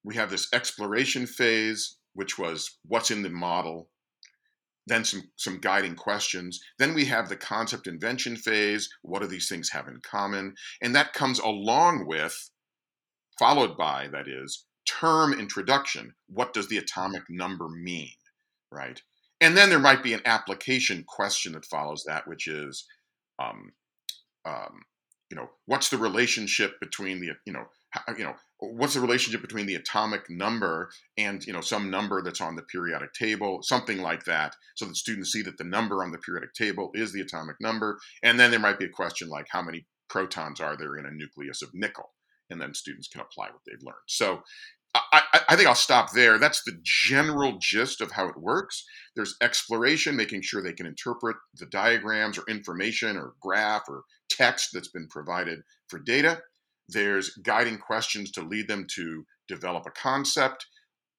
we 0.04 0.14
have 0.16 0.30
this 0.30 0.48
exploration 0.52 1.26
phase, 1.26 1.96
which 2.14 2.38
was 2.38 2.78
what's 2.84 3.10
in 3.10 3.22
the 3.22 3.30
model, 3.30 3.88
then 4.86 5.04
some, 5.04 5.22
some 5.36 5.58
guiding 5.60 5.94
questions. 5.94 6.60
Then 6.78 6.94
we 6.94 7.04
have 7.06 7.28
the 7.28 7.36
concept 7.36 7.86
invention 7.86 8.36
phase. 8.36 8.88
What 9.02 9.20
do 9.20 9.28
these 9.28 9.48
things 9.48 9.70
have 9.70 9.86
in 9.86 10.00
common? 10.02 10.54
And 10.80 10.94
that 10.94 11.12
comes 11.12 11.38
along 11.38 12.06
with, 12.06 12.50
followed 13.38 13.76
by, 13.76 14.08
that 14.12 14.28
is, 14.28 14.64
term 14.86 15.34
introduction. 15.34 16.14
What 16.28 16.54
does 16.54 16.68
the 16.68 16.78
atomic 16.78 17.22
number 17.28 17.68
mean, 17.68 18.14
right? 18.72 19.00
And 19.40 19.56
then 19.56 19.68
there 19.68 19.78
might 19.78 20.02
be 20.02 20.14
an 20.14 20.22
application 20.24 21.04
question 21.06 21.52
that 21.52 21.66
follows 21.66 22.04
that, 22.06 22.26
which 22.26 22.48
is 22.48 22.86
um, 23.38 23.72
um, 24.46 24.82
you 25.30 25.36
know, 25.36 25.50
what's 25.66 25.90
the 25.90 25.98
relationship 25.98 26.80
between 26.80 27.20
the, 27.20 27.32
you 27.44 27.52
know, 27.52 27.64
how, 27.90 28.02
you 28.16 28.24
know, 28.24 28.34
what's 28.60 28.94
the 28.94 29.00
relationship 29.00 29.40
between 29.40 29.66
the 29.66 29.74
atomic 29.74 30.28
number 30.28 30.90
and 31.16 31.44
you 31.46 31.52
know 31.52 31.60
some 31.60 31.90
number 31.90 32.22
that's 32.22 32.40
on 32.40 32.56
the 32.56 32.62
periodic 32.62 33.12
table 33.12 33.60
something 33.62 33.98
like 33.98 34.24
that 34.24 34.54
so 34.74 34.84
that 34.84 34.96
students 34.96 35.32
see 35.32 35.42
that 35.42 35.58
the 35.58 35.64
number 35.64 36.02
on 36.02 36.10
the 36.10 36.18
periodic 36.18 36.52
table 36.54 36.90
is 36.94 37.12
the 37.12 37.20
atomic 37.20 37.56
number 37.60 37.98
and 38.22 38.38
then 38.38 38.50
there 38.50 38.60
might 38.60 38.78
be 38.78 38.84
a 38.84 38.90
question 38.90 39.28
like 39.28 39.46
how 39.50 39.62
many 39.62 39.86
protons 40.08 40.60
are 40.60 40.76
there 40.76 40.96
in 40.96 41.06
a 41.06 41.10
nucleus 41.10 41.62
of 41.62 41.70
nickel 41.72 42.10
and 42.50 42.60
then 42.60 42.74
students 42.74 43.08
can 43.08 43.20
apply 43.20 43.46
what 43.46 43.60
they've 43.66 43.82
learned 43.82 43.96
so 44.06 44.42
I, 45.12 45.22
I, 45.50 45.54
think 45.54 45.68
I'll 45.68 45.74
stop 45.74 46.12
there. 46.12 46.38
That's 46.38 46.62
the 46.64 46.78
general 46.82 47.58
gist 47.60 48.00
of 48.00 48.10
how 48.10 48.26
it 48.28 48.40
works. 48.40 48.84
There's 49.14 49.36
exploration, 49.42 50.16
making 50.16 50.42
sure 50.42 50.62
they 50.62 50.72
can 50.72 50.86
interpret 50.86 51.36
the 51.54 51.66
diagrams 51.66 52.38
or 52.38 52.44
information 52.48 53.16
or 53.16 53.34
graph 53.40 53.82
or 53.88 54.04
text 54.30 54.70
that's 54.72 54.88
been 54.88 55.06
provided 55.08 55.60
for 55.88 55.98
data. 55.98 56.40
There's 56.88 57.30
guiding 57.42 57.78
questions 57.78 58.30
to 58.32 58.42
lead 58.42 58.68
them 58.68 58.86
to 58.94 59.24
develop 59.46 59.84
a 59.86 59.90
concept. 59.90 60.66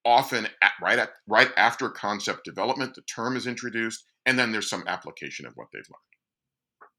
Often, 0.05 0.47
at, 0.61 0.71
right 0.81 0.97
at 0.97 1.09
right 1.27 1.51
after 1.57 1.89
concept 1.89 2.45
development, 2.45 2.95
the 2.95 3.01
term 3.01 3.35
is 3.35 3.45
introduced, 3.45 4.05
and 4.25 4.39
then 4.39 4.51
there's 4.51 4.69
some 4.69 4.83
application 4.87 5.45
of 5.45 5.53
what 5.55 5.67
they've 5.73 5.81
learned. 5.81 6.89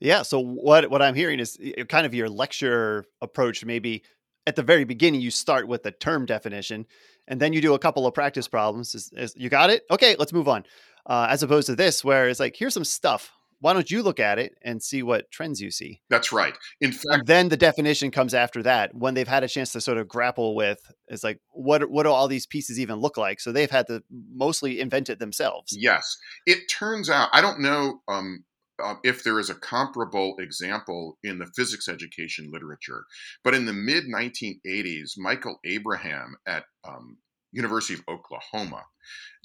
Yeah. 0.00 0.22
So 0.22 0.40
what 0.40 0.90
what 0.90 1.02
I'm 1.02 1.14
hearing 1.14 1.38
is 1.38 1.56
kind 1.88 2.04
of 2.04 2.14
your 2.14 2.28
lecture 2.28 3.04
approach. 3.20 3.64
Maybe 3.64 4.02
at 4.46 4.56
the 4.56 4.62
very 4.62 4.84
beginning, 4.84 5.20
you 5.20 5.30
start 5.30 5.68
with 5.68 5.84
the 5.84 5.92
term 5.92 6.26
definition, 6.26 6.86
and 7.28 7.40
then 7.40 7.52
you 7.52 7.60
do 7.60 7.74
a 7.74 7.78
couple 7.78 8.06
of 8.06 8.14
practice 8.14 8.48
problems. 8.48 8.94
Is, 8.94 9.12
is, 9.12 9.34
you 9.36 9.48
got 9.48 9.70
it? 9.70 9.84
Okay, 9.90 10.16
let's 10.18 10.32
move 10.32 10.48
on. 10.48 10.64
Uh, 11.06 11.28
as 11.30 11.42
opposed 11.42 11.66
to 11.66 11.76
this, 11.76 12.04
where 12.04 12.28
it's 12.28 12.40
like, 12.40 12.56
here's 12.56 12.74
some 12.74 12.84
stuff 12.84 13.32
why 13.62 13.72
don't 13.72 13.90
you 13.92 14.02
look 14.02 14.18
at 14.18 14.40
it 14.40 14.58
and 14.62 14.82
see 14.82 15.04
what 15.04 15.30
trends 15.30 15.60
you 15.60 15.70
see? 15.70 16.00
That's 16.10 16.32
right. 16.32 16.58
In 16.80 16.90
fact, 16.90 17.06
and 17.10 17.26
then 17.28 17.48
the 17.48 17.56
definition 17.56 18.10
comes 18.10 18.34
after 18.34 18.60
that 18.64 18.92
when 18.92 19.14
they've 19.14 19.28
had 19.28 19.44
a 19.44 19.48
chance 19.48 19.70
to 19.72 19.80
sort 19.80 19.98
of 19.98 20.08
grapple 20.08 20.56
with 20.56 20.80
it's 21.06 21.22
like 21.22 21.38
what 21.50 21.88
what 21.88 22.02
do 22.02 22.10
all 22.10 22.26
these 22.26 22.44
pieces 22.44 22.80
even 22.80 22.96
look 22.96 23.16
like? 23.16 23.38
So 23.38 23.52
they've 23.52 23.70
had 23.70 23.86
to 23.86 24.02
mostly 24.34 24.80
invent 24.80 25.08
it 25.08 25.20
themselves. 25.20 25.76
Yes, 25.78 26.18
it 26.44 26.68
turns 26.68 27.08
out 27.08 27.28
I 27.32 27.40
don't 27.40 27.60
know 27.60 28.00
um, 28.08 28.44
uh, 28.82 28.96
if 29.04 29.22
there 29.22 29.38
is 29.38 29.48
a 29.48 29.54
comparable 29.54 30.34
example 30.40 31.18
in 31.22 31.38
the 31.38 31.46
physics 31.54 31.88
education 31.88 32.50
literature, 32.52 33.04
but 33.44 33.54
in 33.54 33.64
the 33.66 33.72
mid 33.72 34.04
1980s, 34.04 35.12
Michael 35.16 35.60
Abraham 35.64 36.34
at 36.48 36.64
um, 36.84 37.18
University 37.52 37.94
of 37.94 38.02
Oklahoma 38.08 38.82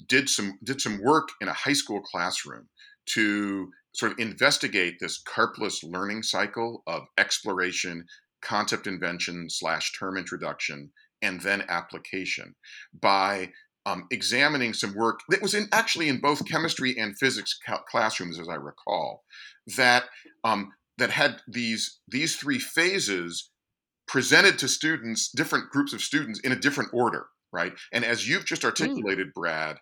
did 0.08 0.28
some 0.28 0.58
did 0.64 0.80
some 0.80 1.00
work 1.04 1.28
in 1.40 1.46
a 1.46 1.52
high 1.52 1.72
school 1.72 2.00
classroom 2.00 2.68
to 3.06 3.70
sort 3.92 4.12
of 4.12 4.18
investigate 4.18 4.96
this 5.00 5.20
Karplus 5.22 5.82
learning 5.82 6.22
cycle 6.22 6.82
of 6.86 7.04
exploration, 7.16 8.04
concept 8.42 8.86
invention 8.86 9.48
slash 9.48 9.92
term 9.98 10.16
introduction, 10.16 10.90
and 11.22 11.40
then 11.40 11.64
application 11.68 12.54
by 13.00 13.50
um, 13.86 14.06
examining 14.10 14.74
some 14.74 14.94
work 14.94 15.20
that 15.30 15.42
was 15.42 15.54
in 15.54 15.68
actually 15.72 16.08
in 16.08 16.20
both 16.20 16.46
chemistry 16.46 16.96
and 16.98 17.18
physics 17.18 17.58
ca- 17.66 17.82
classrooms, 17.88 18.38
as 18.38 18.48
I 18.48 18.54
recall, 18.54 19.24
that 19.76 20.04
um, 20.44 20.72
that 20.98 21.10
had 21.10 21.40
these 21.48 21.98
these 22.06 22.36
three 22.36 22.58
phases 22.58 23.50
presented 24.06 24.58
to 24.58 24.68
students, 24.68 25.30
different 25.30 25.70
groups 25.70 25.92
of 25.92 26.00
students 26.00 26.40
in 26.40 26.52
a 26.52 26.58
different 26.58 26.90
order, 26.92 27.26
right? 27.52 27.72
And 27.92 28.04
as 28.04 28.28
you've 28.28 28.46
just 28.46 28.62
hmm. 28.62 28.68
articulated. 28.68 29.32
Brad, 29.34 29.76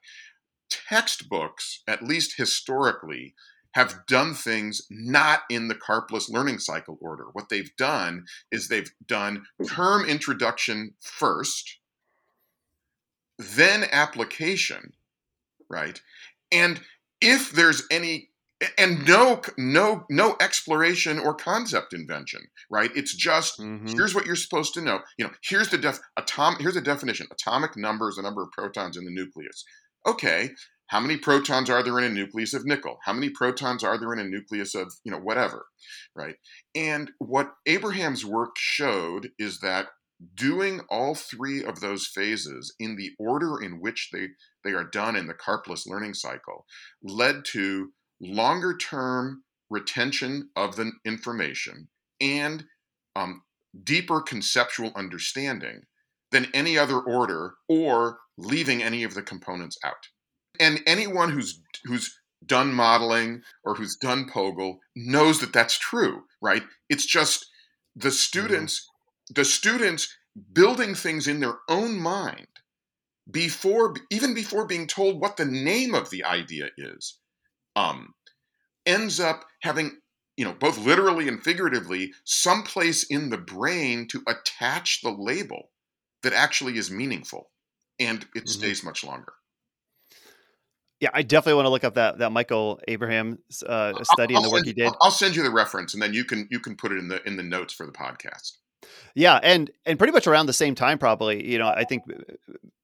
textbooks, 0.71 1.83
at 1.89 2.03
least 2.03 2.35
historically, 2.37 3.35
have 3.77 4.07
done 4.07 4.33
things 4.33 4.81
not 4.89 5.43
in 5.51 5.69
the 5.69 5.75
Karplus 5.75 6.31
learning 6.31 6.59
cycle 6.59 6.97
order. 6.99 7.27
What 7.35 7.51
they've 7.51 7.77
done 7.77 8.25
is 8.51 8.69
they've 8.69 8.91
done 9.07 9.45
term 9.69 10.07
introduction 10.07 10.95
first, 11.03 11.79
then 13.39 13.85
application, 13.93 14.95
right? 15.69 16.01
And 16.51 16.81
if 17.21 17.53
there's 17.53 17.83
any 17.91 18.31
and 18.79 19.07
no 19.07 19.43
no 19.59 20.07
no 20.09 20.37
exploration 20.41 21.19
or 21.19 21.35
concept 21.35 21.93
invention 21.93 22.41
right 22.71 22.91
it's 22.97 23.15
just 23.15 23.61
mm-hmm. 23.61 23.87
here's 23.89 24.15
what 24.15 24.25
you're 24.25 24.35
supposed 24.35 24.73
to 24.73 24.81
know 24.81 25.01
you 25.19 25.27
know 25.27 25.31
here's 25.43 25.69
the 25.69 25.77
def 25.77 25.99
atom 26.17 26.57
here's 26.59 26.75
a 26.75 26.81
definition 26.81 27.27
atomic 27.31 27.77
number 27.77 28.09
is 28.09 28.17
the 28.17 28.23
number 28.23 28.43
of 28.43 28.51
protons 28.53 28.97
in 28.97 29.05
the 29.05 29.11
nucleus 29.11 29.63
okay 30.07 30.49
how 30.89 31.01
many 31.01 31.17
protons 31.17 31.69
are 31.69 31.83
there 31.83 31.99
in 31.99 32.05
a 32.05 32.09
nucleus 32.09 32.55
of 32.55 32.65
nickel? 32.65 32.99
How 33.05 33.13
many 33.13 33.31
protons 33.31 33.83
are 33.83 33.99
there 33.99 34.13
in 34.13 34.21
a 34.21 34.25
nucleus 34.25 34.75
of 34.75 34.93
you 35.05 35.13
know 35.13 35.19
whatever 35.19 35.67
right? 36.15 36.37
And 36.75 37.11
what 37.19 37.53
abraham's 37.67 38.25
work 38.25 38.57
showed 38.57 39.31
is 39.39 39.61
that 39.61 39.87
doing 40.35 40.81
all 40.89 41.15
three 41.15 41.63
of 41.63 41.81
those 41.81 42.07
phases 42.07 42.75
in 42.79 42.97
the 42.97 43.11
order 43.19 43.61
in 43.63 43.81
which 43.81 44.11
they 44.13 44.29
they 44.65 44.73
are 44.73 44.85
done 44.85 45.17
in 45.17 45.27
the 45.27 45.35
Karplus 45.35 45.87
learning 45.87 46.15
cycle 46.15 46.65
led 47.03 47.45
to 47.47 47.93
longer 48.21 48.77
term 48.77 49.43
retention 49.69 50.51
of 50.57 50.77
the 50.77 50.93
information 51.05 51.89
and 52.21 52.65
um, 53.15 53.43
deeper 53.85 54.21
conceptual 54.21 54.93
understanding 54.95 55.83
than 56.33 56.47
any 56.55 56.79
other 56.79 56.99
order 56.99 57.55
or 57.69 58.19
leaving 58.39 58.83
any 58.83 59.03
of 59.03 59.15
the 59.15 59.23
components 59.23 59.77
out 59.85 60.09
and 60.61 60.81
anyone 60.87 61.31
who's 61.31 61.61
who's 61.85 62.19
done 62.45 62.73
modeling 62.73 63.43
or 63.65 63.75
who's 63.75 63.97
done 63.97 64.29
POGIL 64.29 64.79
knows 64.95 65.41
that 65.41 65.53
that's 65.53 65.79
true, 65.79 66.23
right? 66.41 66.63
It's 66.89 67.07
just 67.07 67.47
the 67.95 68.09
mm-hmm. 68.09 68.15
students, 68.15 68.81
mm-hmm. 68.81 69.41
the 69.41 69.45
students 69.45 70.17
building 70.53 70.95
things 70.95 71.27
in 71.27 71.41
their 71.41 71.59
own 71.69 71.99
mind 71.99 72.47
before, 73.31 73.95
even 74.11 74.35
before 74.35 74.67
being 74.67 74.87
told 74.87 75.21
what 75.21 75.37
the 75.37 75.45
name 75.45 75.95
of 75.95 76.11
the 76.11 76.25
idea 76.25 76.69
is, 76.77 77.19
um, 77.75 78.15
ends 78.85 79.19
up 79.19 79.45
having, 79.63 79.99
you 80.37 80.45
know, 80.45 80.53
both 80.53 80.79
literally 80.79 81.27
and 81.27 81.43
figuratively, 81.43 82.13
someplace 82.25 83.05
in 83.05 83.31
the 83.31 83.39
brain 83.39 84.07
to 84.09 84.23
attach 84.29 85.01
the 85.03 85.11
label 85.11 85.71
that 86.23 86.33
actually 86.33 86.77
is 86.77 86.91
meaningful, 86.91 87.51
and 87.99 88.23
it 88.35 88.45
mm-hmm. 88.45 88.47
stays 88.47 88.85
much 88.85 89.03
longer. 89.03 89.33
Yeah, 91.01 91.11
I 91.13 91.23
definitely 91.23 91.55
want 91.55 91.67
to 91.67 91.71
look 91.71 91.85
up 91.85 91.95
that 91.95 92.19
that 92.19 92.33
Michael 92.33 92.81
Abraham 92.89 93.39
uh, 93.67 93.93
study 94.03 94.35
I'll, 94.35 94.43
and 94.43 94.47
the 94.47 94.51
work 94.51 94.65
he 94.65 94.73
did. 94.73 94.93
I'll 95.03 95.11
send 95.11 95.37
you 95.37 95.43
the 95.43 95.51
reference, 95.51 95.93
and 95.93 96.03
then 96.03 96.15
you 96.15 96.25
can 96.25 96.49
you 96.51 96.59
can 96.59 96.75
put 96.75 96.93
it 96.93 96.99
in 96.99 97.09
the 97.09 97.27
in 97.27 97.37
the 97.37 97.43
notes 97.43 97.75
for 97.75 97.85
the 97.85 97.93
podcast. 97.93 98.53
Yeah, 99.15 99.39
and 99.43 99.71
and 99.85 99.99
pretty 99.99 100.13
much 100.13 100.27
around 100.27 100.47
the 100.47 100.53
same 100.53 100.75
time, 100.75 100.99
probably. 100.99 101.51
You 101.51 101.59
know, 101.59 101.69
I 101.69 101.85
think 101.85 102.05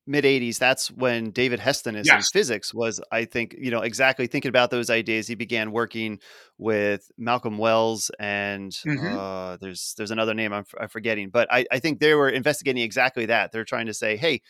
mid 0.06 0.24
'80s. 0.24 0.58
That's 0.58 0.90
when 0.90 1.30
David 1.30 1.60
Hestenes 1.60 2.00
is 2.00 2.06
yes. 2.06 2.16
in 2.16 2.38
physics 2.38 2.74
was. 2.74 3.00
I 3.10 3.24
think 3.24 3.54
you 3.58 3.70
know 3.70 3.80
exactly 3.80 4.26
thinking 4.26 4.48
about 4.48 4.70
those 4.70 4.90
ideas. 4.90 5.26
He 5.26 5.34
began 5.34 5.72
working 5.72 6.20
with 6.58 7.10
Malcolm 7.16 7.58
Wells, 7.58 8.10
and 8.18 8.72
mm-hmm. 8.72 9.18
uh, 9.18 9.56
there's 9.58 9.94
there's 9.96 10.10
another 10.10 10.34
name 10.34 10.52
I'm, 10.52 10.64
I'm 10.78 10.88
forgetting, 10.88 11.30
but 11.30 11.48
I, 11.50 11.66
I 11.70 11.78
think 11.78 12.00
they 12.00 12.14
were 12.14 12.28
investigating 12.28 12.82
exactly 12.82 13.26
that. 13.26 13.52
They're 13.52 13.64
trying 13.64 13.86
to 13.86 13.94
say, 13.94 14.16
hey, 14.16 14.42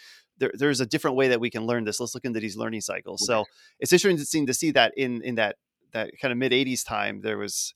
there, 0.42 0.52
there's 0.54 0.80
a 0.80 0.86
different 0.86 1.16
way 1.16 1.28
that 1.28 1.40
we 1.40 1.50
can 1.50 1.64
learn 1.64 1.84
this. 1.84 2.00
Let's 2.00 2.14
look 2.14 2.24
into 2.24 2.40
these 2.40 2.56
learning 2.56 2.80
cycles. 2.80 3.24
So 3.24 3.44
it's 3.78 3.92
interesting 3.92 4.46
to 4.46 4.54
see 4.54 4.72
that 4.72 4.92
in 4.96 5.22
in 5.22 5.36
that 5.36 5.56
that 5.92 6.10
kind 6.20 6.32
of 6.32 6.38
mid 6.38 6.52
80s 6.52 6.84
time 6.84 7.20
there 7.20 7.38
was 7.38 7.74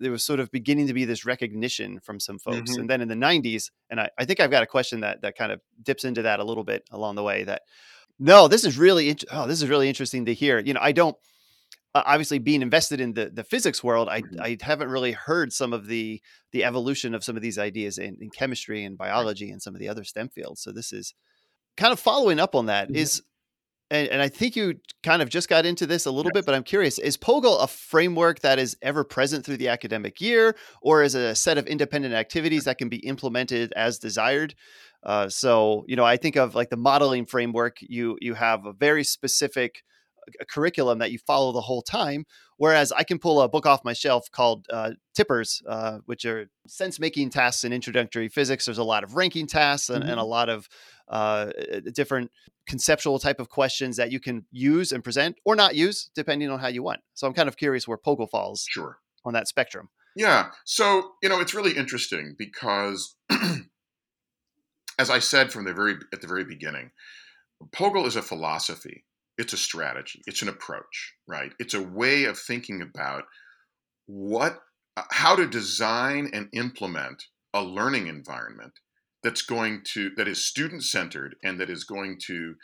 there 0.00 0.10
was 0.10 0.24
sort 0.24 0.40
of 0.40 0.50
beginning 0.50 0.88
to 0.88 0.92
be 0.92 1.04
this 1.04 1.24
recognition 1.24 2.00
from 2.00 2.18
some 2.18 2.38
folks 2.38 2.72
mm-hmm. 2.72 2.80
and 2.80 2.90
then 2.90 3.00
in 3.00 3.08
the 3.08 3.14
90s 3.14 3.70
and 3.90 4.00
I, 4.00 4.10
I 4.18 4.24
think 4.24 4.40
i've 4.40 4.50
got 4.50 4.64
a 4.64 4.66
question 4.66 5.00
that 5.00 5.22
that 5.22 5.38
kind 5.38 5.52
of 5.52 5.60
dips 5.82 6.04
into 6.04 6.22
that 6.22 6.40
a 6.40 6.44
little 6.44 6.64
bit 6.64 6.82
along 6.90 7.14
the 7.14 7.22
way 7.22 7.44
that 7.44 7.62
no 8.18 8.48
this 8.48 8.64
is 8.64 8.76
really 8.76 9.16
oh 9.30 9.46
this 9.46 9.62
is 9.62 9.68
really 9.68 9.88
interesting 9.88 10.24
to 10.24 10.34
hear 10.34 10.58
you 10.58 10.74
know 10.74 10.80
i 10.82 10.90
don't 10.90 11.16
uh, 11.94 12.02
obviously 12.06 12.40
being 12.40 12.60
invested 12.60 13.00
in 13.00 13.14
the 13.14 13.30
the 13.32 13.44
physics 13.44 13.84
world 13.84 14.08
i 14.08 14.20
mm-hmm. 14.20 14.40
i 14.40 14.56
haven't 14.60 14.90
really 14.90 15.12
heard 15.12 15.52
some 15.52 15.72
of 15.72 15.86
the 15.86 16.20
the 16.50 16.64
evolution 16.64 17.14
of 17.14 17.22
some 17.22 17.36
of 17.36 17.42
these 17.42 17.58
ideas 17.58 17.96
in, 17.96 18.16
in 18.20 18.30
chemistry 18.30 18.84
and 18.84 18.98
biology 18.98 19.50
and 19.50 19.62
some 19.62 19.74
of 19.74 19.80
the 19.80 19.88
other 19.88 20.02
stem 20.02 20.28
fields 20.28 20.60
so 20.60 20.72
this 20.72 20.92
is 20.92 21.14
kind 21.76 21.92
of 21.92 22.00
following 22.00 22.40
up 22.40 22.54
on 22.54 22.66
that 22.66 22.94
is, 22.94 23.22
and, 23.90 24.08
and, 24.08 24.22
I 24.22 24.28
think 24.28 24.56
you 24.56 24.74
kind 25.02 25.22
of 25.22 25.28
just 25.28 25.48
got 25.48 25.66
into 25.66 25.86
this 25.86 26.06
a 26.06 26.10
little 26.10 26.30
yes. 26.34 26.40
bit, 26.40 26.46
but 26.46 26.54
I'm 26.54 26.62
curious: 26.62 26.98
is 26.98 27.16
POGIL 27.16 27.60
a 27.60 27.66
framework 27.66 28.40
that 28.40 28.58
is 28.58 28.76
ever 28.82 29.04
present 29.04 29.44
through 29.44 29.58
the 29.58 29.68
academic 29.68 30.20
year, 30.20 30.56
or 30.82 31.02
is 31.02 31.14
it 31.14 31.22
a 31.22 31.34
set 31.34 31.58
of 31.58 31.66
independent 31.66 32.14
activities 32.14 32.64
that 32.64 32.78
can 32.78 32.88
be 32.88 32.98
implemented 32.98 33.72
as 33.74 33.98
desired? 33.98 34.54
Uh, 35.02 35.28
so, 35.28 35.84
you 35.86 35.96
know, 35.96 36.04
I 36.04 36.16
think 36.16 36.36
of 36.36 36.54
like 36.54 36.70
the 36.70 36.76
modeling 36.76 37.26
framework. 37.26 37.76
You 37.80 38.16
you 38.20 38.34
have 38.34 38.64
a 38.64 38.72
very 38.72 39.04
specific 39.04 39.82
a 40.40 40.44
curriculum 40.44 40.98
that 40.98 41.12
you 41.12 41.18
follow 41.18 41.52
the 41.52 41.60
whole 41.60 41.82
time. 41.82 42.24
Whereas 42.56 42.92
I 42.92 43.02
can 43.02 43.18
pull 43.18 43.40
a 43.40 43.48
book 43.48 43.66
off 43.66 43.84
my 43.84 43.92
shelf 43.92 44.30
called 44.30 44.66
uh, 44.70 44.92
TIPERs, 45.16 45.62
uh, 45.68 45.98
which 46.06 46.24
are 46.24 46.48
sense 46.68 47.00
making 47.00 47.30
tasks 47.30 47.64
in 47.64 47.72
introductory 47.72 48.28
physics. 48.28 48.64
There's 48.64 48.78
a 48.78 48.84
lot 48.84 49.02
of 49.02 49.16
ranking 49.16 49.46
tasks 49.46 49.90
and, 49.90 50.02
mm-hmm. 50.02 50.10
and 50.12 50.20
a 50.20 50.24
lot 50.24 50.48
of 50.48 50.68
uh, 51.08 51.50
different 51.92 52.30
conceptual 52.66 53.18
type 53.18 53.40
of 53.40 53.48
questions 53.48 53.96
that 53.96 54.10
you 54.10 54.18
can 54.20 54.46
use 54.50 54.90
and 54.92 55.04
present 55.04 55.36
or 55.44 55.54
not 55.54 55.74
use 55.74 56.10
depending 56.14 56.50
on 56.50 56.58
how 56.58 56.68
you 56.68 56.82
want. 56.82 57.00
So 57.14 57.26
I'm 57.26 57.34
kind 57.34 57.48
of 57.48 57.56
curious 57.56 57.86
where 57.86 57.98
POGIL 57.98 58.30
falls. 58.30 58.66
Sure. 58.68 58.98
on 59.24 59.32
that 59.34 59.48
spectrum. 59.48 59.88
Yeah. 60.16 60.50
So, 60.64 61.12
you 61.22 61.28
know, 61.28 61.40
it's 61.40 61.54
really 61.54 61.76
interesting 61.76 62.34
because 62.38 63.16
as 64.98 65.10
I 65.10 65.18
said 65.18 65.52
from 65.52 65.64
the 65.64 65.74
very 65.74 65.96
at 66.12 66.20
the 66.20 66.26
very 66.26 66.44
beginning, 66.44 66.90
POGIL 67.72 68.06
is 68.06 68.16
a 68.16 68.22
philosophy. 68.22 69.04
It's 69.36 69.52
a 69.52 69.56
strategy. 69.58 70.22
It's 70.26 70.42
an 70.42 70.48
approach, 70.48 71.14
right? 71.26 71.52
It's 71.58 71.74
a 71.74 71.82
way 71.82 72.24
of 72.24 72.38
thinking 72.38 72.80
about 72.80 73.24
what 74.06 74.60
uh, 74.96 75.02
how 75.10 75.34
to 75.34 75.46
design 75.46 76.30
and 76.32 76.48
implement 76.52 77.24
a 77.52 77.62
learning 77.62 78.06
environment 78.06 78.72
that's 79.24 79.42
going 79.42 79.80
to 79.94 80.10
that 80.16 80.28
is 80.28 80.46
student 80.46 80.84
centered 80.84 81.34
and 81.42 81.58
that 81.58 81.70
is 81.70 81.82
going 81.82 82.18
to 82.26 82.54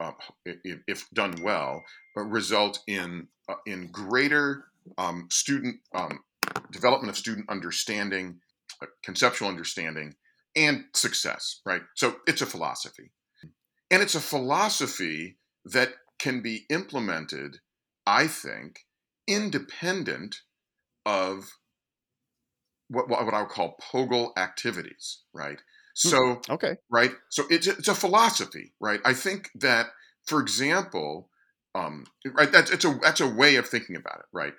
uh, 0.00 0.12
if, 0.44 0.78
if, 0.86 1.10
done 1.10 1.34
well 1.42 1.84
uh, 2.16 2.22
result 2.22 2.80
in 2.88 3.28
uh, 3.48 3.54
in 3.66 3.88
greater 3.92 4.64
um, 4.96 5.28
student 5.30 5.76
um, 5.94 6.20
development 6.72 7.10
of 7.10 7.16
student 7.16 7.48
understanding 7.48 8.40
uh, 8.82 8.86
conceptual 9.04 9.48
understanding 9.48 10.14
and 10.56 10.84
success 10.94 11.60
right 11.66 11.82
so 11.94 12.16
it's 12.26 12.42
a 12.42 12.46
philosophy 12.46 13.10
and 13.90 14.02
it's 14.02 14.14
a 14.14 14.20
philosophy 14.20 15.36
that 15.64 15.90
can 16.18 16.40
be 16.40 16.64
implemented 16.70 17.58
i 18.06 18.26
think 18.26 18.86
independent 19.26 20.36
of 21.04 21.58
what, 22.88 23.08
what 23.08 23.34
I 23.34 23.42
would 23.42 23.50
call 23.50 23.76
POGIL 23.92 24.32
activities, 24.36 25.20
right? 25.32 25.60
So, 25.98 26.40
Okay. 26.48 26.76
right? 26.90 27.10
So 27.28 27.44
it's 27.50 27.66
a, 27.66 27.72
it's 27.72 27.88
a 27.88 27.94
philosophy, 27.94 28.72
right? 28.80 29.00
I 29.04 29.14
think 29.14 29.50
that, 29.56 29.88
for 30.26 30.40
example, 30.40 31.28
um, 31.74 32.04
right? 32.32 32.50
That's 32.50 32.70
it's 32.70 32.84
a 32.84 32.98
that's 33.02 33.20
a 33.20 33.28
way 33.28 33.56
of 33.56 33.68
thinking 33.68 33.96
about 33.96 34.20
it, 34.20 34.26
right? 34.32 34.54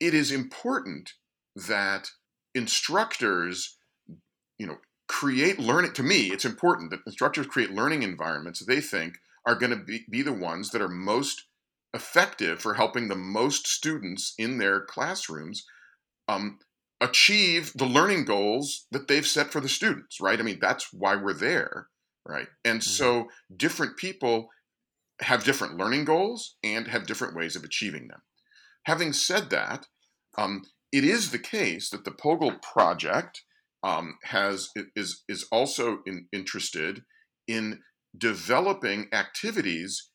It 0.00 0.14
is 0.14 0.30
important 0.30 1.14
that 1.56 2.10
instructors, 2.54 3.78
you 4.58 4.66
know, 4.66 4.78
create 5.08 5.58
learning. 5.58 5.94
To 5.94 6.02
me, 6.02 6.28
it's 6.30 6.44
important 6.44 6.90
that 6.90 7.00
instructors 7.06 7.46
create 7.46 7.70
learning 7.70 8.02
environments 8.02 8.60
that 8.60 8.72
they 8.72 8.80
think 8.80 9.18
are 9.46 9.54
going 9.54 9.70
to 9.70 9.82
be, 9.82 10.04
be 10.10 10.22
the 10.22 10.32
ones 10.32 10.70
that 10.70 10.82
are 10.82 10.88
most 10.88 11.44
effective 11.94 12.60
for 12.60 12.74
helping 12.74 13.08
the 13.08 13.16
most 13.16 13.66
students 13.66 14.34
in 14.38 14.58
their 14.58 14.80
classrooms 14.82 15.64
um, 16.28 16.58
achieve 17.00 17.72
the 17.74 17.86
learning 17.86 18.24
goals 18.24 18.86
that 18.90 19.08
they've 19.08 19.26
set 19.26 19.52
for 19.52 19.60
the 19.60 19.68
students, 19.68 20.20
right? 20.20 20.38
I 20.40 20.42
mean, 20.42 20.58
that's 20.60 20.92
why 20.92 21.16
we're 21.16 21.34
there, 21.34 21.88
right? 22.26 22.48
And 22.64 22.82
Mhm. 22.86 23.18
so 23.22 23.28
different 23.56 23.96
people 23.96 24.48
have 25.20 25.44
different 25.44 25.76
learning 25.76 26.04
goals 26.04 26.56
and 26.62 26.86
have 26.88 27.06
different 27.06 27.36
ways 27.36 27.56
of 27.56 27.64
achieving 27.64 28.08
them. 28.08 28.22
Having 28.84 29.14
said 29.14 29.50
that, 29.50 29.86
um, 30.38 30.64
it 30.92 31.04
is 31.04 31.30
the 31.30 31.38
case 31.38 31.90
that 31.90 32.04
the 32.04 32.12
POGIL 32.12 32.60
project 32.62 33.44
um, 33.84 34.18
has 34.24 34.70
is 34.96 35.24
is 35.28 35.44
also 35.52 36.02
in, 36.06 36.28
interested 36.32 37.04
in 37.46 37.82
developing 38.16 39.08
activities 39.12 40.10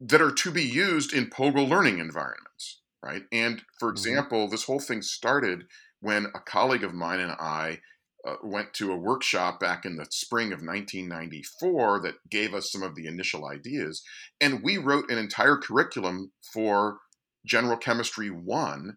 that 0.00 0.22
are 0.22 0.32
to 0.32 0.50
be 0.50 0.64
used 0.64 1.12
in 1.12 1.30
POGIL 1.30 1.68
learning 1.68 1.98
environments, 1.98 2.82
right? 3.02 3.24
And 3.32 3.62
for 3.78 3.90
Mhm. 3.94 4.26
example, 4.28 4.48
this 4.48 4.64
whole 4.64 4.80
thing 4.80 5.02
started 5.02 5.66
when 6.06 6.26
a 6.36 6.38
colleague 6.38 6.84
of 6.84 6.94
mine 6.94 7.18
and 7.18 7.32
I 7.32 7.80
uh, 8.24 8.36
went 8.40 8.72
to 8.74 8.92
a 8.92 8.96
workshop 8.96 9.58
back 9.58 9.84
in 9.84 9.96
the 9.96 10.06
spring 10.08 10.52
of 10.52 10.60
1994 10.60 12.02
that 12.02 12.14
gave 12.30 12.54
us 12.54 12.70
some 12.70 12.84
of 12.84 12.94
the 12.94 13.08
initial 13.08 13.44
ideas. 13.44 14.04
And 14.40 14.62
we 14.62 14.78
wrote 14.78 15.10
an 15.10 15.18
entire 15.18 15.56
curriculum 15.56 16.30
for 16.52 16.98
General 17.44 17.76
Chemistry 17.76 18.30
1 18.30 18.96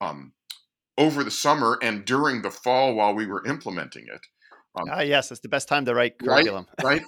um, 0.00 0.32
over 0.96 1.22
the 1.22 1.30
summer 1.30 1.78
and 1.82 2.02
during 2.06 2.40
the 2.40 2.50
fall 2.50 2.94
while 2.94 3.14
we 3.14 3.26
were 3.26 3.46
implementing 3.46 4.06
it. 4.06 4.22
Um, 4.74 4.88
Ah, 4.90 5.00
yes, 5.02 5.30
it's 5.30 5.40
the 5.40 5.48
best 5.48 5.68
time 5.68 5.84
to 5.84 5.94
write 5.94 6.18
curriculum. 6.18 6.66
right? 6.82 7.02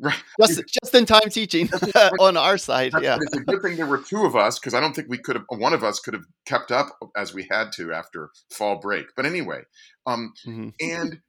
right. 0.00 0.22
just 0.46 0.62
just 0.82 0.94
in 0.94 1.06
time 1.06 1.30
teaching 1.30 1.70
on 2.20 2.36
our 2.36 2.58
side. 2.58 2.92
Yeah. 3.00 3.16
It's 3.20 3.36
a 3.36 3.40
good 3.40 3.62
thing 3.62 3.76
there 3.76 3.86
were 3.86 3.98
two 3.98 4.24
of 4.26 4.36
us 4.36 4.58
because 4.58 4.74
I 4.74 4.80
don't 4.80 4.94
think 4.94 5.08
we 5.08 5.18
could 5.18 5.36
have. 5.36 5.44
One 5.48 5.72
of 5.72 5.82
us 5.82 5.98
could 6.00 6.14
have 6.14 6.24
kept 6.46 6.70
up 6.70 6.88
as 7.16 7.32
we 7.32 7.46
had 7.50 7.72
to 7.76 7.92
after 7.92 8.30
fall 8.52 8.78
break. 8.78 9.06
But 9.16 9.24
anyway, 9.26 9.62
um, 10.06 10.32
Mhm. 10.46 10.74
and 10.80 11.20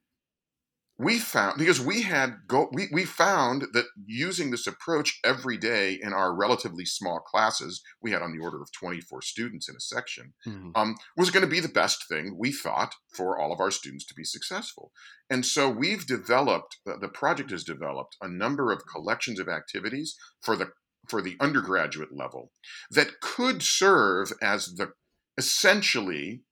we 1.00 1.18
found 1.18 1.56
because 1.58 1.80
we 1.80 2.02
had 2.02 2.34
go 2.48 2.68
we, 2.72 2.88
we 2.92 3.04
found 3.04 3.62
that 3.72 3.86
using 4.04 4.50
this 4.50 4.66
approach 4.66 5.18
every 5.24 5.56
day 5.56 5.96
in 6.02 6.12
our 6.12 6.34
relatively 6.34 6.84
small 6.84 7.20
classes 7.20 7.82
we 8.02 8.10
had 8.10 8.20
on 8.22 8.32
the 8.36 8.42
order 8.42 8.60
of 8.60 8.70
24 8.72 9.22
students 9.22 9.68
in 9.68 9.76
a 9.76 9.80
section 9.80 10.34
Mhm. 10.46 10.72
um, 10.74 10.96
was 11.16 11.30
going 11.30 11.44
to 11.44 11.50
be 11.50 11.60
the 11.60 11.68
best 11.68 12.08
thing 12.08 12.36
we 12.36 12.50
thought 12.52 12.94
for 13.14 13.38
all 13.38 13.52
of 13.52 13.60
our 13.60 13.70
students 13.70 14.04
to 14.06 14.14
be 14.14 14.24
successful 14.24 14.90
and 15.30 15.46
so 15.46 15.68
we've 15.68 16.06
developed 16.06 16.78
the 16.84 16.96
the 16.98 17.08
project 17.08 17.50
has 17.50 17.64
developed 17.64 18.16
a 18.20 18.28
number 18.28 18.72
of 18.72 18.86
collections 18.86 19.38
of 19.38 19.48
activities 19.48 20.16
for 20.42 20.56
the 20.56 20.70
for 21.08 21.22
the 21.22 21.36
undergraduate 21.40 22.12
level 22.14 22.50
that 22.90 23.20
could 23.20 23.62
serve 23.62 24.32
as 24.42 24.74
the 24.74 24.92
essentially 25.38 26.42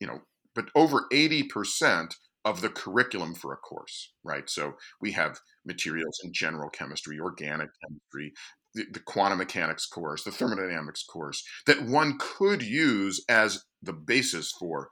you 0.00 0.06
know 0.06 0.20
but 0.54 0.66
over 0.74 1.06
80% 1.12 2.14
of 2.48 2.60
the 2.60 2.68
curriculum 2.68 3.34
for 3.34 3.52
a 3.52 3.56
course 3.56 4.12
right? 4.24 4.48
So 4.48 4.74
we 5.00 5.12
have 5.12 5.38
materials 5.64 6.18
in 6.24 6.32
general 6.32 6.70
chemistry 6.70 7.18
organic 7.20 7.68
chemistry 7.84 8.32
the, 8.74 8.84
the 8.92 9.00
quantum 9.00 9.38
mechanics 9.38 9.86
course 9.86 10.24
the 10.24 10.30
thermodynamics 10.30 11.04
course 11.04 11.42
that 11.66 11.82
one 11.82 12.18
could 12.18 12.62
use 12.62 13.24
as 13.28 13.64
the 13.82 13.92
basis 13.92 14.52
for 14.58 14.90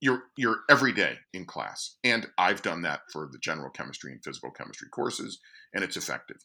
your 0.00 0.24
your 0.36 0.58
everyday 0.70 1.18
in 1.32 1.44
class. 1.44 1.96
And 2.04 2.26
i've 2.38 2.62
done 2.62 2.82
that 2.82 3.00
for 3.12 3.28
the 3.30 3.38
general 3.38 3.70
chemistry 3.70 4.12
and 4.12 4.22
physical 4.22 4.50
chemistry 4.50 4.88
courses 4.88 5.38
and 5.74 5.82
it's 5.82 5.96
effective. 5.96 6.38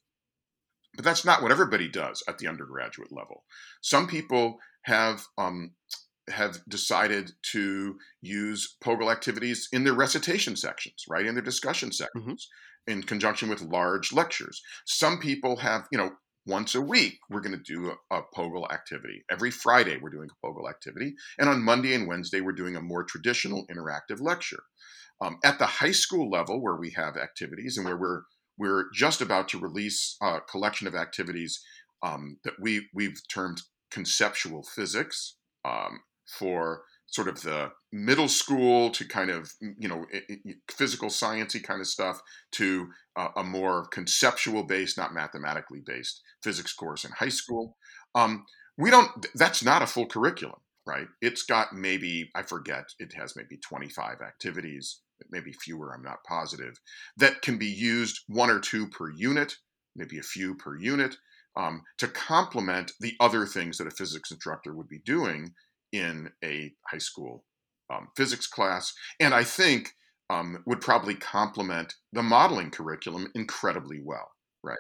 But 0.95 1.05
that's 1.05 1.25
not 1.25 1.41
what 1.41 1.51
everybody 1.51 1.89
does 1.89 2.23
at 2.27 2.37
the 2.37 2.47
undergraduate 2.47 3.11
level. 3.11 3.43
Some 3.81 4.07
people 4.07 4.59
have 4.83 5.23
um, 5.37 5.71
have 6.29 6.59
decided 6.69 7.31
to 7.51 7.97
use 8.21 8.77
POGIL 8.83 9.11
activities 9.11 9.67
in 9.71 9.83
their 9.83 9.93
recitation 9.93 10.55
sections, 10.55 11.05
right, 11.09 11.25
in 11.25 11.35
their 11.35 11.43
discussion 11.43 11.91
sections, 11.91 12.47
in 12.87 13.03
conjunction 13.03 13.49
with 13.49 13.61
large 13.61 14.13
lectures. 14.13 14.61
Some 14.85 15.19
people 15.19 15.57
have, 15.57 15.87
you 15.91 15.97
know, 15.97 16.11
once 16.45 16.75
a 16.75 16.81
week 16.81 17.19
we're 17.29 17.41
going 17.41 17.57
to 17.57 17.73
do 17.73 17.91
a, 18.11 18.17
a 18.17 18.21
POGIL 18.35 18.71
activity. 18.71 19.23
Every 19.31 19.51
Friday 19.51 19.97
we're 20.01 20.09
doing 20.09 20.29
a 20.29 20.45
POGIL 20.45 20.69
activity, 20.69 21.15
and 21.37 21.49
on 21.49 21.63
Monday 21.63 21.93
and 21.93 22.07
Wednesday 22.07 22.41
we're 22.41 22.51
doing 22.51 22.75
a 22.75 22.81
more 22.81 23.03
traditional 23.03 23.65
interactive 23.67 24.19
lecture. 24.19 24.63
Um, 25.21 25.39
at 25.43 25.57
the 25.59 25.65
high 25.65 25.91
school 25.91 26.29
level, 26.29 26.61
where 26.61 26.75
we 26.75 26.91
have 26.91 27.15
activities 27.15 27.77
and 27.77 27.85
where 27.85 27.97
we're 27.97 28.23
we're 28.57 28.85
just 28.93 29.21
about 29.21 29.47
to 29.49 29.59
release 29.59 30.15
a 30.21 30.39
collection 30.41 30.87
of 30.87 30.95
activities 30.95 31.61
um, 32.01 32.37
that 32.43 32.53
we 32.59 32.89
we've 32.93 33.21
termed 33.33 33.61
conceptual 33.89 34.63
physics 34.63 35.37
um, 35.65 36.01
for 36.25 36.83
sort 37.07 37.27
of 37.27 37.41
the 37.41 37.71
middle 37.91 38.27
school 38.27 38.89
to 38.89 39.05
kind 39.07 39.29
of 39.29 39.51
you 39.61 39.87
know 39.87 40.05
physical 40.71 41.09
sciencey 41.09 41.61
kind 41.61 41.79
of 41.79 41.87
stuff 41.87 42.19
to 42.51 42.89
a 43.37 43.43
more 43.43 43.85
conceptual 43.87 44.63
based 44.63 44.97
not 44.97 45.13
mathematically 45.13 45.81
based 45.85 46.21
physics 46.41 46.73
course 46.73 47.03
in 47.03 47.11
high 47.11 47.29
school. 47.29 47.77
Um, 48.15 48.45
we 48.77 48.89
don't 48.89 49.09
that's 49.35 49.63
not 49.63 49.81
a 49.81 49.87
full 49.87 50.07
curriculum 50.07 50.59
right? 50.85 51.07
It's 51.21 51.43
got 51.43 51.73
maybe 51.73 52.29
i 52.35 52.41
forget 52.41 52.85
it 52.99 53.13
has 53.13 53.35
maybe 53.35 53.57
25 53.57 54.21
activities 54.21 54.99
maybe 55.29 55.53
fewer 55.53 55.93
i'm 55.93 56.03
not 56.03 56.23
positive 56.27 56.79
that 57.15 57.41
can 57.41 57.57
be 57.57 57.67
used 57.67 58.19
one 58.27 58.49
or 58.49 58.59
two 58.59 58.87
per 58.87 59.09
unit 59.09 59.55
maybe 59.95 60.17
a 60.17 60.23
few 60.23 60.55
per 60.55 60.77
unit 60.77 61.15
um, 61.55 61.83
to 61.99 62.07
complement 62.07 62.91
the 62.99 63.13
other 63.19 63.45
things 63.45 63.77
that 63.77 63.87
a 63.87 63.91
physics 63.91 64.31
instructor 64.31 64.73
would 64.73 64.89
be 64.89 64.99
doing 65.05 65.53
in 65.93 66.31
a 66.43 66.73
high 66.91 66.97
school 66.97 67.45
um, 67.93 68.09
physics 68.17 68.47
class, 68.47 68.93
and 69.19 69.33
I 69.33 69.45
think 69.45 69.93
um, 70.29 70.63
would 70.65 70.81
probably 70.81 71.15
complement 71.15 71.93
the 72.11 72.23
modeling 72.23 72.71
curriculum 72.71 73.27
incredibly 73.35 74.01
well. 74.03 74.31
Right, 74.63 74.77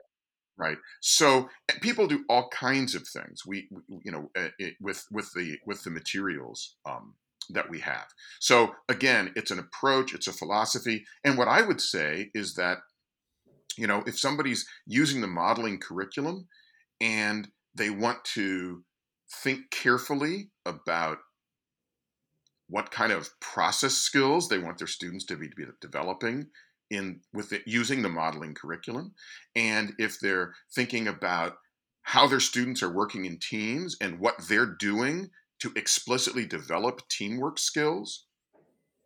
right. 0.57 0.77
So 1.01 1.49
people 1.81 2.07
do 2.07 2.25
all 2.29 2.49
kinds 2.49 2.95
of 2.95 3.07
things. 3.07 3.45
We, 3.45 3.69
you 3.87 4.11
know, 4.11 4.31
it, 4.35 4.75
with 4.81 5.05
with 5.11 5.31
the 5.33 5.57
with 5.65 5.83
the 5.83 5.91
materials 5.91 6.75
um, 6.85 7.15
that 7.49 7.69
we 7.69 7.79
have. 7.81 8.07
So 8.39 8.73
again, 8.89 9.31
it's 9.35 9.51
an 9.51 9.59
approach, 9.59 10.13
it's 10.13 10.27
a 10.27 10.33
philosophy, 10.33 11.05
and 11.23 11.37
what 11.37 11.47
I 11.47 11.61
would 11.61 11.81
say 11.81 12.31
is 12.33 12.55
that, 12.55 12.79
you 13.77 13.87
know, 13.87 14.03
if 14.07 14.17
somebody's 14.17 14.65
using 14.87 15.21
the 15.21 15.27
modeling 15.27 15.79
curriculum 15.79 16.47
and 17.01 17.49
they 17.75 17.89
want 17.89 18.23
to 18.35 18.83
think 19.41 19.71
carefully 19.71 20.49
about 20.65 21.17
what 22.69 22.91
kind 22.91 23.11
of 23.11 23.29
process 23.39 23.93
skills 23.93 24.47
they 24.47 24.57
want 24.57 24.77
their 24.77 24.87
students 24.87 25.25
to 25.25 25.35
be, 25.35 25.49
to 25.49 25.55
be 25.55 25.65
developing 25.81 26.47
in 26.89 27.19
with 27.33 27.53
it, 27.53 27.63
using 27.65 28.01
the 28.01 28.09
modeling 28.09 28.53
curriculum 28.53 29.13
and 29.55 29.93
if 29.97 30.19
they're 30.19 30.53
thinking 30.73 31.07
about 31.07 31.53
how 32.03 32.27
their 32.27 32.39
students 32.39 32.83
are 32.83 32.93
working 32.93 33.25
in 33.25 33.39
teams 33.39 33.95
and 34.01 34.19
what 34.19 34.35
they're 34.47 34.75
doing 34.79 35.29
to 35.59 35.71
explicitly 35.75 36.45
develop 36.45 37.07
teamwork 37.09 37.57
skills, 37.57 38.25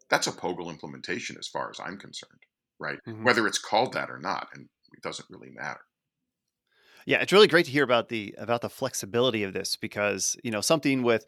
that's 0.09 0.27
a 0.27 0.31
POGIL 0.31 0.71
implementation 0.71 1.37
as 1.37 1.47
far 1.47 1.69
as 1.69 1.79
I'm 1.79 1.97
concerned, 1.97 2.41
right? 2.79 2.97
Mm-hmm. 3.07 3.23
Whether 3.23 3.45
it's 3.45 3.59
called 3.59 3.93
that 3.93 4.09
or 4.09 4.17
not, 4.17 4.47
and 4.53 4.67
it 4.93 5.03
doesn't 5.03 5.29
really 5.29 5.51
matter. 5.51 5.81
Yeah, 7.07 7.21
it's 7.21 7.31
really 7.31 7.47
great 7.47 7.65
to 7.65 7.71
hear 7.71 7.85
about 7.85 8.09
the 8.09 8.35
about 8.37 8.61
the 8.61 8.69
flexibility 8.69 9.43
of 9.43 9.53
this 9.53 9.77
because 9.77 10.35
you 10.43 10.51
know 10.51 10.59
something 10.59 11.03
with 11.03 11.25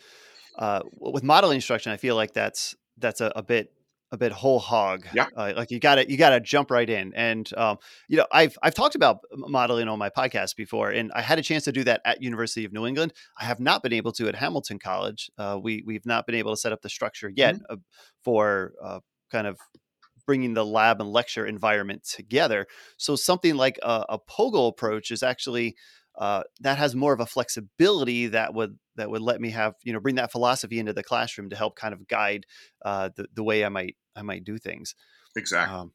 uh, 0.57 0.81
with 0.99 1.23
modeling 1.23 1.55
instruction, 1.55 1.93
I 1.93 1.97
feel 1.97 2.15
like 2.15 2.33
that's 2.33 2.75
that's 2.97 3.21
a, 3.21 3.31
a 3.33 3.41
bit 3.41 3.71
a 4.11 4.17
bit 4.17 4.33
whole 4.33 4.59
hog. 4.59 5.05
Yeah. 5.13 5.27
Uh, 5.33 5.53
like 5.55 5.71
you 5.71 5.79
got 5.79 5.95
to 5.95 6.11
you 6.11 6.17
got 6.17 6.31
to 6.31 6.41
jump 6.41 6.69
right 6.69 6.89
in. 6.89 7.13
And 7.13 7.49
um, 7.55 7.77
you 8.09 8.17
know, 8.17 8.25
I've 8.29 8.57
I've 8.61 8.73
talked 8.73 8.95
about 8.95 9.19
modeling 9.31 9.87
on 9.87 9.97
my 9.97 10.09
podcast 10.09 10.57
before, 10.57 10.89
and 10.89 11.13
I 11.13 11.21
had 11.21 11.39
a 11.39 11.41
chance 11.41 11.63
to 11.63 11.71
do 11.71 11.85
that 11.85 12.01
at 12.03 12.21
University 12.21 12.65
of 12.65 12.73
New 12.73 12.85
England. 12.85 13.13
I 13.39 13.45
have 13.45 13.61
not 13.61 13.81
been 13.81 13.93
able 13.93 14.11
to 14.13 14.27
at 14.27 14.35
Hamilton 14.35 14.79
College. 14.79 15.31
Uh, 15.37 15.57
we 15.63 15.81
we've 15.85 16.05
not 16.05 16.25
been 16.25 16.35
able 16.35 16.51
to 16.51 16.57
set 16.57 16.73
up 16.73 16.81
the 16.81 16.89
structure 16.89 17.31
yet 17.33 17.55
mm-hmm. 17.55 17.73
uh, 17.73 17.77
for 18.21 18.73
uh, 18.83 18.99
kind 19.31 19.47
of 19.47 19.57
bringing 20.29 20.53
the 20.53 20.63
lab 20.63 21.01
and 21.01 21.09
lecture 21.09 21.43
environment 21.43 22.03
together. 22.03 22.67
So 22.97 23.15
something 23.15 23.55
like 23.55 23.79
a, 23.81 24.05
a 24.09 24.19
POGIL 24.19 24.67
approach 24.67 25.09
is 25.09 25.23
actually 25.23 25.75
uh, 26.19 26.43
that 26.59 26.77
has 26.77 26.95
more 26.95 27.13
of 27.13 27.19
a 27.19 27.25
flexibility 27.25 28.27
that 28.27 28.53
would 28.53 28.77
that 28.95 29.09
would 29.09 29.23
let 29.23 29.41
me 29.41 29.49
have 29.49 29.73
you 29.83 29.91
know 29.91 29.99
bring 29.99 30.17
that 30.17 30.31
philosophy 30.31 30.77
into 30.77 30.93
the 30.93 31.01
classroom 31.01 31.49
to 31.49 31.55
help 31.55 31.75
kind 31.75 31.95
of 31.95 32.07
guide 32.07 32.45
uh, 32.85 33.09
the 33.15 33.25
the 33.33 33.43
way 33.43 33.65
I 33.65 33.69
might 33.69 33.95
I 34.15 34.21
might 34.21 34.43
do 34.43 34.59
things. 34.59 34.93
Exactly. 35.35 35.75
Um, 35.75 35.93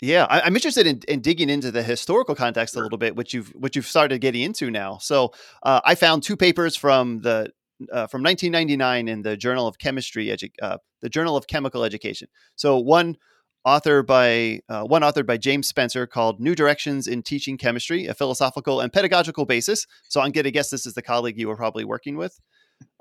yeah, 0.00 0.26
I, 0.28 0.44
am 0.44 0.56
interested 0.56 0.88
in, 0.88 1.00
in, 1.06 1.20
digging 1.20 1.48
into 1.48 1.70
the 1.70 1.84
historical 1.84 2.34
context 2.34 2.74
sure. 2.74 2.82
a 2.82 2.84
little 2.84 2.98
bit, 2.98 3.14
which 3.14 3.32
you've 3.32 3.50
which 3.50 3.76
you've 3.76 3.86
started 3.86 4.20
getting 4.20 4.42
into 4.42 4.72
now. 4.72 4.98
So 4.98 5.32
uh, 5.62 5.80
I 5.84 5.94
found 5.94 6.24
two 6.24 6.36
papers 6.36 6.74
from 6.74 7.20
the 7.20 7.52
uh, 7.92 8.08
from 8.08 8.24
1999 8.24 9.06
in 9.06 9.22
the 9.22 9.36
Journal 9.36 9.68
of 9.68 9.78
Chemistry, 9.78 10.26
edu- 10.26 10.50
uh, 10.60 10.78
the 11.00 11.08
Journal 11.08 11.36
of 11.36 11.46
Chemical 11.46 11.84
Education. 11.84 12.26
So 12.56 12.78
one 12.78 13.16
author 13.64 14.02
by 14.02 14.60
uh, 14.68 14.84
one 14.84 15.02
authored 15.02 15.26
by 15.26 15.36
James 15.36 15.68
Spencer 15.68 16.06
called 16.06 16.40
"New 16.40 16.54
Directions 16.54 17.06
in 17.06 17.22
Teaching 17.22 17.58
Chemistry: 17.58 18.06
A 18.06 18.14
Philosophical 18.14 18.80
and 18.80 18.92
Pedagogical 18.92 19.44
Basis." 19.44 19.86
So 20.08 20.20
I'm 20.20 20.32
going 20.32 20.44
to 20.44 20.50
guess 20.50 20.70
this 20.70 20.86
is 20.86 20.94
the 20.94 21.02
colleague 21.02 21.38
you 21.38 21.48
were 21.48 21.56
probably 21.56 21.84
working 21.84 22.16
with, 22.16 22.40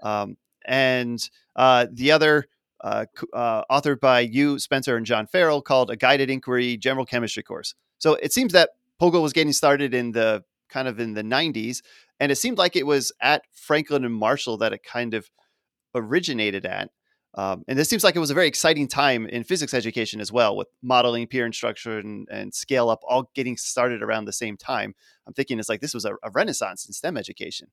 um, 0.03 0.37
and 0.65 1.19
uh, 1.55 1.87
the 1.91 2.11
other 2.11 2.45
uh, 2.81 3.05
uh, 3.33 3.63
authored 3.71 3.99
by 3.99 4.21
you, 4.21 4.59
Spencer, 4.59 4.95
and 4.95 5.05
John 5.05 5.27
Farrell 5.27 5.61
called 5.61 5.89
"A 5.89 5.95
Guided 5.95 6.29
Inquiry 6.29 6.77
General 6.77 7.05
Chemistry 7.05 7.43
Course." 7.43 7.75
So 7.97 8.15
it 8.15 8.33
seems 8.33 8.53
that 8.53 8.71
POGIL 8.99 9.21
was 9.21 9.33
getting 9.33 9.53
started 9.53 9.93
in 9.93 10.11
the 10.11 10.43
kind 10.69 10.87
of 10.87 10.99
in 10.99 11.13
the 11.13 11.23
90s, 11.23 11.81
and 12.19 12.31
it 12.31 12.35
seemed 12.35 12.57
like 12.57 12.75
it 12.75 12.85
was 12.85 13.11
at 13.21 13.43
Franklin 13.51 14.05
and 14.05 14.13
Marshall 14.13 14.57
that 14.57 14.73
it 14.73 14.83
kind 14.83 15.13
of 15.13 15.29
originated 15.93 16.65
at. 16.65 16.89
Um, 17.35 17.63
and 17.67 17.79
this 17.79 17.89
seems 17.89 18.03
like 18.03 18.15
it 18.15 18.19
was 18.19 18.29
a 18.29 18.35
very 18.35 18.47
exciting 18.47 18.87
time 18.87 19.25
in 19.25 19.43
physics 19.43 19.73
education 19.73 20.19
as 20.19 20.31
well, 20.31 20.55
with 20.55 20.67
modeling, 20.81 21.27
peer 21.27 21.45
instruction, 21.45 22.25
and 22.29 22.53
scale 22.53 22.89
up 22.89 22.99
all 23.07 23.29
getting 23.33 23.55
started 23.55 24.01
around 24.03 24.25
the 24.25 24.33
same 24.33 24.57
time. 24.57 24.93
I'm 25.25 25.33
thinking 25.33 25.57
it's 25.59 25.69
like 25.69 25.81
this 25.81 25.93
was 25.93 26.03
a, 26.03 26.15
a 26.23 26.31
renaissance 26.33 26.85
in 26.85 26.93
STEM 26.93 27.17
education. 27.17 27.69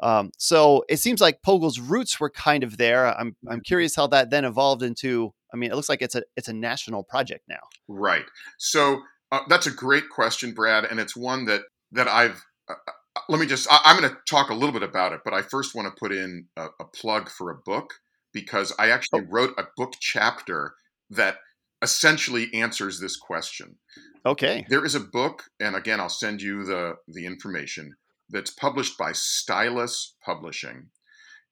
Um, 0.00 0.30
so 0.36 0.84
it 0.88 0.98
seems 0.98 1.20
like 1.20 1.42
POGIL's 1.42 1.78
roots 1.78 2.18
were 2.20 2.30
kind 2.30 2.64
of 2.64 2.76
there. 2.76 3.06
I'm 3.06 3.36
I'm 3.48 3.60
curious 3.60 3.94
how 3.94 4.08
that 4.08 4.30
then 4.30 4.44
evolved 4.44 4.82
into. 4.82 5.32
I 5.54 5.56
mean, 5.56 5.70
it 5.70 5.76
looks 5.76 5.88
like 5.88 6.02
it's 6.02 6.14
a 6.14 6.22
it's 6.36 6.48
a 6.48 6.52
national 6.52 7.04
project 7.04 7.44
now. 7.48 7.60
Right. 7.88 8.24
So 8.58 9.00
uh, 9.30 9.40
that's 9.48 9.66
a 9.66 9.70
great 9.70 10.10
question, 10.10 10.52
Brad, 10.52 10.84
and 10.84 11.00
it's 11.00 11.16
one 11.16 11.46
that 11.46 11.62
that 11.92 12.08
I've. 12.08 12.44
Uh, 12.68 12.74
uh 12.86 12.92
let 13.28 13.38
me 13.38 13.46
just. 13.46 13.68
I, 13.70 13.78
am 13.84 14.00
going 14.00 14.10
to 14.10 14.16
talk 14.28 14.50
a 14.50 14.54
little 14.54 14.72
bit 14.72 14.82
about 14.82 15.12
it, 15.12 15.20
but 15.22 15.34
I 15.34 15.42
first 15.42 15.74
want 15.74 15.86
to 15.86 15.98
put 15.98 16.12
in 16.12 16.46
a, 16.56 16.68
a 16.80 16.84
plug 16.84 17.28
for 17.28 17.50
a 17.50 17.54
book 17.54 17.92
because 18.32 18.72
I 18.78 18.90
actually 18.90 19.22
oh. 19.22 19.28
wrote 19.30 19.54
a 19.58 19.64
book 19.76 19.94
chapter 20.00 20.74
that 21.10 21.38
essentially 21.82 22.52
answers 22.54 23.00
this 23.00 23.16
question. 23.16 23.76
Okay. 24.24 24.64
There 24.68 24.84
is 24.84 24.94
a 24.94 25.00
book, 25.00 25.44
and 25.60 25.74
again, 25.74 26.00
I'll 26.00 26.08
send 26.08 26.40
you 26.40 26.64
the 26.64 26.94
the 27.08 27.26
information 27.26 27.96
that's 28.30 28.50
published 28.50 28.96
by 28.96 29.12
Stylus 29.12 30.14
Publishing. 30.24 30.88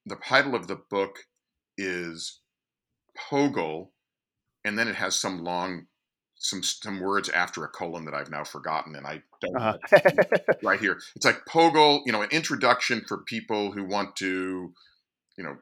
The 0.07 0.17
title 0.17 0.55
of 0.55 0.67
the 0.67 0.81
book 0.89 1.19
is 1.77 2.41
POGIL, 3.29 3.91
and 4.65 4.79
then 4.79 4.89
it 4.89 4.95
has 4.95 5.17
some 5.17 5.45
long 5.45 5.87
some 6.37 6.63
some 6.63 7.01
words 7.01 7.29
after 7.29 7.65
a 7.65 7.69
colon 7.69 8.07
that 8.07 8.15
I've 8.15 8.31
now 8.31 8.45
forgotten, 8.45 8.97
and 8.97 9.07
I 9.07 9.23
don't 9.41 9.57
uh-huh. 9.57 10.39
right 10.63 10.81
here. 10.81 10.99
It's 11.17 11.27
like 11.27 11.45
POGIL, 11.47 12.03
you 12.07 12.13
know, 12.13 12.23
an 12.23 12.31
introduction 12.31 13.03
for 13.07 13.19
people 13.25 13.73
who 13.73 13.85
want 13.85 14.17
to, 14.17 14.73
you 15.37 15.45
know, 15.45 15.57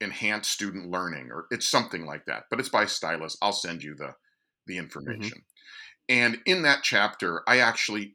enhance 0.00 0.48
student 0.48 0.90
learning 0.90 1.30
or 1.32 1.46
it's 1.50 1.68
something 1.68 2.04
like 2.04 2.24
that 2.26 2.44
but 2.50 2.60
it's 2.60 2.68
by 2.68 2.84
stylus 2.84 3.36
i'll 3.40 3.52
send 3.52 3.82
you 3.82 3.94
the 3.94 4.14
the 4.66 4.74
mm-hmm. 4.74 4.84
information 4.84 5.38
mm-hmm. 5.38 6.24
and 6.24 6.38
in 6.44 6.62
that 6.62 6.80
chapter 6.82 7.42
i 7.48 7.58
actually 7.58 8.14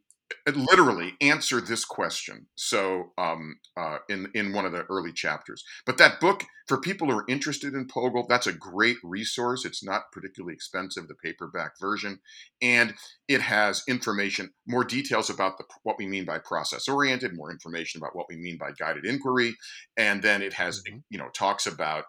literally 0.56 1.14
answer 1.22 1.62
this 1.62 1.86
question. 1.86 2.48
So 2.56 3.12
um, 3.18 3.58
uh, 3.78 3.98
in 4.10 4.30
in 4.34 4.54
one 4.54 4.66
of 4.66 4.72
the 4.72 4.84
early 4.90 5.14
chapters, 5.14 5.64
but 5.86 5.98
that 5.98 6.20
book 6.20 6.44
for 6.68 6.80
people 6.80 7.10
who 7.10 7.18
are 7.18 7.26
interested 7.28 7.74
in 7.74 7.88
POGIL, 7.88 8.28
that's 8.28 8.48
a 8.48 8.54
great 8.54 8.98
resource. 9.04 9.66
It's 9.66 9.84
not 9.84 10.12
particularly 10.12 10.54
expensive, 10.54 11.08
the 11.08 11.16
paperback 11.16 11.74
version, 11.80 12.20
and 12.62 12.94
it 13.28 13.42
has 13.42 13.84
information, 13.88 14.52
more 14.68 14.84
details 14.84 15.30
about 15.30 15.58
the, 15.58 15.66
what 15.84 15.98
we 15.98 16.08
mean 16.08 16.26
by 16.26 16.40
process 16.40 16.88
oriented, 16.88 17.36
more 17.36 17.52
information 17.52 18.00
about 18.00 18.16
what 18.16 18.28
we 18.30 18.38
mean 18.38 18.58
by 18.58 18.72
guided 18.78 19.06
inquiry, 19.06 19.56
and 19.98 20.22
then 20.22 20.42
it 20.42 20.54
has 20.54 20.82
mm-hmm. 20.84 21.00
you 21.10 21.18
know 21.18 21.30
talks 21.34 21.68
about. 21.68 22.06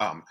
Um, 0.00 0.24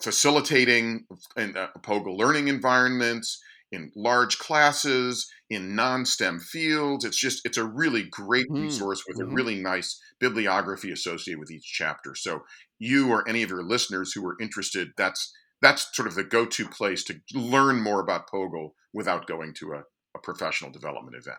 facilitating 0.00 1.06
in 1.36 1.56
uh, 1.56 1.68
POGIL 1.82 2.16
learning 2.16 2.46
environments, 2.46 3.42
in 3.72 3.92
large 3.94 4.38
classes, 4.38 5.30
in 5.50 5.74
non-STEM 5.74 6.40
fields. 6.40 7.04
It's 7.04 7.18
just 7.18 7.42
it's 7.44 7.58
a 7.58 7.64
really 7.64 8.04
great 8.04 8.46
hmm, 8.48 8.62
resource 8.62 9.04
with 9.06 9.18
mm-hmm. 9.18 9.30
a 9.30 9.34
really 9.34 9.56
nice 9.56 10.00
bibliography 10.20 10.90
associated 10.90 11.40
with 11.40 11.50
each 11.50 11.70
chapter. 11.72 12.14
So 12.14 12.40
you 12.78 13.10
or 13.10 13.28
any 13.28 13.42
of 13.42 13.50
your 13.50 13.62
listeners 13.62 14.12
who 14.12 14.26
are 14.26 14.36
interested, 14.40 14.88
that's 14.96 15.32
that's 15.60 15.88
sort 15.94 16.08
of 16.08 16.14
the 16.14 16.24
go-to 16.24 16.68
place 16.68 17.02
to 17.04 17.20
learn 17.34 17.82
more 17.82 18.00
about 18.00 18.28
POGIL 18.30 18.70
without 18.92 19.26
going 19.26 19.54
to 19.54 19.72
a, 19.72 19.82
a 20.18 20.22
professional 20.22 20.70
development 20.70 21.16
event. 21.16 21.38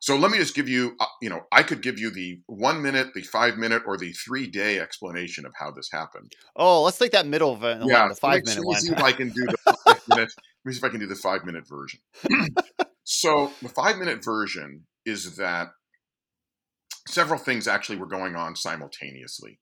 So 0.00 0.16
let 0.16 0.30
me 0.30 0.38
just 0.38 0.54
give 0.54 0.68
you, 0.68 0.96
uh, 0.98 1.06
you 1.20 1.28
know, 1.28 1.42
I 1.52 1.62
could 1.62 1.82
give 1.82 1.98
you 1.98 2.10
the 2.10 2.40
one 2.46 2.82
minute, 2.82 3.08
the 3.14 3.22
five 3.22 3.56
minute, 3.56 3.82
or 3.86 3.96
the 3.96 4.12
three 4.12 4.46
day 4.46 4.78
explanation 4.78 5.44
of 5.44 5.52
how 5.58 5.70
this 5.70 5.90
happened. 5.92 6.32
Oh, 6.56 6.82
let's 6.82 6.98
take 6.98 7.12
that 7.12 7.26
middle 7.26 7.52
of 7.52 7.62
it. 7.64 7.78
Yeah, 7.84 8.08
the 8.08 8.14
five 8.14 8.44
minute 8.44 8.64
one. 8.64 8.80
See 8.80 8.92
if 8.92 9.02
I 9.02 9.12
can 9.12 9.28
do 9.28 9.46
the 9.46 9.58
five 9.86 10.00
minute. 10.08 10.30
Let 10.64 10.68
me 10.68 10.72
see 10.74 10.78
if 10.78 10.84
I 10.84 10.88
can 10.90 11.00
do 11.00 11.06
the 11.06 11.14
five 11.14 11.44
minute 11.44 11.64
version. 11.66 12.00
so 13.04 13.50
the 13.62 13.70
five 13.70 13.96
minute 13.96 14.22
version 14.22 14.86
is 15.06 15.36
that 15.36 15.68
several 17.08 17.38
things 17.38 17.66
actually 17.66 17.96
were 17.96 18.06
going 18.06 18.36
on 18.36 18.56
simultaneously. 18.56 19.58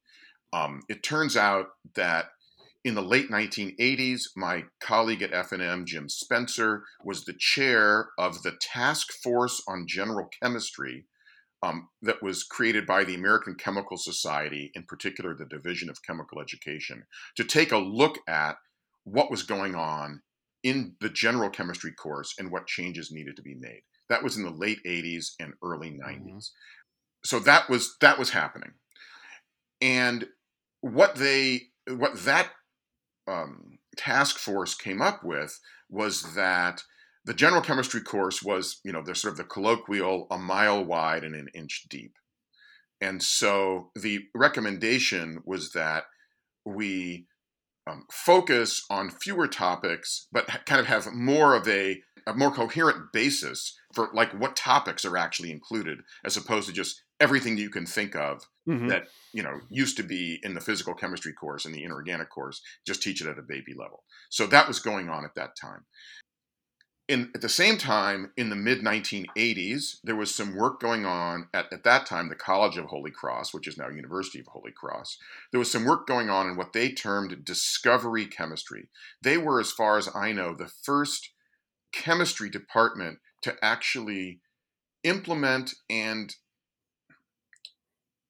Um, 0.52 0.82
it 0.88 1.02
turns 1.02 1.36
out 1.36 1.66
that 1.94 2.26
in 2.88 2.94
the 2.94 3.02
late 3.02 3.30
1980s, 3.30 4.22
my 4.34 4.64
colleague 4.80 5.20
at 5.20 5.32
F&M, 5.32 5.84
Jim 5.84 6.08
Spencer, 6.08 6.84
was 7.04 7.24
the 7.24 7.36
chair 7.38 8.08
of 8.18 8.42
the 8.42 8.56
Task 8.60 9.12
Force 9.22 9.62
on 9.68 9.86
General 9.86 10.28
Chemistry 10.42 11.04
um, 11.62 11.90
that 12.00 12.22
was 12.22 12.44
created 12.44 12.86
by 12.86 13.04
the 13.04 13.14
American 13.14 13.56
Chemical 13.56 13.98
Society, 13.98 14.70
in 14.74 14.84
particular 14.84 15.34
the 15.34 15.44
Division 15.44 15.90
of 15.90 16.02
Chemical 16.02 16.40
Education, 16.40 17.02
to 17.36 17.44
take 17.44 17.72
a 17.72 17.78
look 17.78 18.20
at 18.26 18.56
what 19.04 19.30
was 19.30 19.42
going 19.42 19.74
on 19.74 20.22
in 20.62 20.94
the 21.02 21.10
general 21.10 21.50
chemistry 21.50 21.92
course 21.92 22.34
and 22.38 22.50
what 22.50 22.66
changes 22.66 23.12
needed 23.12 23.36
to 23.36 23.42
be 23.42 23.54
made. 23.54 23.82
That 24.08 24.22
was 24.22 24.38
in 24.38 24.44
the 24.44 24.50
late 24.50 24.78
80s 24.86 25.32
and 25.38 25.52
early 25.62 25.90
90s. 25.90 26.20
Mm-hmm. 26.20 26.38
So 27.22 27.38
that 27.40 27.68
was 27.68 27.96
that 28.00 28.18
was 28.18 28.30
happening. 28.30 28.72
And 29.82 30.26
what 30.80 31.16
they 31.16 31.62
what 31.86 32.24
that 32.24 32.50
um, 33.28 33.78
task 33.96 34.36
force 34.36 34.74
came 34.74 35.02
up 35.02 35.24
with 35.24 35.60
was 35.88 36.34
that 36.34 36.82
the 37.24 37.34
general 37.34 37.62
chemistry 37.62 38.00
course 38.00 38.42
was, 38.42 38.80
you 38.84 38.92
know, 38.92 39.02
the 39.02 39.14
sort 39.14 39.32
of 39.32 39.38
the 39.38 39.44
colloquial 39.44 40.26
a 40.30 40.38
mile 40.38 40.84
wide 40.84 41.24
and 41.24 41.34
an 41.34 41.48
inch 41.54 41.86
deep. 41.90 42.14
And 43.00 43.22
so 43.22 43.90
the 43.94 44.20
recommendation 44.34 45.42
was 45.44 45.72
that 45.72 46.04
we 46.64 47.26
um, 47.86 48.04
focus 48.10 48.84
on 48.90 49.10
fewer 49.10 49.46
topics, 49.46 50.26
but 50.32 50.46
kind 50.66 50.80
of 50.80 50.86
have 50.86 51.12
more 51.12 51.54
of 51.54 51.66
a, 51.68 52.00
a 52.26 52.34
more 52.34 52.50
coherent 52.50 53.12
basis 53.12 53.78
for 53.94 54.08
like 54.12 54.32
what 54.32 54.56
topics 54.56 55.04
are 55.04 55.16
actually 55.16 55.50
included, 55.50 56.00
as 56.24 56.36
opposed 56.36 56.66
to 56.68 56.72
just 56.72 57.02
everything 57.20 57.56
you 57.56 57.70
can 57.70 57.86
think 57.86 58.14
of 58.14 58.46
mm-hmm. 58.68 58.88
that 58.88 59.08
you 59.32 59.42
know 59.42 59.60
used 59.70 59.96
to 59.96 60.02
be 60.02 60.38
in 60.42 60.54
the 60.54 60.60
physical 60.60 60.94
chemistry 60.94 61.32
course 61.32 61.64
and 61.64 61.74
the 61.74 61.84
inorganic 61.84 62.30
course 62.30 62.60
just 62.86 63.02
teach 63.02 63.20
it 63.20 63.28
at 63.28 63.38
a 63.38 63.42
baby 63.42 63.74
level 63.76 64.04
so 64.30 64.46
that 64.46 64.68
was 64.68 64.78
going 64.78 65.08
on 65.08 65.24
at 65.24 65.34
that 65.34 65.56
time 65.60 65.84
in, 67.08 67.30
at 67.34 67.40
the 67.40 67.48
same 67.48 67.78
time, 67.78 68.32
in 68.36 68.50
the 68.50 68.56
mid 68.56 68.80
1980s, 68.80 69.96
there 70.04 70.14
was 70.14 70.34
some 70.34 70.54
work 70.54 70.78
going 70.78 71.06
on 71.06 71.48
at, 71.54 71.72
at 71.72 71.82
that 71.84 72.04
time, 72.04 72.28
the 72.28 72.34
College 72.34 72.76
of 72.76 72.84
Holy 72.84 73.10
Cross, 73.10 73.54
which 73.54 73.66
is 73.66 73.78
now 73.78 73.88
University 73.88 74.38
of 74.38 74.46
Holy 74.48 74.72
Cross. 74.72 75.16
There 75.50 75.58
was 75.58 75.70
some 75.70 75.86
work 75.86 76.06
going 76.06 76.28
on 76.28 76.46
in 76.46 76.56
what 76.56 76.74
they 76.74 76.92
termed 76.92 77.44
discovery 77.44 78.26
chemistry. 78.26 78.90
They 79.22 79.38
were, 79.38 79.58
as 79.58 79.72
far 79.72 79.96
as 79.96 80.10
I 80.14 80.32
know, 80.32 80.54
the 80.54 80.68
first 80.68 81.30
chemistry 81.92 82.50
department 82.50 83.20
to 83.42 83.56
actually 83.62 84.40
implement 85.02 85.74
and 85.88 86.34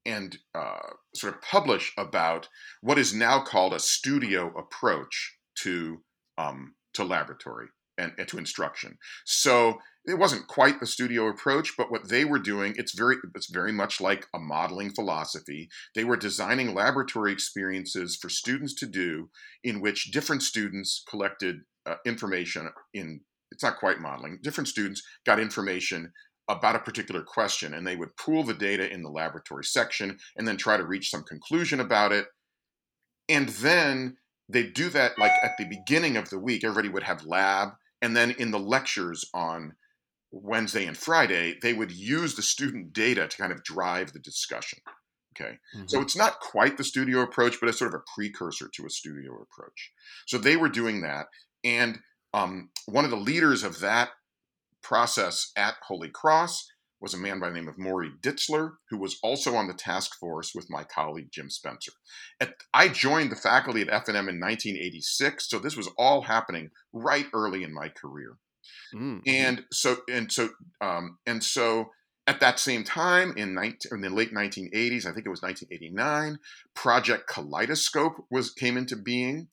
and 0.08 0.38
uh, 0.54 0.78
sort 1.14 1.34
of 1.34 1.42
publish 1.42 1.92
about 1.98 2.48
what 2.80 2.98
is 2.98 3.14
now 3.14 3.40
called 3.40 3.74
a 3.74 3.78
studio 3.78 4.52
approach 4.56 5.36
to 5.62 5.98
um, 6.38 6.74
to 6.94 7.04
laboratory 7.04 7.66
and, 7.98 8.12
and, 8.16 8.26
to 8.28 8.38
instruction. 8.38 8.96
So 9.26 9.78
it 10.06 10.18
wasn't 10.18 10.46
quite 10.46 10.80
the 10.80 10.86
studio 10.86 11.28
approach, 11.28 11.74
but 11.76 11.90
what 11.90 12.08
they 12.08 12.24
were 12.24 12.38
doing, 12.38 12.74
it's 12.76 12.96
very 12.96 13.16
it's 13.34 13.50
very 13.52 13.72
much 13.72 14.00
like 14.00 14.26
a 14.34 14.38
modeling 14.38 14.90
philosophy. 14.90 15.68
They 15.94 16.04
were 16.04 16.16
designing 16.16 16.74
laboratory 16.74 17.32
experiences 17.32 18.16
for 18.20 18.30
students 18.30 18.74
to 18.76 18.86
do, 18.86 19.28
in 19.62 19.80
which 19.80 20.10
different 20.10 20.42
students 20.42 21.04
collected 21.08 21.56
uh, 21.84 21.96
information 22.06 22.70
in. 22.94 23.20
It's 23.50 23.62
not 23.62 23.78
quite 23.78 23.98
modeling. 23.98 24.40
Different 24.42 24.68
students 24.68 25.02
got 25.24 25.40
information 25.40 26.12
about 26.48 26.76
a 26.76 26.80
particular 26.80 27.22
question 27.22 27.74
and 27.74 27.86
they 27.86 27.96
would 27.96 28.16
pool 28.16 28.42
the 28.42 28.54
data 28.54 28.90
in 28.90 29.02
the 29.02 29.10
laboratory 29.10 29.64
section 29.64 30.18
and 30.36 30.48
then 30.48 30.56
try 30.56 30.76
to 30.76 30.86
reach 30.86 31.10
some 31.10 31.22
conclusion 31.22 31.80
about 31.80 32.12
it. 32.12 32.26
And 33.28 33.48
then 33.50 34.16
they 34.48 34.64
do 34.64 34.88
that 34.90 35.18
like 35.18 35.32
at 35.42 35.58
the 35.58 35.66
beginning 35.66 36.16
of 36.16 36.30
the 36.30 36.38
week, 36.38 36.64
everybody 36.64 36.88
would 36.88 37.02
have 37.02 37.26
lab. 37.26 37.70
And 38.00 38.16
then 38.16 38.30
in 38.32 38.50
the 38.50 38.58
lectures 38.58 39.24
on 39.34 39.74
Wednesday 40.30 40.86
and 40.86 40.96
Friday, 40.96 41.56
they 41.60 41.74
would 41.74 41.92
use 41.92 42.34
the 42.34 42.42
student 42.42 42.92
data 42.92 43.28
to 43.28 43.36
kind 43.36 43.52
of 43.52 43.62
drive 43.62 44.12
the 44.12 44.20
discussion. 44.20 44.78
Okay. 45.38 45.58
Mm-hmm. 45.76 45.86
So 45.86 46.00
it's 46.00 46.16
not 46.16 46.40
quite 46.40 46.76
the 46.76 46.84
studio 46.84 47.20
approach, 47.20 47.60
but 47.60 47.68
it's 47.68 47.78
sort 47.78 47.94
of 47.94 48.00
a 48.00 48.04
precursor 48.14 48.68
to 48.74 48.86
a 48.86 48.90
studio 48.90 49.32
approach. 49.34 49.92
So 50.26 50.38
they 50.38 50.56
were 50.56 50.68
doing 50.68 51.02
that. 51.02 51.26
And 51.62 51.98
um, 52.34 52.70
one 52.86 53.04
of 53.04 53.10
the 53.10 53.16
leaders 53.16 53.62
of 53.62 53.80
that 53.80 54.10
process 54.82 55.52
at 55.56 55.74
Holy 55.86 56.08
Cross 56.08 56.68
was 57.00 57.14
a 57.14 57.18
man 57.18 57.38
by 57.38 57.48
the 57.48 57.54
name 57.54 57.68
of 57.68 57.78
Maury 57.78 58.10
Ditzler, 58.22 58.72
who 58.90 58.98
was 58.98 59.18
also 59.22 59.54
on 59.54 59.68
the 59.68 59.74
task 59.74 60.18
force 60.18 60.52
with 60.54 60.66
my 60.68 60.82
colleague 60.82 61.28
Jim 61.30 61.48
Spencer. 61.48 61.92
At, 62.40 62.54
I 62.74 62.88
joined 62.88 63.30
the 63.30 63.36
faculty 63.36 63.82
at 63.82 63.88
F&M 63.88 64.16
in 64.16 64.40
1986, 64.40 65.48
so 65.48 65.58
this 65.58 65.76
was 65.76 65.88
all 65.96 66.22
happening 66.22 66.70
right 66.92 67.26
early 67.32 67.62
in 67.62 67.72
my 67.72 67.88
career. 67.88 68.38
Mm-hmm. 68.94 69.18
And 69.26 69.64
so, 69.72 69.98
and 70.10 70.30
so, 70.32 70.50
um, 70.80 71.18
and 71.26 71.42
so, 71.42 71.90
at 72.26 72.40
that 72.40 72.58
same 72.58 72.84
time, 72.84 73.32
in, 73.36 73.54
19, 73.54 73.78
in 73.92 74.00
the 74.02 74.10
late 74.10 74.34
1980s, 74.34 75.06
I 75.06 75.12
think 75.12 75.24
it 75.24 75.30
was 75.30 75.40
1989, 75.40 76.38
Project 76.74 77.26
Kaleidoscope 77.26 78.24
was 78.30 78.50
came 78.50 78.76
into 78.76 78.96
being. 78.96 79.48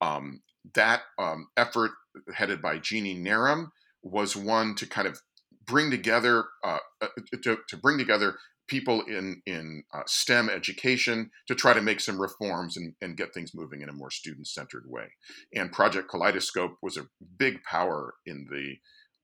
Um, 0.00 0.42
that 0.74 1.02
um, 1.18 1.48
effort, 1.56 1.90
headed 2.34 2.62
by 2.62 2.78
Jeannie 2.78 3.18
Narum, 3.18 3.70
was 4.02 4.36
one 4.36 4.74
to 4.76 4.86
kind 4.86 5.06
of 5.06 5.20
bring 5.66 5.90
together 5.90 6.44
uh, 6.64 6.78
uh, 7.00 7.08
to, 7.42 7.58
to 7.68 7.76
bring 7.76 7.98
together 7.98 8.36
people 8.68 9.02
in 9.02 9.42
in 9.46 9.82
uh, 9.92 10.02
STEM 10.06 10.48
education 10.48 11.30
to 11.48 11.54
try 11.54 11.72
to 11.72 11.82
make 11.82 12.00
some 12.00 12.20
reforms 12.20 12.76
and, 12.76 12.94
and 13.00 13.16
get 13.16 13.34
things 13.34 13.52
moving 13.54 13.82
in 13.82 13.88
a 13.88 13.92
more 13.92 14.10
student 14.10 14.46
centered 14.46 14.84
way. 14.86 15.08
And 15.54 15.72
Project 15.72 16.08
Kaleidoscope 16.08 16.76
was 16.82 16.96
a 16.96 17.08
big 17.38 17.62
power 17.64 18.14
in 18.26 18.46
the 18.50 18.76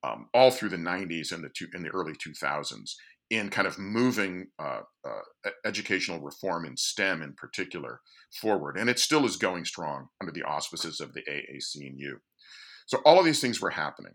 um, 0.07 0.29
all 0.35 0.51
through 0.51 0.69
the 0.69 0.77
90s 0.77 1.33
and 1.33 1.43
the 1.43 1.49
two, 1.57 1.67
in 1.75 1.83
the 1.83 1.89
early 1.89 2.13
2000s 2.13 2.93
in 3.31 3.51
kind 3.51 3.67
of 3.67 3.79
moving 3.79 4.47
uh, 4.59 4.81
uh, 5.05 5.51
educational 5.65 6.21
reform 6.21 6.65
in 6.65 6.77
STEM 6.77 7.23
in 7.23 7.35
particular 7.35 8.01
forward. 8.41 8.77
And 8.79 8.89
it 8.89 9.01
still 9.01 9.25
is 9.25 9.37
going 9.37 9.65
strong 9.65 10.07
under 10.21 10.33
the 10.33 10.45
auspices 10.45 11.01
of 11.01 11.13
the 11.13 11.23
AAC&U. 11.23 12.19
So 12.87 12.99
all 13.05 13.19
of 13.19 13.25
these 13.25 13.41
things 13.41 13.61
were 13.61 13.71
happening. 13.71 14.13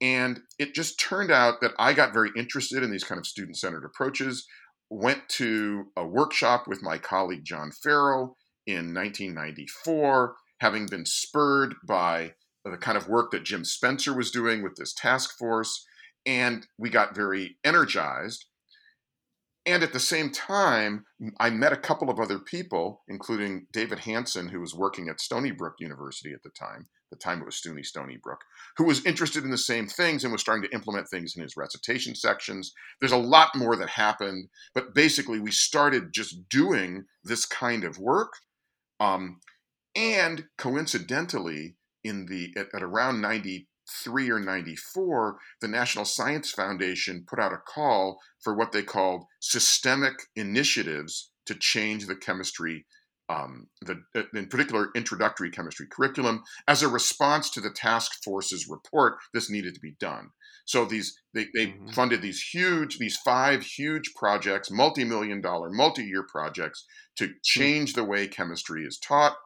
And 0.00 0.40
it 0.58 0.74
just 0.74 1.00
turned 1.00 1.30
out 1.30 1.60
that 1.60 1.72
I 1.78 1.92
got 1.92 2.12
very 2.12 2.30
interested 2.36 2.82
in 2.82 2.90
these 2.90 3.04
kind 3.04 3.18
of 3.18 3.26
student 3.26 3.56
centered 3.56 3.84
approaches. 3.84 4.46
Went 4.90 5.28
to 5.30 5.86
a 5.96 6.06
workshop 6.06 6.66
with 6.66 6.82
my 6.82 6.98
colleague 6.98 7.44
John 7.44 7.72
Farrell 7.72 8.36
in 8.66 8.94
1994, 8.94 10.36
having 10.60 10.86
been 10.86 11.04
spurred 11.04 11.74
by 11.86 12.34
the 12.64 12.76
kind 12.76 12.96
of 12.96 13.08
work 13.08 13.30
that 13.32 13.44
Jim 13.44 13.64
Spencer 13.64 14.14
was 14.14 14.30
doing 14.30 14.62
with 14.62 14.76
this 14.76 14.94
task 14.94 15.36
force. 15.36 15.84
And 16.24 16.66
we 16.78 16.90
got 16.90 17.14
very 17.14 17.58
energized. 17.64 18.44
And 19.66 19.82
at 19.82 19.92
the 19.92 20.00
same 20.00 20.30
time, 20.30 21.04
I 21.38 21.50
met 21.50 21.72
a 21.72 21.76
couple 21.76 22.08
of 22.08 22.18
other 22.18 22.38
people, 22.38 23.02
including 23.08 23.66
David 23.72 24.00
Hanson, 24.00 24.48
who 24.48 24.60
was 24.60 24.74
working 24.74 25.08
at 25.08 25.20
Stony 25.20 25.50
Brook 25.50 25.74
University 25.78 26.32
at 26.32 26.42
the 26.42 26.50
time, 26.50 26.88
the 27.10 27.16
time 27.16 27.40
it 27.40 27.46
was 27.46 27.60
SUNY 27.60 27.84
Stony 27.84 28.18
Brook, 28.22 28.40
who 28.76 28.84
was 28.84 29.04
interested 29.04 29.44
in 29.44 29.50
the 29.50 29.58
same 29.58 29.86
things 29.86 30.24
and 30.24 30.32
was 30.32 30.40
starting 30.40 30.68
to 30.68 30.74
implement 30.74 31.08
things 31.08 31.34
in 31.36 31.42
his 31.42 31.56
recitation 31.56 32.14
sections. 32.14 32.72
There's 33.00 33.12
a 33.12 33.16
lot 33.16 33.54
more 33.56 33.76
that 33.76 33.90
happened, 33.90 34.48
but 34.74 34.94
basically 34.94 35.40
we 35.40 35.50
started 35.50 36.12
just 36.12 36.48
doing 36.48 37.04
this 37.24 37.44
kind 37.44 37.84
of 37.84 37.98
work. 37.98 38.32
Um, 39.00 39.40
and 39.96 40.44
coincidentally, 40.56 41.76
in 42.04 42.26
the 42.26 42.52
at, 42.56 42.68
at 42.74 42.82
around 42.82 43.20
93 43.20 44.30
or 44.30 44.38
94, 44.38 45.38
the 45.60 45.68
National 45.68 46.04
Science 46.04 46.50
Foundation 46.50 47.24
put 47.28 47.38
out 47.38 47.52
a 47.52 47.58
call 47.58 48.18
for 48.42 48.54
what 48.54 48.72
they 48.72 48.82
called 48.82 49.24
systemic 49.40 50.14
initiatives 50.36 51.30
to 51.46 51.54
change 51.54 52.06
the 52.06 52.16
chemistry 52.16 52.86
um, 53.28 53.68
the, 53.82 54.02
uh, 54.14 54.22
in 54.34 54.46
particular 54.46 54.88
introductory 54.94 55.50
chemistry 55.50 55.86
curriculum 55.90 56.42
as 56.66 56.82
a 56.82 56.88
response 56.88 57.50
to 57.50 57.60
the 57.60 57.70
task 57.70 58.12
force's 58.24 58.68
report 58.68 59.16
this 59.34 59.50
needed 59.50 59.74
to 59.74 59.80
be 59.80 59.94
done 60.00 60.30
so 60.64 60.84
these 60.84 61.18
they, 61.34 61.46
they 61.54 61.68
mm-hmm. 61.68 61.90
funded 61.90 62.22
these 62.22 62.42
huge 62.42 62.98
these 62.98 63.16
five 63.16 63.62
huge 63.62 64.12
projects 64.14 64.70
multi-million 64.70 65.40
dollar 65.40 65.70
multi-year 65.70 66.24
projects 66.30 66.84
to 67.16 67.26
hmm. 67.26 67.32
change 67.44 67.92
the 67.92 68.04
way 68.04 68.26
chemistry 68.26 68.84
is 68.84 68.98
taught 68.98 69.36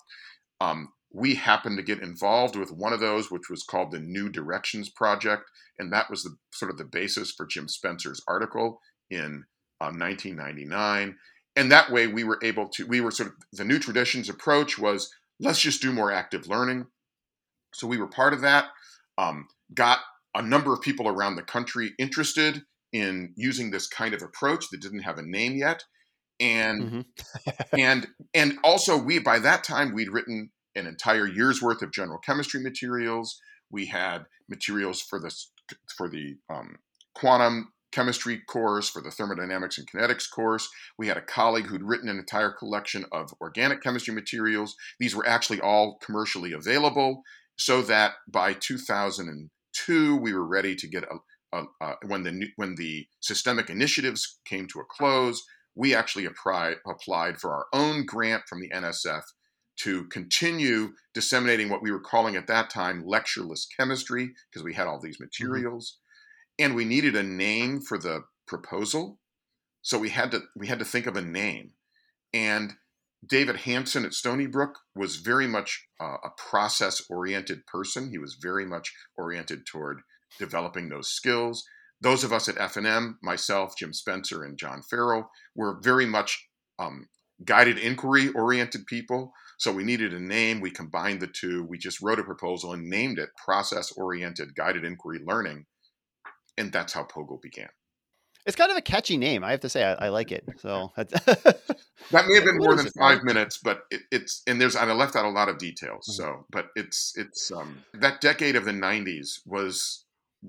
um, 0.61 0.89
we 1.13 1.35
happened 1.35 1.77
to 1.77 1.83
get 1.83 2.01
involved 2.01 2.57
with 2.57 2.71
one 2.71 2.93
of 2.93 3.01
those 3.01 3.31
which 3.31 3.51
was 3.51 3.65
called 3.65 3.91
the 3.91 4.01
new 4.01 4.29
directions 4.29 4.89
project 4.91 5.43
and 5.79 5.93
that 5.93 6.09
was 6.09 6.23
the 6.23 6.37
sort 6.53 6.71
of 6.71 6.79
the 6.79 6.85
basis 6.85 7.33
for 7.33 7.47
jim 7.47 7.69
spencer's 7.69 8.23
article 8.29 8.81
in 9.11 9.45
um, 9.81 9.99
1999 9.99 11.17
and 11.57 11.71
that 11.71 11.91
way 11.91 12.07
we 12.07 12.25
were 12.25 12.39
able 12.43 12.69
to 12.69 12.87
we 12.87 13.01
were 13.01 13.11
sort 13.11 13.29
of 13.29 13.35
the 13.53 13.65
new 13.65 13.79
traditions 13.79 14.29
approach 14.29 14.79
was 14.79 15.13
let's 15.41 15.61
just 15.61 15.83
do 15.83 15.93
more 15.93 16.13
active 16.13 16.47
learning. 16.47 16.87
So 17.75 17.87
we 17.87 17.99
were 17.99 18.09
part 18.09 18.33
of 18.33 18.43
that 18.43 18.67
um, 19.19 19.49
got 19.75 20.01
a 20.35 20.43
number 20.43 20.73
of 20.73 20.81
people 20.81 21.09
around 21.09 21.37
the 21.37 21.43
country 21.43 21.93
interested 21.99 22.63
in 22.93 23.33
using 23.37 23.71
this 23.71 23.87
kind 23.87 24.15
of 24.15 24.23
approach 24.23 24.67
that 24.71 24.81
didn't 24.81 25.01
have 25.01 25.19
a 25.19 25.23
name 25.23 25.57
yet. 25.57 25.85
And 26.41 26.83
mm-hmm. 26.83 27.51
and 27.79 28.07
and 28.35 28.59
also 28.65 28.97
we 28.97 29.19
by 29.19 29.39
that 29.41 29.65
time 29.65 29.95
we'd 29.95 30.11
written 30.13 30.51
an 30.75 30.87
entire 30.87 31.27
year's 31.27 31.61
worth 31.61 31.83
of 31.83 31.93
general 31.93 32.19
chemistry 32.19 32.63
materials. 32.63 33.39
We 33.71 33.87
had 33.87 34.25
materials 34.49 35.01
for 35.01 35.19
the 35.19 35.35
for 35.97 36.09
the 36.09 36.37
um, 36.51 36.77
quantum 37.15 37.72
chemistry 37.93 38.41
course, 38.49 38.89
for 38.89 39.03
the 39.03 39.11
thermodynamics 39.11 39.79
and 39.79 39.89
kinetics 39.91 40.29
course. 40.29 40.69
We 40.99 41.09
had 41.09 41.17
a 41.17 41.23
colleague 41.23 41.67
who'd 41.67 41.83
written 41.83 42.09
an 42.09 42.19
entire 42.19 42.51
collection 42.51 43.05
of 43.13 43.35
organic 43.41 43.83
chemistry 43.83 44.15
materials. 44.15 44.75
These 44.99 45.15
were 45.15 45.27
actually 45.27 45.61
all 45.61 45.99
commercially 46.05 46.53
available, 46.53 47.23
so 47.57 47.83
that 47.83 48.15
by 48.29 48.55
2002 48.55 50.17
we 50.17 50.33
were 50.33 50.47
ready 50.47 50.75
to 50.75 50.89
get 50.89 51.05
a, 51.05 51.65
when 52.07 52.23
the 52.23 52.49
when 52.57 52.75
the 52.77 53.07
systemic 53.21 53.69
initiatives 53.71 54.41
came 54.45 54.67
to 54.69 54.81
a 54.81 54.85
close. 54.85 55.43
We 55.75 55.95
actually 55.95 56.25
applied 56.27 56.77
applied 56.87 57.39
for 57.39 57.53
our 57.53 57.67
own 57.73 58.05
grant 58.05 58.45
from 58.49 58.61
the 58.61 58.71
NSF 58.71 59.23
to 59.81 60.05
continue 60.09 60.93
disseminating 61.15 61.69
what 61.69 61.83
we 61.83 61.91
were 61.91 62.01
calling 62.01 62.37
at 62.37 62.47
that 62.47 62.71
time 62.71 63.05
lectureless 63.07 63.67
chemistry 63.79 64.33
because 64.51 64.63
we 64.63 64.75
had 64.75 64.87
all 64.87 65.01
these 65.01 65.17
mm-hmm. 65.17 65.25
materials 65.25 65.99
and 66.59 66.75
we 66.75 66.85
needed 66.85 67.17
a 67.17 67.23
name 67.23 67.81
for 67.81 67.99
the 67.99 68.23
proposal 68.47 69.19
so 69.81 69.99
we 69.99 70.11
had 70.11 70.31
to 70.31 70.43
we 70.57 70.67
had 70.67 70.79
to 70.79 70.85
think 70.85 71.07
of 71.07 71.17
a 71.17 71.23
name 71.23 71.73
and 72.33 72.73
david 73.27 73.57
hanson 73.57 74.05
at 74.05 74.15
stony 74.15 74.47
brook 74.47 74.79
was 74.95 75.17
very 75.17 75.47
much 75.47 75.87
uh, 76.01 76.17
a 76.25 76.31
process 76.37 77.03
oriented 77.09 77.67
person 77.67 78.11
he 78.11 78.19
was 78.19 78.37
very 78.41 78.67
much 78.67 78.93
oriented 79.17 79.65
toward 79.67 80.01
developing 80.39 80.89
those 80.89 81.09
skills 81.09 81.65
those 82.01 82.25
of 82.25 82.33
us 82.33 82.49
at 82.49 82.59
F&M 82.59 83.19
myself 83.23 83.75
jim 83.79 83.93
spencer 83.93 84.45
and 84.45 84.59
john 84.59 84.83
farrell 84.83 85.31
were 85.55 85.79
very 85.83 86.07
much 86.07 86.49
um, 86.79 87.07
guided 87.45 87.79
inquiry 87.79 88.31
oriented 88.31 88.87
people. 88.87 89.33
So 89.59 89.73
we 89.73 89.85
needed 89.85 90.13
a 90.13 90.21
name. 90.21 90.61
We 90.61 90.71
combined 90.71 91.21
the 91.21 91.29
two. 91.29 91.65
We 91.65 91.79
just 91.79 92.01
wrote 92.01 92.19
a 92.19 92.25
proposal 92.25 92.73
and 92.73 92.89
named 92.89 93.19
it 93.19 93.31
process 93.43 93.93
oriented 93.93 94.55
guided 94.55 94.85
inquiry 94.85 95.21
learning. 95.25 95.67
And 96.59 96.73
that's 96.73 96.93
how 96.93 97.05
POGIL 97.05 97.41
began. 97.41 97.69
It's 98.45 98.57
kind 98.57 98.71
of 98.71 98.77
a 98.77 98.83
catchy 98.83 99.17
name. 99.17 99.45
I 99.45 99.53
have 99.53 99.61
to 99.61 99.69
say, 99.69 99.85
I, 99.85 100.07
I 100.07 100.09
like 100.09 100.33
it. 100.33 100.45
So 100.59 100.91
that 100.97 102.27
may 102.27 102.35
have 102.35 102.45
been 102.45 102.59
more 102.59 102.75
than 102.75 102.89
five 102.99 103.23
minutes, 103.23 103.59
but 103.63 103.83
it, 103.91 104.03
it's 104.11 104.43
and 104.49 104.61
there's 104.61 104.75
and 104.75 104.91
I 104.91 104.95
left 104.95 105.15
out 105.15 105.25
a 105.25 105.31
lot 105.31 105.49
of 105.49 105.59
details. 105.59 106.09
Mm-hmm. 106.11 106.23
So, 106.23 106.47
but 106.51 106.67
it's 106.75 107.13
it's 107.17 107.53
um, 107.53 107.85
that 107.95 108.21
decade 108.21 108.57
of 108.57 108.65
the 108.65 108.73
'90s 108.73 109.41
was 109.47 110.05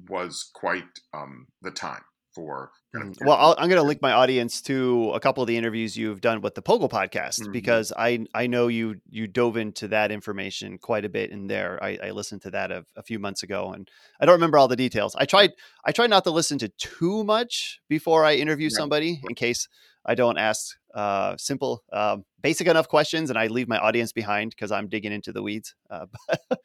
was 0.10 0.49
quite 0.56 0.86
um, 1.14 1.45
the 1.62 1.70
time 1.70 2.01
for. 2.34 2.71
Kind 2.93 3.09
of 3.09 3.17
mm, 3.17 3.25
well, 3.25 3.55
i 3.57 3.63
am 3.63 3.69
going 3.69 3.81
to 3.81 3.88
link 3.88 4.01
my 4.01 4.11
audience 4.11 4.61
to 4.63 5.11
a 5.11 5.19
couple 5.19 5.41
of 5.41 5.47
the 5.47 5.57
interviews 5.57 5.97
you've 5.97 6.21
done 6.21 6.41
with 6.41 6.55
the 6.55 6.61
POGIL 6.61 6.89
podcast 6.89 7.41
mm-hmm. 7.41 7.51
because 7.51 7.91
I 7.97 8.25
I 8.34 8.47
know 8.47 8.67
you 8.67 8.95
you 9.09 9.27
dove 9.27 9.57
into 9.57 9.88
that 9.89 10.11
information 10.11 10.77
quite 10.77 11.05
a 11.05 11.09
bit 11.09 11.31
in 11.31 11.47
there. 11.47 11.84
I, 11.84 11.97
I 12.03 12.11
listened 12.11 12.41
to 12.43 12.51
that 12.51 12.71
a, 12.71 12.86
a, 12.95 13.03
few 13.03 13.19
months 13.19 13.43
ago, 13.43 13.71
and 13.73 13.89
I 14.19 14.25
don't 14.25 14.34
remember 14.34 14.57
all 14.57 14.67
the 14.67 14.75
details. 14.75 15.15
I 15.15 15.25
tried 15.25 15.51
I 15.86 15.91
tried 15.91 16.09
not 16.09 16.23
to 16.25 16.31
listen 16.31 16.57
to 16.59 16.69
too 16.69 17.23
much 17.23 17.79
before 17.89 18.25
I 18.25 18.36
interview 18.36 18.67
right. 18.67 18.73
somebody 18.73 19.21
in 19.27 19.36
case 19.36 19.67
I 20.05 20.15
don't 20.15 20.38
ask 20.38 20.75
uh, 20.93 21.38
simple, 21.38 21.84
uh, 21.91 22.17
basic 22.41 22.67
enough 22.67 22.88
questions, 22.88 23.29
and 23.29 23.39
I 23.39 23.47
leave 23.47 23.67
my 23.67 23.77
audience 23.77 24.11
behind 24.11 24.51
because 24.51 24.71
I'm 24.71 24.88
digging 24.88 25.11
into 25.11 25.31
the 25.31 25.41
weeds. 25.41 25.75
Uh, 25.89 26.07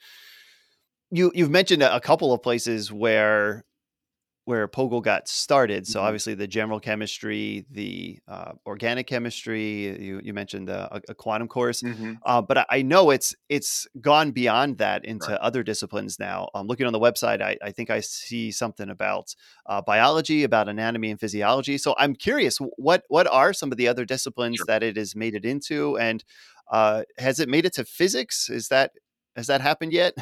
you 1.10 1.32
you've 1.34 1.50
mentioned 1.50 1.82
a 1.82 2.00
couple 2.00 2.32
of 2.32 2.42
places 2.42 2.92
where 2.92 3.64
where 4.49 4.66
POGIL 4.66 5.03
got 5.03 5.28
started. 5.28 5.86
So 5.86 5.99
mm-hmm. 5.99 6.07
obviously 6.07 6.32
the 6.32 6.46
general 6.46 6.80
chemistry, 6.80 7.66
the 7.70 8.18
uh, 8.26 8.53
organic 8.64 9.07
chemistry. 9.07 10.03
You, 10.03 10.22
you 10.24 10.32
mentioned 10.32 10.70
a, 10.70 11.03
a 11.07 11.14
quantum 11.14 11.49
course, 11.49 11.82
mm-hmm. 11.82 12.14
uh, 12.24 12.40
but 12.40 12.64
I 12.70 12.80
know 12.80 13.11
it's 13.11 13.36
it's 13.51 13.86
gone 14.01 14.30
beyond 14.30 14.78
that 14.78 15.05
into 15.05 15.32
right. 15.32 15.40
other 15.40 15.62
disciplines 15.62 16.18
now. 16.18 16.49
Um, 16.55 16.66
looking 16.66 16.86
on 16.86 16.94
the 16.94 16.99
website, 16.99 17.42
I, 17.42 17.59
I 17.62 17.72
think 17.72 17.90
I 17.90 18.01
see 18.01 18.51
something 18.51 18.88
about 18.88 19.34
uh, 19.66 19.82
biology, 19.82 20.44
about 20.44 20.66
anatomy 20.66 21.11
and 21.11 21.20
physiology. 21.20 21.76
So 21.76 21.94
I'm 21.99 22.14
curious, 22.14 22.57
what 22.78 23.05
what 23.09 23.26
are 23.26 23.53
some 23.53 23.70
of 23.70 23.76
the 23.76 23.86
other 23.86 24.07
disciplines 24.07 24.57
sure. 24.57 24.66
that 24.66 24.82
it 24.82 24.96
has 24.96 25.14
made 25.14 25.34
it 25.34 25.44
into, 25.44 25.99
and 25.99 26.24
uh, 26.72 27.03
has 27.18 27.38
it 27.38 27.51
made 27.51 27.66
it 27.66 27.74
to 27.74 27.84
physics? 27.84 28.49
Is 28.49 28.68
that 28.68 28.92
has 29.36 29.49
that 29.49 29.61
happened 29.61 29.92
yet? 29.92 30.14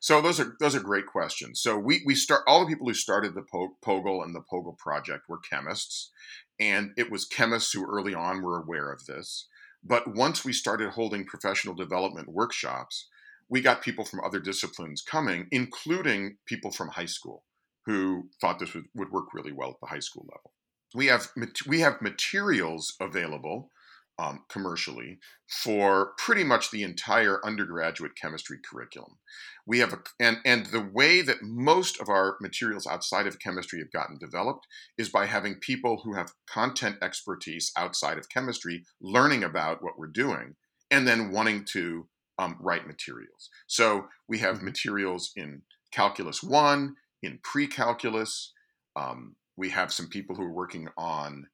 So 0.00 0.20
those 0.20 0.38
are 0.38 0.56
those 0.60 0.74
are 0.74 0.80
great 0.80 1.06
questions. 1.06 1.60
So 1.60 1.76
we 1.76 2.02
we 2.06 2.14
start 2.14 2.42
all 2.46 2.60
the 2.60 2.66
people 2.66 2.86
who 2.86 2.94
started 2.94 3.34
the 3.34 3.42
POGIL 3.42 4.22
and 4.22 4.34
the 4.34 4.42
POGIL 4.52 4.78
project 4.78 5.28
were 5.28 5.38
chemists, 5.38 6.12
and 6.60 6.92
it 6.96 7.10
was 7.10 7.24
chemists 7.24 7.72
who 7.72 7.86
early 7.86 8.14
on 8.14 8.42
were 8.42 8.60
aware 8.60 8.92
of 8.92 9.06
this. 9.06 9.48
But 9.82 10.14
once 10.14 10.44
we 10.44 10.52
started 10.52 10.90
holding 10.90 11.24
professional 11.24 11.74
development 11.74 12.28
workshops, 12.28 13.08
we 13.48 13.60
got 13.60 13.82
people 13.82 14.04
from 14.04 14.20
other 14.24 14.40
disciplines 14.40 15.02
coming, 15.02 15.48
including 15.50 16.36
people 16.46 16.70
from 16.70 16.88
high 16.88 17.06
school 17.06 17.44
who 17.86 18.28
thought 18.40 18.58
this 18.58 18.74
would, 18.74 18.84
would 18.94 19.10
work 19.10 19.32
really 19.32 19.52
well 19.52 19.70
at 19.70 19.80
the 19.80 19.86
high 19.86 19.98
school 20.00 20.26
level. 20.28 20.52
We 20.94 21.06
have 21.06 21.28
we 21.66 21.80
have 21.80 22.00
materials 22.02 22.94
available 23.00 23.70
um, 24.18 24.44
commercially 24.48 25.18
for 25.46 26.12
pretty 26.18 26.44
much 26.44 26.70
the 26.70 26.82
entire 26.82 27.44
undergraduate 27.44 28.16
chemistry 28.20 28.58
curriculum. 28.68 29.18
We 29.66 29.78
have 29.78 29.92
a, 29.92 29.98
and 30.18 30.38
and 30.44 30.66
the 30.66 30.88
way 30.92 31.22
that 31.22 31.42
most 31.42 32.00
of 32.00 32.08
our 32.08 32.36
materials 32.40 32.86
outside 32.86 33.26
of 33.26 33.38
chemistry 33.38 33.78
have 33.78 33.92
gotten 33.92 34.18
developed 34.18 34.66
is 34.96 35.08
by 35.08 35.26
having 35.26 35.56
people 35.56 36.00
who 36.02 36.14
have 36.14 36.34
content 36.48 36.96
expertise 37.02 37.70
outside 37.76 38.18
of 38.18 38.28
chemistry 38.28 38.84
learning 39.00 39.44
about 39.44 39.82
what 39.82 39.98
we're 39.98 40.06
doing 40.06 40.56
and 40.90 41.06
then 41.06 41.30
wanting 41.30 41.64
to 41.66 42.08
um, 42.38 42.56
write 42.60 42.86
materials. 42.86 43.50
So 43.66 44.06
we 44.28 44.38
have 44.38 44.56
mm-hmm. 44.56 44.66
materials 44.66 45.32
in 45.36 45.62
calculus 45.92 46.42
one, 46.42 46.96
in 47.22 47.38
pre-calculus. 47.42 48.52
Um, 48.96 49.36
we 49.56 49.70
have 49.70 49.92
some 49.92 50.08
people 50.08 50.36
who 50.36 50.42
are 50.42 50.52
working 50.52 50.88
on 50.96 51.46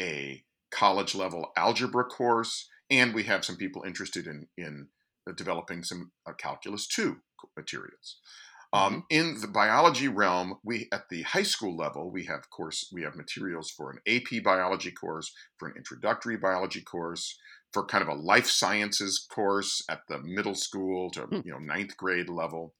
a 0.00 0.42
college 0.72 1.14
level 1.14 1.52
algebra 1.56 2.04
course, 2.04 2.68
and 2.90 3.14
we 3.14 3.24
have 3.24 3.44
some 3.44 3.56
people 3.56 3.82
interested 3.86 4.26
in 4.26 4.48
in 4.56 4.88
uh, 5.28 5.32
developing 5.36 5.84
some 5.84 6.10
uh, 6.26 6.32
calculus 6.32 6.86
2 6.88 7.16
materials. 7.56 8.18
Um, 8.74 8.80
mm-hmm. 8.80 8.98
in 9.10 9.40
the 9.40 9.48
biology 9.48 10.08
realm, 10.08 10.54
we 10.64 10.88
at 10.92 11.08
the 11.10 11.22
high 11.22 11.42
school 11.42 11.76
level 11.76 12.10
we 12.10 12.24
have 12.24 12.48
course 12.50 12.88
we 12.92 13.02
have 13.02 13.14
materials 13.16 13.70
for 13.70 13.90
an 13.90 13.98
AP 14.06 14.42
biology 14.42 14.90
course, 14.90 15.32
for 15.58 15.68
an 15.68 15.74
introductory 15.76 16.36
biology 16.38 16.80
course, 16.80 17.38
for 17.72 17.84
kind 17.84 18.02
of 18.02 18.08
a 18.08 18.14
life 18.14 18.46
sciences 18.46 19.26
course 19.30 19.84
at 19.90 20.00
the 20.08 20.18
middle 20.20 20.54
school 20.54 21.10
to 21.10 21.22
hmm. 21.22 21.40
you 21.44 21.52
know 21.52 21.58
ninth 21.58 21.96
grade 21.98 22.30
level, 22.30 22.74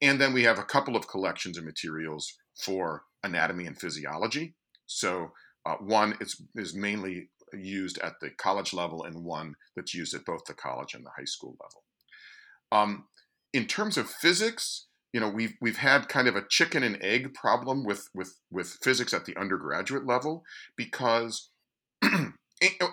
and 0.00 0.20
then 0.20 0.32
we 0.32 0.44
have 0.44 0.58
a 0.58 0.64
couple 0.64 0.96
of 0.96 1.08
collections 1.08 1.58
of 1.58 1.64
materials 1.64 2.32
for 2.64 3.02
anatomy 3.24 3.66
and 3.66 3.78
physiology. 3.78 4.54
So 4.86 5.32
uh, 5.66 5.76
one 5.76 6.16
is, 6.20 6.40
is 6.54 6.74
mainly 6.74 7.28
used 7.54 7.98
at 7.98 8.14
the 8.20 8.30
college 8.30 8.72
level 8.72 9.04
and 9.04 9.24
one 9.24 9.54
that's 9.76 9.94
used 9.94 10.14
at 10.14 10.24
both 10.24 10.44
the 10.46 10.54
college 10.54 10.94
and 10.94 11.04
the 11.04 11.10
high 11.16 11.24
school 11.24 11.56
level. 11.60 11.82
Um, 12.72 13.04
in 13.52 13.66
terms 13.66 13.98
of 13.98 14.08
physics, 14.08 14.86
you 15.12 15.20
know, 15.20 15.28
we've 15.28 15.54
we've 15.60 15.76
had 15.76 16.08
kind 16.08 16.26
of 16.26 16.36
a 16.36 16.46
chicken 16.48 16.82
and 16.82 16.96
egg 17.02 17.34
problem 17.34 17.84
with 17.84 18.08
with 18.14 18.38
with 18.50 18.78
physics 18.82 19.12
at 19.12 19.26
the 19.26 19.36
undergraduate 19.36 20.06
level 20.06 20.42
because, 20.74 21.50
and 22.02 22.32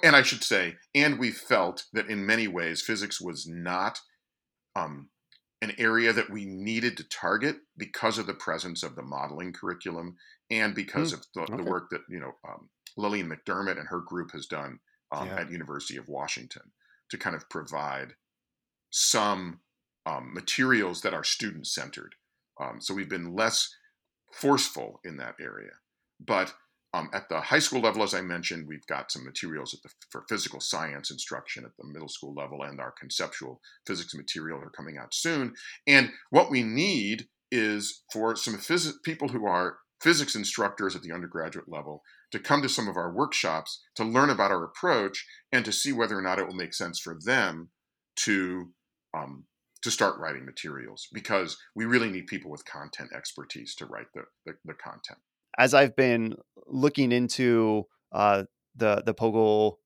I 0.03 0.21
should 0.21 0.43
say, 0.43 0.75
and 0.93 1.17
we 1.17 1.31
felt 1.31 1.85
that 1.93 2.09
in 2.09 2.25
many 2.25 2.47
ways 2.47 2.81
physics 2.81 3.21
was 3.21 3.47
not 3.47 3.99
um, 4.75 5.09
an 5.61 5.73
area 5.77 6.13
that 6.13 6.29
we 6.29 6.45
needed 6.45 6.95
to 6.97 7.03
target 7.03 7.57
because 7.77 8.17
of 8.17 8.27
the 8.27 8.33
presence 8.33 8.83
of 8.83 8.95
the 8.95 9.01
modeling 9.01 9.51
curriculum 9.51 10.15
and 10.49 10.73
because 10.73 11.11
mm, 11.11 11.15
of 11.15 11.25
the, 11.35 11.41
okay. 11.41 11.57
the, 11.57 11.69
work 11.69 11.89
that 11.89 12.01
you 12.09 12.19
know 12.19 12.33
um, 12.47 12.69
Lillian 12.97 13.29
McDermott 13.29 13.77
and 13.77 13.87
her 13.87 13.99
group 13.99 14.31
has 14.31 14.45
done 14.45 14.79
um, 15.11 15.27
yeah. 15.27 15.41
at 15.41 15.51
University 15.51 15.97
of 15.97 16.07
Washington 16.07 16.71
to 17.09 17.17
kind 17.17 17.35
of 17.35 17.49
provide 17.49 18.13
some 18.89 19.59
um, 20.05 20.33
materials 20.33 21.01
that 21.01 21.13
are 21.13 21.23
student 21.23 21.67
centered. 21.67 22.15
Um, 22.59 22.79
so 22.79 22.93
we've 22.93 23.09
been 23.09 23.35
less 23.35 23.73
forceful 24.33 24.99
in 25.03 25.17
that 25.17 25.35
area, 25.39 25.71
but 26.19 26.53
um, 26.93 27.09
at 27.13 27.29
the 27.29 27.39
high 27.39 27.59
school 27.59 27.81
level, 27.81 28.01
as 28.01 28.13
I 28.13 28.21
mentioned, 28.21 28.67
we've 28.67 28.85
got 28.87 29.11
some 29.11 29.23
materials 29.23 29.77
the, 29.83 29.89
for 30.09 30.25
physical 30.27 30.59
science 30.59 31.11
instruction 31.11 31.63
at 31.63 31.71
the 31.77 31.87
middle 31.87 32.09
school 32.09 32.33
level, 32.33 32.63
and 32.63 32.79
our 32.79 32.93
conceptual 32.99 33.61
physics 33.85 34.15
material 34.15 34.59
are 34.59 34.71
coming 34.71 34.97
out 34.97 35.13
soon. 35.13 35.53
And 35.85 36.11
what 36.31 36.49
we 36.49 36.63
need 36.63 37.27
is 37.51 38.03
for 38.11 38.35
some 38.35 38.55
phys- 38.55 39.03
people 39.03 39.27
who 39.27 39.45
are 39.45 39.77
physics 40.01 40.35
instructors 40.35 40.95
at 40.95 41.01
the 41.03 41.11
undergraduate 41.11 41.69
level 41.69 42.01
to 42.31 42.39
come 42.39 42.61
to 42.61 42.69
some 42.69 42.87
of 42.87 42.95
our 42.95 43.11
workshops 43.11 43.81
to 43.95 44.03
learn 44.03 44.29
about 44.29 44.51
our 44.51 44.63
approach 44.63 45.25
and 45.51 45.65
to 45.65 45.71
see 45.71 45.91
whether 45.91 46.17
or 46.17 46.21
not 46.21 46.39
it 46.39 46.47
will 46.47 46.55
make 46.55 46.73
sense 46.73 46.99
for 46.99 47.17
them 47.25 47.69
to 48.15 48.71
um, 49.15 49.45
to 49.81 49.91
start 49.91 50.19
writing 50.19 50.45
materials 50.45 51.07
because 51.13 51.57
we 51.75 51.85
really 51.85 52.09
need 52.09 52.27
people 52.27 52.51
with 52.51 52.65
content 52.65 53.11
expertise 53.15 53.73
to 53.75 53.85
write 53.85 54.07
the, 54.13 54.23
the, 54.45 54.53
the 54.65 54.73
content. 54.73 55.19
As 55.57 55.73
I've 55.73 55.95
been 55.95 56.35
looking 56.67 57.11
into 57.11 57.85
uh, 58.11 58.43
the 58.75 59.03
the 59.05 59.13
POGIL 59.13 59.79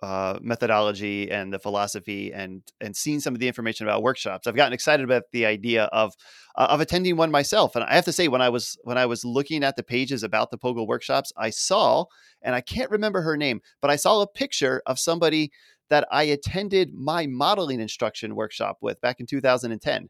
uh, 0.00 0.38
methodology 0.40 1.30
and 1.30 1.52
the 1.52 1.58
philosophy 1.58 2.32
and 2.32 2.62
and 2.80 2.94
seeing 2.94 3.18
some 3.18 3.34
of 3.34 3.40
the 3.40 3.48
information 3.48 3.84
about 3.84 4.00
workshops 4.00 4.46
i've 4.46 4.54
gotten 4.54 4.72
excited 4.72 5.02
about 5.02 5.24
the 5.32 5.44
idea 5.44 5.84
of 5.86 6.14
uh, 6.56 6.68
of 6.70 6.80
attending 6.80 7.16
one 7.16 7.32
myself. 7.32 7.74
And 7.74 7.84
i 7.84 7.94
have 7.94 8.04
to 8.04 8.12
say 8.12 8.28
when 8.28 8.40
i 8.40 8.48
was 8.48 8.78
when 8.84 8.96
i 8.96 9.06
was 9.06 9.24
looking 9.24 9.64
at 9.64 9.74
the 9.74 9.82
pages 9.82 10.22
about 10.22 10.52
the 10.52 10.58
POGIL 10.58 10.86
workshops 10.86 11.32
i 11.36 11.50
saw 11.50 12.04
and 12.42 12.54
i 12.54 12.60
can't 12.60 12.92
remember 12.92 13.22
her 13.22 13.36
name 13.36 13.60
but 13.82 13.90
i 13.90 13.96
saw 13.96 14.20
a 14.20 14.28
picture 14.28 14.82
of 14.86 15.00
somebody 15.00 15.50
that 15.90 16.06
i 16.12 16.22
attended 16.22 16.94
my 16.94 17.26
modeling 17.26 17.80
instruction 17.80 18.36
workshop 18.36 18.78
with 18.80 19.00
back 19.00 19.18
in 19.18 19.26
2010 19.26 20.08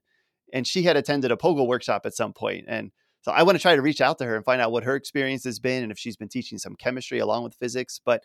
and 0.52 0.66
she 0.66 0.82
had 0.82 0.98
attended 0.98 1.30
a 1.30 1.36
POGIL 1.36 1.66
workshop 1.66 2.04
at 2.04 2.14
some 2.14 2.34
point 2.34 2.66
and 2.68 2.90
so 3.22 3.32
I 3.32 3.42
want 3.42 3.56
to 3.56 3.62
try 3.62 3.76
to 3.76 3.82
reach 3.82 4.00
out 4.00 4.18
to 4.18 4.24
her 4.24 4.36
and 4.36 4.44
find 4.44 4.60
out 4.60 4.72
what 4.72 4.84
her 4.84 4.96
experience 4.96 5.44
has 5.44 5.58
been 5.58 5.82
and 5.82 5.92
if 5.92 5.98
she's 5.98 6.16
been 6.16 6.28
teaching 6.28 6.58
some 6.58 6.76
chemistry 6.76 7.18
along 7.18 7.44
with 7.44 7.54
physics. 7.54 8.00
But 8.04 8.22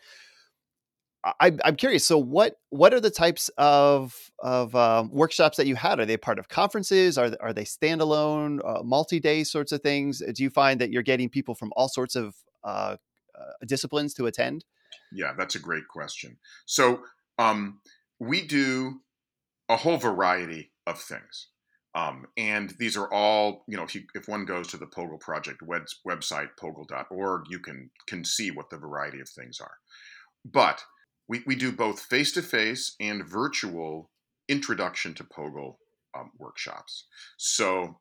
I, 1.23 1.53
am 1.63 1.75
curious. 1.77 2.05
So, 2.05 2.17
what 2.17 2.57
what 2.69 2.93
are 2.93 2.99
the 2.99 3.09
types 3.09 3.49
of 3.57 4.13
of 4.39 4.75
um, 4.75 5.09
workshops 5.11 5.57
that 5.57 5.67
you 5.67 5.75
had? 5.75 5.99
Are 5.99 6.05
they 6.05 6.17
part 6.17 6.37
of 6.37 6.49
conferences? 6.49 7.17
Are 7.17 7.31
are 7.39 7.53
they 7.53 7.63
standalone, 7.63 8.59
uh, 8.65 8.83
multi 8.83 9.21
day 9.21 9.45
sorts 9.45 9.71
of 9.71 9.81
things? 9.81 10.21
Do 10.33 10.43
you 10.43 10.49
find 10.49 10.81
that 10.81 10.91
you're 10.91 11.03
getting 11.03 11.29
people 11.29 11.55
from 11.55 11.71
all 11.77 11.87
sorts 11.87 12.15
of 12.15 12.35
uh, 12.63 12.97
uh, 13.37 13.43
disciplines 13.65 14.13
to 14.15 14.25
attend? 14.25 14.65
Yeah, 15.13 15.31
that's 15.37 15.55
a 15.55 15.59
great 15.59 15.87
question. 15.87 16.37
So, 16.65 17.03
um, 17.39 17.79
we 18.19 18.45
do 18.45 18.99
a 19.69 19.77
whole 19.77 19.97
variety 19.97 20.71
of 20.85 20.99
things. 20.99 21.47
Um, 21.95 22.25
and 22.37 22.73
these 22.79 22.97
are 22.97 23.11
all, 23.11 23.63
you 23.67 23.77
know, 23.77 23.83
if 23.83 23.93
you 23.93 24.03
if 24.15 24.27
one 24.27 24.45
goes 24.45 24.67
to 24.69 24.77
the 24.77 24.87
POGIL 24.87 25.19
Project 25.19 25.61
web, 25.61 25.83
website, 26.07 26.49
pogil.org, 26.59 27.45
you 27.49 27.59
can 27.59 27.91
can 28.07 28.25
see 28.25 28.49
what 28.49 28.69
the 28.69 28.77
variety 28.77 29.19
of 29.19 29.29
things 29.29 29.59
are. 29.61 29.77
But 30.43 30.83
we, 31.27 31.43
we 31.45 31.55
do 31.55 31.71
both 31.71 32.01
face 32.01 32.31
to 32.33 32.41
face 32.41 32.95
and 32.99 33.27
virtual 33.27 34.09
introduction 34.49 35.13
to 35.15 35.23
POGIL 35.23 35.77
um, 36.17 36.31
workshops. 36.37 37.05
So, 37.37 37.99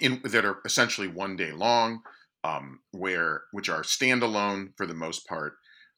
in, 0.00 0.20
that 0.24 0.44
are 0.44 0.58
essentially 0.64 1.08
one 1.08 1.36
day 1.36 1.52
long, 1.52 2.00
um, 2.42 2.80
where 2.92 3.42
which 3.52 3.68
are 3.68 3.82
standalone 3.82 4.68
for 4.76 4.86
the 4.86 4.94
most 4.94 5.26
part. 5.26 5.54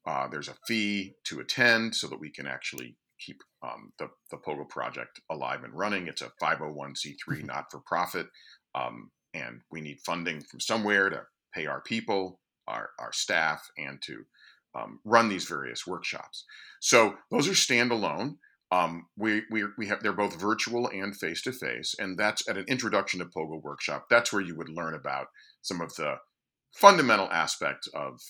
Uh, 0.07 0.29
there's 0.29 0.49
a 0.49 0.55
fee 0.69 1.15
to 1.25 1.41
attend 1.41 1.95
so 1.95 2.07
that 2.07 2.21
we 2.21 2.31
can 2.31 2.47
actually 2.47 2.97
keep 3.25 3.43
um, 3.63 3.93
the, 3.99 4.09
the 4.31 4.37
POGIL 4.37 4.69
project 4.69 5.21
alive 5.31 5.65
and 5.65 5.75
running. 5.75 6.07
It's 6.07 6.23
a 6.23 6.33
501c3 6.43 7.17
mm-hmm. 7.29 7.47
not 7.47 7.71
for 7.71 7.81
profit, 7.81 8.27
um, 8.75 9.11
and 9.35 9.61
we 9.71 9.81
need 9.81 9.99
funding 10.05 10.41
from 10.43 10.61
somewhere 10.61 11.09
to 11.11 11.23
pay 11.55 11.67
our 11.67 11.81
people, 11.81 12.41
our, 12.67 12.91
our 12.99 13.13
staff, 13.13 13.67
and 13.77 14.01
to 14.03 14.25
um, 14.75 15.01
run 15.05 15.29
these 15.29 15.45
various 15.45 15.87
workshops. 15.87 16.45
So 16.81 17.15
those 17.31 17.49
are 17.49 17.53
standalone. 17.53 18.37
Um, 18.73 19.07
we, 19.17 19.43
we, 19.51 19.65
we 19.79 19.87
have 19.87 20.03
they're 20.03 20.13
both 20.13 20.41
virtual 20.41 20.89
and 20.89 21.17
face 21.17 21.43
to 21.43 21.53
face, 21.53 21.95
and 21.99 22.19
that's 22.19 22.49
at 22.49 22.59
an 22.59 22.65
introduction 22.69 23.21
to 23.21 23.27
POGIL 23.27 23.63
workshop. 23.63 24.07
That's 24.11 24.33
where 24.33 24.43
you 24.43 24.57
would 24.57 24.69
learn 24.69 24.95
about 24.95 25.29
some 25.63 25.81
of 25.81 25.95
the 25.95 26.17
fundamental 26.75 27.31
aspects 27.31 27.89
of 27.95 28.21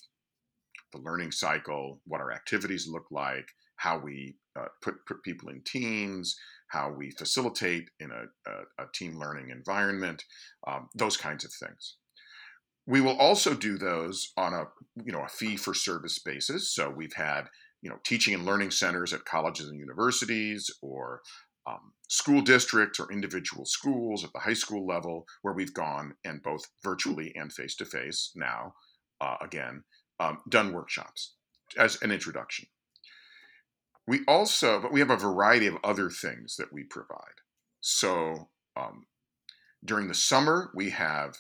the 0.93 0.99
learning 0.99 1.33
cycle, 1.33 2.01
what 2.07 2.21
our 2.21 2.33
activities 2.33 2.87
look 2.87 3.07
like, 3.11 3.49
how 3.77 3.99
we 3.99 4.37
uh, 4.59 4.67
put, 4.83 4.95
put 5.07 5.23
people 5.23 5.49
in 5.49 5.63
teams, 5.63 6.37
how 6.69 6.91
we 6.91 7.11
facilitate 7.13 7.89
in 8.01 8.11
a, 8.11 8.51
a, 8.51 8.85
a 8.85 8.87
team 8.95 9.19
learning 9.19 9.51
environment, 9.51 10.25
um, 10.67 10.89
those 10.95 11.17
kinds 11.17 11.45
of 11.45 11.53
things. 11.53 11.97
We 12.87 13.01
will 13.01 13.17
also 13.19 13.55
do 13.55 13.79
those 13.79 14.33
on 14.37 14.55
a 14.55 14.65
you 15.05 15.13
know 15.13 15.25
a 15.25 15.29
fee 15.29 15.57
for 15.57 15.75
service 15.75 16.21
basis. 16.21 16.73
So 16.73 16.89
we've 16.89 17.15
had 17.15 17.47
you 17.83 17.91
know 17.91 17.97
teaching 18.05 18.35
and 18.35 18.45
learning 18.45 18.71
centers 18.71 19.13
at 19.13 19.25
colleges 19.25 19.69
and 19.69 19.79
universities, 19.79 20.71
or 20.83 21.21
um, 21.67 21.93
school 22.09 22.43
districts 22.43 23.01
or 23.01 23.11
individual 23.13 23.65
schools 23.67 24.25
at 24.25 24.33
the 24.33 24.39
high 24.39 24.55
school 24.55 24.87
level, 24.87 25.25
where 25.43 25.55
we've 25.55 25.75
gone 25.75 26.15
and 26.25 26.43
both 26.43 26.63
virtually 26.85 27.33
and 27.35 27.53
face 27.53 27.75
to 27.77 27.85
face 27.85 28.31
now, 28.37 28.73
uh, 29.21 29.37
again, 29.43 29.83
um, 30.21 30.39
done 30.49 30.73
workshops 30.73 31.35
as 31.77 32.01
an 32.03 32.13
introduction. 32.13 32.67
We 34.07 34.21
also, 34.29 34.81
but 34.81 34.93
we 34.93 35.01
have 35.01 35.11
a 35.11 35.17
variety 35.17 35.67
of 35.67 35.79
other 35.83 36.11
things 36.11 36.57
that 36.57 36.73
we 36.73 36.85
provide. 36.85 37.41
So 37.81 38.49
um, 38.77 39.07
during 39.85 40.09
the 40.09 40.15
summer, 40.15 40.71
we 40.75 40.91
have 40.91 41.37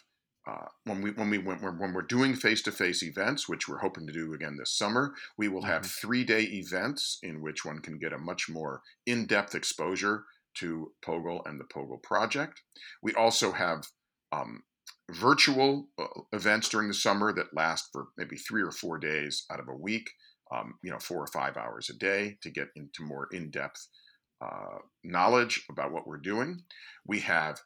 uh, 0.49 0.67
when 0.85 1.03
we 1.03 1.11
when 1.11 1.29
we 1.29 1.39
when 1.39 1.61
we're, 1.61 1.73
when 1.73 1.93
we're 1.93 2.03
doing 2.03 2.35
face-to-face 2.35 3.03
events, 3.03 3.49
which 3.49 3.69
we're 3.69 3.79
hoping 3.79 4.07
to 4.07 4.13
do 4.13 4.33
again 4.33 4.57
this 4.57 4.77
summer, 4.77 5.15
we 5.37 5.49
will 5.49 5.63
have 5.63 5.83
mm-hmm. 5.83 6.07
three-day 6.07 6.43
events 6.43 7.19
in 7.23 7.43
which 7.43 7.65
one 7.65 7.81
can 7.81 7.99
get 7.99 8.13
a 8.13 8.19
much 8.19 8.49
more 8.49 8.83
in-depth 9.07 9.55
exposure 9.55 10.25
to 10.55 10.93
POGIL 11.05 11.43
and 11.47 11.61
the 11.61 11.65
POGIL 11.65 12.03
project. 12.03 12.63
We 13.03 13.13
also 13.15 13.53
have 13.53 13.89
um, 14.33 14.63
virtual 15.11 15.89
uh, 15.99 16.07
events 16.33 16.69
during 16.69 16.89
the 16.89 16.95
summer 16.95 17.33
that 17.33 17.55
last 17.55 17.89
for 17.93 18.07
maybe 18.17 18.37
three 18.37 18.63
or 18.63 18.71
four 18.71 18.99
days 18.99 19.45
out 19.51 19.61
of 19.61 19.69
a 19.69 19.77
week, 19.77 20.11
um, 20.55 20.75
you 20.83 20.91
know, 20.91 20.99
four 20.99 21.19
or 21.23 21.27
five 21.29 21.57
hours 21.57 21.91
a 21.91 21.95
day 21.95 22.37
to 22.43 22.51
get 22.51 22.69
into 22.77 23.03
more 23.03 23.29
in-depth 23.33 23.89
uh, 24.41 24.79
knowledge 25.03 25.65
about 25.71 25.93
what 25.93 26.07
we're 26.07 26.19
doing. 26.19 26.63
We 27.07 27.21
have 27.21 27.61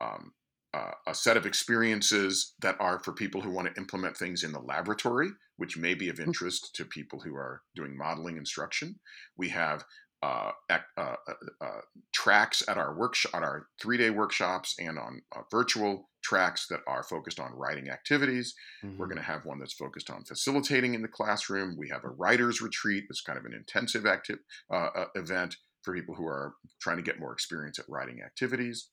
um, 0.00 0.32
uh, 0.72 0.92
a 1.06 1.14
set 1.14 1.36
of 1.36 1.46
experiences 1.46 2.54
that 2.60 2.76
are 2.80 2.98
for 2.98 3.12
people 3.12 3.40
who 3.40 3.50
want 3.50 3.68
to 3.68 3.80
implement 3.80 4.16
things 4.16 4.42
in 4.42 4.52
the 4.52 4.60
laboratory, 4.60 5.28
which 5.56 5.76
may 5.76 5.94
be 5.94 6.08
of 6.08 6.16
hmm. 6.16 6.24
interest 6.24 6.74
to 6.74 6.84
people 6.84 7.20
who 7.20 7.36
are 7.36 7.62
doing 7.76 7.96
modeling 7.96 8.36
instruction. 8.36 8.98
We 9.36 9.50
have 9.50 9.84
uh, 10.24 10.50
uh, 10.70 10.78
uh, 10.96 11.14
uh, 11.60 11.80
tracks 12.12 12.62
at 12.66 12.78
our 12.78 12.96
workshop, 12.96 13.34
at 13.34 13.42
our 13.42 13.66
three-day 13.80 14.10
workshops, 14.10 14.74
and 14.78 14.98
on 14.98 15.22
uh, 15.36 15.40
virtual 15.50 16.08
tracks 16.22 16.66
that 16.68 16.80
are 16.86 17.02
focused 17.02 17.38
on 17.38 17.52
writing 17.52 17.90
activities. 17.90 18.54
Mm-hmm. 18.84 18.96
We're 18.98 19.06
going 19.06 19.18
to 19.18 19.24
have 19.24 19.44
one 19.44 19.58
that's 19.58 19.74
focused 19.74 20.10
on 20.10 20.24
facilitating 20.24 20.94
in 20.94 21.02
the 21.02 21.08
classroom. 21.08 21.76
We 21.78 21.90
have 21.90 22.04
a 22.04 22.08
writers 22.08 22.62
retreat 22.62 23.04
that's 23.08 23.20
kind 23.20 23.38
of 23.38 23.44
an 23.44 23.52
intensive 23.52 24.06
active 24.06 24.38
event 25.14 25.56
for 25.82 25.94
people 25.94 26.14
who 26.14 26.26
are 26.26 26.54
trying 26.80 26.96
to 26.96 27.02
get 27.02 27.20
more 27.20 27.32
experience 27.32 27.78
at 27.78 27.84
writing 27.88 28.22
activities. 28.24 28.88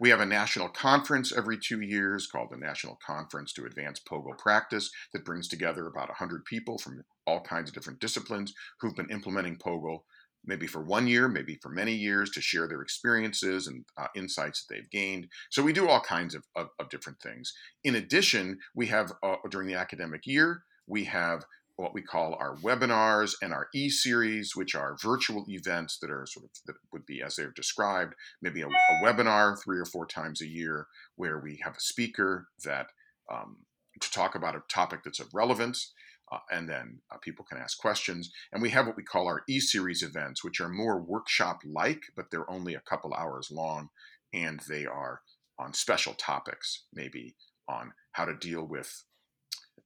We 0.00 0.10
have 0.10 0.20
a 0.20 0.26
national 0.26 0.68
conference 0.68 1.36
every 1.36 1.58
two 1.58 1.80
years 1.80 2.28
called 2.28 2.50
the 2.50 2.56
National 2.56 2.98
Conference 3.04 3.52
to 3.54 3.64
Advance 3.64 4.00
POGIL 4.00 4.38
Practice 4.38 4.90
that 5.12 5.24
brings 5.24 5.48
together 5.48 5.88
about 5.88 6.08
100 6.08 6.44
people 6.44 6.78
from 6.78 7.02
all 7.26 7.40
kinds 7.40 7.68
of 7.68 7.74
different 7.74 7.98
disciplines 7.98 8.54
who've 8.80 8.94
been 8.94 9.10
implementing 9.10 9.56
POGIL 9.56 10.04
maybe 10.44 10.68
for 10.68 10.82
one 10.82 11.08
year, 11.08 11.28
maybe 11.28 11.58
for 11.60 11.68
many 11.68 11.92
years 11.92 12.30
to 12.30 12.40
share 12.40 12.68
their 12.68 12.80
experiences 12.80 13.66
and 13.66 13.84
uh, 13.96 14.06
insights 14.14 14.64
that 14.64 14.74
they've 14.74 14.90
gained. 14.90 15.26
So 15.50 15.62
we 15.62 15.72
do 15.72 15.88
all 15.88 16.00
kinds 16.00 16.34
of, 16.34 16.44
of, 16.54 16.68
of 16.78 16.88
different 16.90 17.20
things. 17.20 17.52
In 17.82 17.96
addition, 17.96 18.58
we 18.74 18.86
have 18.86 19.12
uh, 19.22 19.36
during 19.50 19.66
the 19.66 19.74
academic 19.74 20.26
year, 20.26 20.62
we 20.86 21.04
have 21.04 21.44
what 21.78 21.94
we 21.94 22.02
call 22.02 22.36
our 22.40 22.56
webinars 22.56 23.34
and 23.40 23.52
our 23.52 23.68
e-series, 23.72 24.56
which 24.56 24.74
are 24.74 24.96
virtual 25.00 25.44
events 25.48 25.96
that 26.00 26.10
are 26.10 26.26
sort 26.26 26.44
of 26.44 26.50
that 26.66 26.74
would 26.92 27.06
be 27.06 27.22
as 27.22 27.36
they're 27.36 27.52
described, 27.52 28.14
maybe 28.42 28.62
a, 28.62 28.66
a 28.66 29.04
webinar 29.04 29.56
three 29.62 29.78
or 29.78 29.84
four 29.84 30.04
times 30.04 30.42
a 30.42 30.48
year, 30.48 30.88
where 31.14 31.38
we 31.38 31.60
have 31.62 31.76
a 31.76 31.80
speaker 31.80 32.48
that 32.64 32.88
um, 33.32 33.58
to 34.00 34.10
talk 34.10 34.34
about 34.34 34.56
a 34.56 34.62
topic 34.68 35.00
that's 35.04 35.20
of 35.20 35.32
relevance, 35.32 35.92
uh, 36.32 36.38
and 36.50 36.68
then 36.68 36.98
uh, 37.12 37.16
people 37.22 37.44
can 37.48 37.58
ask 37.58 37.78
questions. 37.78 38.32
And 38.52 38.60
we 38.60 38.70
have 38.70 38.86
what 38.86 38.96
we 38.96 39.04
call 39.04 39.28
our 39.28 39.42
e-series 39.48 40.02
events, 40.02 40.42
which 40.42 40.60
are 40.60 40.68
more 40.68 41.00
workshop-like, 41.00 42.02
but 42.16 42.26
they're 42.30 42.50
only 42.50 42.74
a 42.74 42.80
couple 42.80 43.14
hours 43.14 43.50
long, 43.52 43.90
and 44.34 44.60
they 44.68 44.84
are 44.84 45.20
on 45.60 45.74
special 45.74 46.14
topics, 46.14 46.86
maybe 46.92 47.36
on 47.68 47.92
how 48.12 48.24
to 48.24 48.34
deal 48.34 48.66
with 48.66 49.04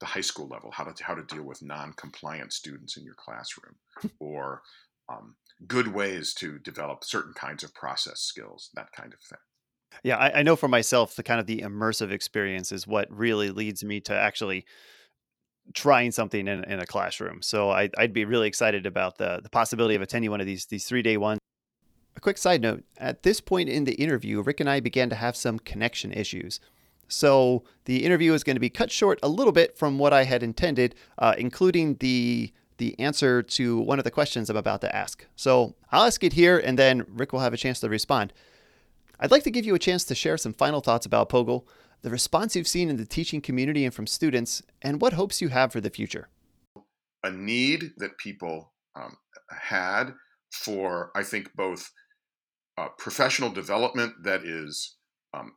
the 0.01 0.07
high 0.07 0.21
school 0.21 0.49
level, 0.49 0.71
how 0.71 0.85
to 0.85 1.05
how 1.05 1.15
to 1.15 1.23
deal 1.23 1.43
with 1.43 1.63
non-compliant 1.63 2.53
students 2.53 2.97
in 2.97 3.05
your 3.05 3.15
classroom, 3.15 3.77
or 4.19 4.63
um, 5.09 5.37
good 5.67 5.89
ways 5.89 6.35
to 6.35 6.59
develop 6.59 7.05
certain 7.05 7.33
kinds 7.35 7.63
of 7.63 7.75
process 7.75 8.21
skills, 8.21 8.71
that 8.75 8.93
kind 8.93 9.13
of 9.13 9.21
thing. 9.21 9.39
Yeah, 10.03 10.17
I, 10.17 10.41
I 10.41 10.43
know 10.43 10.57
for 10.57 10.69
myself, 10.69 11.17
the 11.17 11.23
kind 11.23 11.39
of 11.39 11.47
the 11.47 11.61
immersive 11.61 12.11
experience 12.11 12.73
is 12.73 12.87
what 12.87 13.09
really 13.11 13.51
leads 13.51 13.85
me 13.85 14.01
to 14.03 14.15
actually 14.15 14.65
trying 15.75 16.11
something 16.11 16.49
in, 16.49 16.65
in 16.65 16.81
a 16.81 16.87
classroom. 16.87 17.43
So 17.43 17.71
I, 17.71 17.89
would 17.99 18.13
be 18.13 18.25
really 18.25 18.49
excited 18.49 18.87
about 18.87 19.19
the 19.19 19.41
the 19.43 19.51
possibility 19.51 19.95
of 19.95 20.03
attending 20.03 20.31
one 20.31 20.41
of 20.41 20.47
these 20.47 20.67
these 20.67 20.85
three 20.85 21.03
day 21.03 21.17
ones. 21.17 21.39
A 22.17 22.21
quick 22.21 22.39
side 22.39 22.63
note: 22.63 22.85
at 22.99 23.23
this 23.23 23.41
point 23.41 23.69
in 23.69 23.85
the 23.85 23.95
interview, 23.95 24.43
Rick 24.43 24.61
and 24.61 24.69
I 24.69 24.81
began 24.81 25.09
to 25.11 25.17
have 25.17 25.37
some 25.37 25.59
connection 25.59 26.13
issues. 26.13 26.61
So 27.13 27.65
the 27.85 28.05
interview 28.05 28.33
is 28.33 28.43
going 28.43 28.57
to 28.57 28.61
be 28.61 28.71
cut 28.71 28.91
short 28.91 29.19
a 29.23 29.29
little 29.29 29.53
bit 29.53 29.77
from 29.77 29.99
what 29.99 30.13
I 30.13 30.25
had 30.25 30.43
intended, 30.43 30.95
uh, 31.19 31.35
including 31.39 31.97
the 31.97 32.53
the 32.79 32.99
answer 32.99 33.43
to 33.43 33.79
one 33.79 33.99
of 33.99 34.05
the 34.05 34.11
questions 34.11 34.51
I'm 34.51 34.57
about 34.57 34.81
to 34.81 34.97
ask. 34.97 35.25
So 35.37 35.77
I'll 35.93 36.05
ask 36.05 36.25
it 36.25 36.33
here, 36.33 36.59
and 36.59 36.77
then 36.77 37.05
Rick 37.07 37.33
will 37.33 37.41
have 37.41 37.53
a 37.53 37.59
chance 37.59 37.79
to 37.81 37.89
respond. 37.89 38.33
I'd 39.21 39.31
like 39.31 39.45
to 39.45 39.53
give 39.53 39.65
you 39.65 39.75
a 39.77 39.79
chance 39.79 40.03
to 40.05 40.17
share 40.17 40.37
some 40.37 40.53
final 40.53 40.81
thoughts 40.81 41.07
about 41.07 41.29
POGIL, 41.29 41.65
the 42.01 42.11
response 42.11 42.57
you've 42.57 42.67
seen 42.67 42.89
in 42.89 42.97
the 42.97 43.07
teaching 43.07 43.41
community 43.41 43.85
and 43.85 43.95
from 43.95 44.09
students, 44.09 44.63
and 44.81 45.01
what 45.01 45.13
hopes 45.13 45.41
you 45.41 45.49
have 45.49 45.71
for 45.71 45.81
the 45.81 45.91
future. 45.91 46.29
A 47.23 47.31
need 47.31 47.93
that 47.99 48.19
people 48.19 48.73
um, 48.97 49.17
had 49.49 50.15
for, 50.51 51.13
I 51.15 51.23
think, 51.23 51.55
both 51.55 51.89
uh, 52.79 52.89
professional 52.99 53.51
development 53.51 54.15
that 54.25 54.43
is 54.45 54.97
um, 55.35 55.53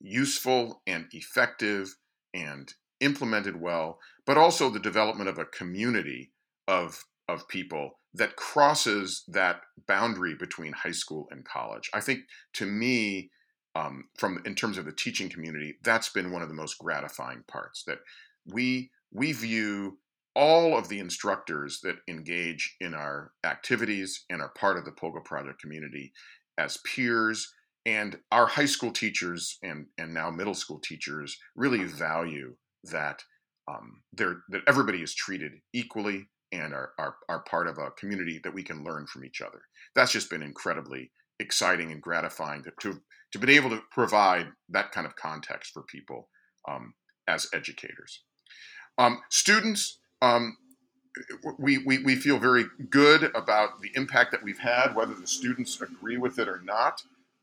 useful 0.00 0.82
and 0.86 1.06
effective 1.12 1.96
and 2.34 2.72
implemented 3.00 3.60
well, 3.60 3.98
but 4.26 4.36
also 4.36 4.70
the 4.70 4.78
development 4.78 5.28
of 5.28 5.38
a 5.38 5.44
community 5.44 6.32
of, 6.68 7.04
of 7.28 7.48
people 7.48 8.00
that 8.14 8.36
crosses 8.36 9.24
that 9.28 9.60
boundary 9.86 10.34
between 10.34 10.72
high 10.72 10.90
school 10.90 11.28
and 11.30 11.44
college. 11.44 11.90
I 11.94 12.00
think 12.00 12.20
to 12.54 12.66
me, 12.66 13.30
um, 13.74 14.04
from 14.18 14.42
in 14.44 14.54
terms 14.54 14.78
of 14.78 14.84
the 14.84 14.92
teaching 14.92 15.28
community, 15.28 15.76
that's 15.82 16.08
been 16.08 16.32
one 16.32 16.42
of 16.42 16.48
the 16.48 16.54
most 16.54 16.78
gratifying 16.78 17.44
parts. 17.46 17.84
That 17.86 17.98
we 18.46 18.90
we 19.12 19.32
view 19.32 19.98
all 20.34 20.76
of 20.76 20.88
the 20.88 20.98
instructors 20.98 21.80
that 21.82 21.96
engage 22.08 22.76
in 22.80 22.94
our 22.94 23.32
activities 23.44 24.24
and 24.30 24.40
are 24.40 24.50
part 24.50 24.76
of 24.76 24.84
the 24.84 24.92
POGIL 24.92 25.24
Project 25.24 25.60
community 25.60 26.12
as 26.58 26.78
peers 26.78 27.52
and 27.86 28.18
our 28.30 28.46
high 28.46 28.66
school 28.66 28.92
teachers 28.92 29.58
and 29.62 29.86
and 29.98 30.12
now 30.12 30.30
middle 30.30 30.54
school 30.54 30.78
teachers 30.78 31.38
really 31.56 31.84
value 31.84 32.54
that 32.84 33.22
um, 33.68 34.02
they're 34.12 34.42
that 34.48 34.62
everybody 34.66 35.02
is 35.02 35.14
treated 35.14 35.52
equally 35.72 36.28
and 36.52 36.74
are, 36.74 36.92
are 36.98 37.16
are 37.28 37.40
part 37.40 37.68
of 37.68 37.78
a 37.78 37.90
community 37.92 38.40
that 38.42 38.54
we 38.54 38.62
can 38.62 38.84
learn 38.84 39.06
from 39.06 39.24
each 39.24 39.40
other. 39.40 39.62
That's 39.94 40.12
just 40.12 40.30
been 40.30 40.42
incredibly 40.42 41.12
exciting 41.38 41.90
and 41.90 42.02
gratifying 42.02 42.64
to 42.64 42.72
to, 42.82 43.00
to 43.32 43.38
be 43.38 43.56
able 43.56 43.70
to 43.70 43.82
provide 43.90 44.48
that 44.68 44.92
kind 44.92 45.06
of 45.06 45.16
context 45.16 45.72
for 45.72 45.82
people 45.82 46.28
um, 46.68 46.94
as 47.26 47.48
educators. 47.52 48.22
Um, 48.98 49.20
students, 49.30 49.98
um, 50.20 50.56
we, 51.58 51.78
we, 51.78 51.98
we 51.98 52.16
feel 52.16 52.38
very 52.38 52.66
good 52.90 53.34
about 53.34 53.80
the 53.80 53.90
impact 53.94 54.32
that 54.32 54.42
we've 54.42 54.58
had, 54.58 54.94
whether 54.94 55.14
the 55.14 55.26
students 55.26 55.80
agree 55.80 56.18
with 56.18 56.38
it 56.38 56.48
or 56.48 56.60
not, 56.62 57.02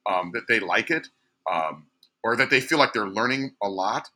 um, 0.09 0.31
that 0.33 0.47
they 0.47 0.59
like 0.59 0.89
it, 0.89 1.07
um, 1.51 1.87
or 2.23 2.35
that 2.35 2.49
they 2.49 2.61
feel 2.61 2.77
like 2.77 2.93
they're 2.93 3.07
learning 3.07 3.55
a 3.61 3.69
lot. 3.69 4.09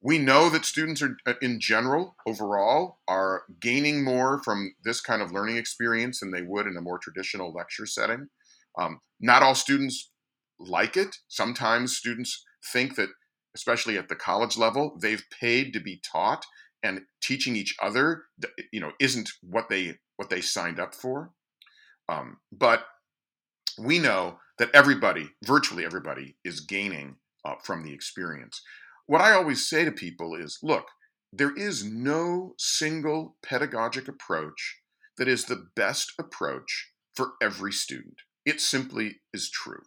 We 0.00 0.18
know 0.18 0.48
that 0.50 0.64
students 0.64 1.02
are, 1.02 1.16
uh, 1.26 1.34
in 1.42 1.58
general, 1.60 2.16
overall, 2.24 2.98
are 3.08 3.42
gaining 3.60 4.04
more 4.04 4.40
from 4.42 4.74
this 4.84 5.00
kind 5.00 5.20
of 5.22 5.32
learning 5.32 5.56
experience 5.56 6.20
than 6.20 6.30
they 6.30 6.42
would 6.42 6.66
in 6.66 6.76
a 6.76 6.80
more 6.80 6.98
traditional 6.98 7.52
lecture 7.52 7.86
setting. 7.86 8.28
Um, 8.78 9.00
not 9.20 9.42
all 9.42 9.56
students 9.56 10.10
like 10.60 10.96
it. 10.96 11.16
Sometimes 11.26 11.96
students 11.96 12.44
think 12.72 12.94
that, 12.94 13.08
especially 13.56 13.98
at 13.98 14.08
the 14.08 14.14
college 14.14 14.56
level, 14.56 14.96
they've 15.00 15.24
paid 15.40 15.72
to 15.72 15.80
be 15.80 16.00
taught, 16.12 16.46
and 16.82 17.00
teaching 17.20 17.56
each 17.56 17.74
other, 17.82 18.24
you 18.72 18.80
know, 18.80 18.92
isn't 19.00 19.30
what 19.42 19.68
they 19.68 19.96
what 20.16 20.30
they 20.30 20.40
signed 20.40 20.78
up 20.78 20.94
for. 20.94 21.30
Um, 22.08 22.38
but 22.52 22.84
we 23.78 23.98
know 23.98 24.38
that 24.58 24.70
everybody, 24.74 25.28
virtually 25.44 25.84
everybody, 25.84 26.36
is 26.44 26.60
gaining 26.60 27.16
uh, 27.44 27.54
from 27.62 27.82
the 27.82 27.92
experience 27.92 28.60
what 29.08 29.22
I 29.22 29.32
always 29.32 29.66
say 29.66 29.84
to 29.86 29.90
people 29.90 30.34
is 30.34 30.58
look, 30.62 30.84
there 31.32 31.56
is 31.56 31.82
no 31.82 32.54
single 32.58 33.36
pedagogic 33.42 34.06
approach 34.06 34.80
that 35.16 35.26
is 35.26 35.46
the 35.46 35.66
best 35.74 36.12
approach 36.18 36.92
for 37.16 37.32
every 37.42 37.72
student. 37.72 38.16
It 38.44 38.60
simply 38.60 39.16
is 39.32 39.50
true. 39.50 39.80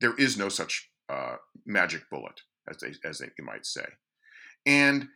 There 0.00 0.14
is 0.16 0.36
no 0.36 0.48
such 0.48 0.90
uh, 1.08 1.36
magic 1.64 2.10
bullet, 2.10 2.40
as 2.68 2.78
they, 2.78 2.94
as 3.08 3.18
they 3.18 3.30
might 3.40 3.64
say. 3.64 3.86
And 4.66 5.06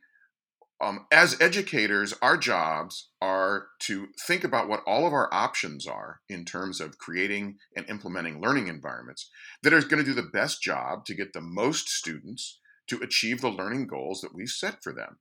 um, 0.81 1.07
as 1.11 1.41
educators, 1.41 2.15
our 2.23 2.37
jobs 2.37 3.09
are 3.21 3.67
to 3.81 4.09
think 4.27 4.45
about 4.45 4.69
what 4.69 4.83
all 4.87 5.07
of 5.07 5.13
our 5.13 5.33
options 5.33 5.87
are 5.87 6.21
in 6.29 6.45
terms 6.45 6.81
of 6.81 6.99
creating 6.99 7.59
and 7.77 7.89
implementing 7.89 8.41
learning 8.41 8.69
environments 8.69 9.29
that 9.63 9.73
are 9.73 9.81
going 9.81 10.05
to 10.05 10.09
do 10.09 10.15
the 10.15 10.23
best 10.23 10.63
job 10.63 11.05
to 11.07 11.15
get 11.15 11.33
the 11.33 11.41
most 11.41 11.89
students 11.89 12.61
to 12.87 13.01
achieve 13.01 13.41
the 13.41 13.51
learning 13.51 13.87
goals 13.89 14.21
that 14.21 14.35
we've 14.35 14.49
set 14.49 14.83
for 14.83 14.93
them. 14.93 15.19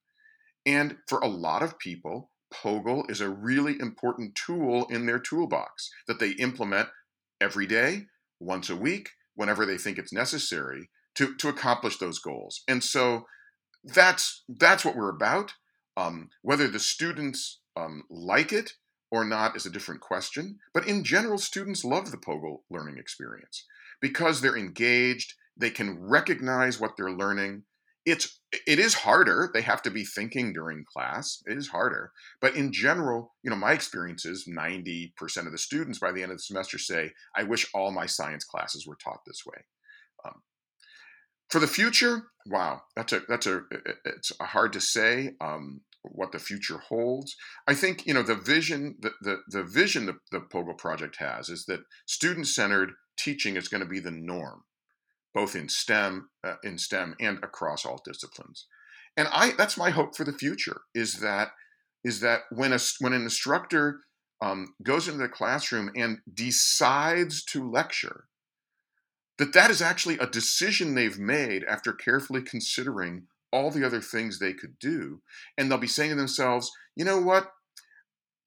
And 0.65 0.97
for 1.07 1.19
a 1.19 1.27
lot 1.27 1.63
of 1.63 1.79
people, 1.79 2.29
POGIL 2.53 3.09
is 3.09 3.19
a 3.19 3.29
really 3.29 3.79
important 3.79 4.35
tool 4.35 4.85
in 4.89 5.05
their 5.05 5.19
toolbox 5.19 5.89
that 6.07 6.19
they 6.19 6.31
implement 6.31 6.89
every 7.41 7.65
day, 7.65 8.05
once 8.39 8.69
a 8.69 8.75
week, 8.75 9.09
whenever 9.35 9.65
they 9.65 9.77
think 9.77 9.97
it's 9.97 10.13
necessary 10.13 10.89
to, 11.15 11.35
to 11.35 11.49
accomplish 11.49 11.97
those 11.97 12.19
goals. 12.19 12.61
And 12.67 12.83
so 12.83 13.25
that's 13.93 14.43
that's 14.47 14.85
what 14.85 14.95
we're 14.95 15.15
about. 15.15 15.53
Um, 15.95 16.29
whether 16.41 16.67
the 16.67 16.79
students 16.79 17.59
um, 17.75 18.03
like 18.09 18.51
it 18.51 18.73
or 19.11 19.23
not 19.23 19.55
is 19.55 19.65
a 19.65 19.69
different 19.69 20.01
question. 20.01 20.59
But 20.73 20.87
in 20.87 21.03
general, 21.03 21.37
students 21.37 21.85
love 21.85 22.11
the 22.11 22.17
POGIL 22.17 22.63
learning 22.69 22.97
experience 22.97 23.65
because 24.01 24.41
they're 24.41 24.57
engaged, 24.57 25.33
they 25.55 25.69
can 25.69 25.99
recognize 25.99 26.79
what 26.79 26.97
they're 26.97 27.11
learning. 27.11 27.63
It's 28.05 28.39
it 28.65 28.79
is 28.79 28.93
harder. 28.93 29.49
They 29.53 29.61
have 29.61 29.81
to 29.81 29.91
be 29.91 30.05
thinking 30.05 30.53
during 30.53 30.85
class. 30.85 31.41
It 31.45 31.57
is 31.57 31.69
harder. 31.69 32.11
But 32.39 32.55
in 32.55 32.71
general, 32.71 33.35
you 33.43 33.49
know, 33.49 33.57
my 33.57 33.73
experience 33.73 34.25
is 34.25 34.47
90% 34.47 35.11
of 35.45 35.51
the 35.51 35.57
students 35.57 35.99
by 35.99 36.13
the 36.13 36.23
end 36.23 36.31
of 36.31 36.37
the 36.37 36.43
semester 36.43 36.77
say, 36.77 37.11
I 37.35 37.43
wish 37.43 37.69
all 37.73 37.91
my 37.91 38.05
science 38.05 38.45
classes 38.45 38.87
were 38.87 38.95
taught 38.95 39.25
this 39.25 39.41
way. 39.45 39.57
Um, 40.25 40.41
for 41.49 41.59
the 41.59 41.67
future, 41.67 42.23
wow, 42.45 42.81
that's 42.95 43.13
a 43.13 43.21
that's 43.27 43.47
a 43.47 43.61
it's 44.05 44.31
hard 44.39 44.73
to 44.73 44.81
say 44.81 45.31
um, 45.41 45.81
what 46.03 46.31
the 46.31 46.39
future 46.39 46.77
holds. 46.77 47.35
I 47.67 47.73
think 47.73 48.05
you 48.05 48.13
know 48.13 48.23
the 48.23 48.35
vision 48.35 48.97
the 48.99 49.11
the, 49.21 49.37
the 49.49 49.63
vision 49.63 50.05
the, 50.05 50.17
the 50.31 50.41
POGIL 50.41 50.77
project 50.77 51.17
has 51.19 51.49
is 51.49 51.65
that 51.65 51.81
student 52.05 52.47
centered 52.47 52.91
teaching 53.17 53.55
is 53.55 53.67
going 53.67 53.83
to 53.83 53.89
be 53.89 53.99
the 53.99 54.11
norm 54.11 54.63
both 55.37 55.55
in 55.55 55.69
STEM, 55.69 56.29
uh, 56.43 56.55
in 56.63 56.79
STEM 56.79 57.15
and 57.19 57.37
across 57.43 57.85
all 57.85 58.01
disciplines. 58.03 58.65
And 59.15 59.27
I, 59.31 59.51
that's 59.51 59.77
my 59.77 59.91
hope 59.91 60.15
for 60.15 60.23
the 60.23 60.33
future 60.33 60.81
is 60.95 61.19
that, 61.19 61.49
is 62.03 62.21
that 62.21 62.41
when 62.49 62.73
a, 62.73 62.79
when 63.01 63.13
an 63.13 63.21
instructor 63.21 63.99
um, 64.41 64.73
goes 64.81 65.07
into 65.07 65.19
the 65.19 65.29
classroom 65.29 65.91
and 65.95 66.17
decides 66.33 67.43
to 67.45 67.69
lecture, 67.69 68.25
that 69.37 69.53
that 69.53 69.69
is 69.69 69.81
actually 69.81 70.17
a 70.17 70.27
decision 70.27 70.95
they've 70.95 71.19
made 71.19 71.63
after 71.63 71.93
carefully 71.93 72.41
considering 72.41 73.27
all 73.51 73.71
the 73.71 73.85
other 73.85 74.01
things 74.01 74.39
they 74.39 74.53
could 74.53 74.77
do. 74.79 75.21
And 75.57 75.69
they'll 75.69 75.77
be 75.77 75.87
saying 75.87 76.09
to 76.11 76.15
themselves, 76.15 76.71
you 76.95 77.05
know 77.05 77.21
what? 77.21 77.51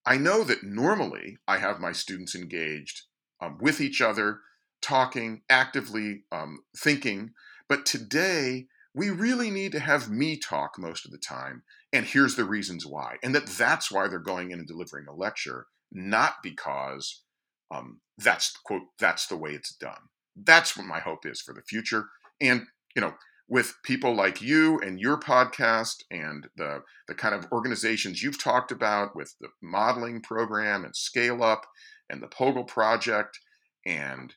I 0.04 0.16
know 0.16 0.44
that 0.44 0.64
normally 0.64 1.38
I 1.46 1.58
have 1.58 1.78
my 1.78 1.92
students 1.92 2.34
engaged 2.34 3.02
um, 3.40 3.58
with 3.60 3.80
each 3.80 4.00
other 4.00 4.40
talking, 4.82 5.42
actively 5.48 6.24
um, 6.32 6.60
thinking. 6.76 7.30
But 7.68 7.86
today, 7.86 8.66
we 8.94 9.10
really 9.10 9.50
need 9.50 9.72
to 9.72 9.80
have 9.80 10.10
me 10.10 10.36
talk 10.36 10.78
most 10.78 11.04
of 11.04 11.12
the 11.12 11.18
time. 11.18 11.62
And 11.92 12.06
here's 12.06 12.36
the 12.36 12.44
reasons 12.44 12.86
why. 12.86 13.16
And 13.22 13.34
that 13.34 13.46
that's 13.46 13.90
why 13.90 14.08
they're 14.08 14.18
going 14.18 14.50
in 14.50 14.58
and 14.58 14.66
delivering 14.66 15.06
a 15.08 15.14
lecture, 15.14 15.66
not 15.92 16.36
because 16.42 17.22
um, 17.70 18.00
that's 18.18 18.56
quote 18.64 18.82
that's 18.98 19.26
the 19.26 19.36
way 19.36 19.50
it's 19.50 19.74
done. 19.74 20.09
That's 20.36 20.76
what 20.76 20.86
my 20.86 21.00
hope 21.00 21.26
is 21.26 21.40
for 21.40 21.54
the 21.54 21.62
future. 21.62 22.06
And 22.40 22.66
you 22.94 23.02
know, 23.02 23.14
with 23.50 23.74
people 23.82 24.14
like 24.14 24.40
you 24.40 24.78
and 24.78 25.00
your 25.00 25.18
podcast 25.18 26.04
and 26.10 26.48
the 26.56 26.82
the 27.08 27.14
kind 27.14 27.34
of 27.34 27.50
organizations 27.52 28.22
you've 28.22 28.42
talked 28.42 28.70
about 28.70 29.14
with 29.14 29.34
the 29.40 29.48
modeling 29.60 30.22
program 30.22 30.84
and 30.84 30.94
scale 30.94 31.42
up 31.42 31.66
and 32.08 32.22
the 32.22 32.28
POGIL 32.28 32.66
project 32.66 33.40
and 33.84 34.34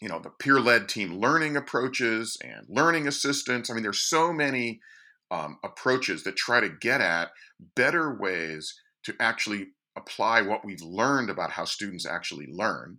you 0.00 0.08
know 0.08 0.20
the 0.20 0.30
peer-led 0.30 0.88
team 0.88 1.18
learning 1.18 1.56
approaches 1.56 2.38
and 2.42 2.66
learning 2.68 3.08
assistance 3.08 3.68
i 3.68 3.74
mean 3.74 3.82
there's 3.82 4.00
so 4.00 4.32
many 4.32 4.80
um, 5.30 5.58
approaches 5.62 6.22
that 6.22 6.36
try 6.36 6.60
to 6.60 6.68
get 6.68 7.00
at 7.00 7.30
better 7.74 8.14
ways 8.14 8.80
to 9.02 9.14
actually 9.20 9.68
apply 9.96 10.40
what 10.40 10.64
we've 10.64 10.82
learned 10.82 11.28
about 11.28 11.50
how 11.50 11.64
students 11.64 12.06
actually 12.06 12.46
learn 12.48 12.98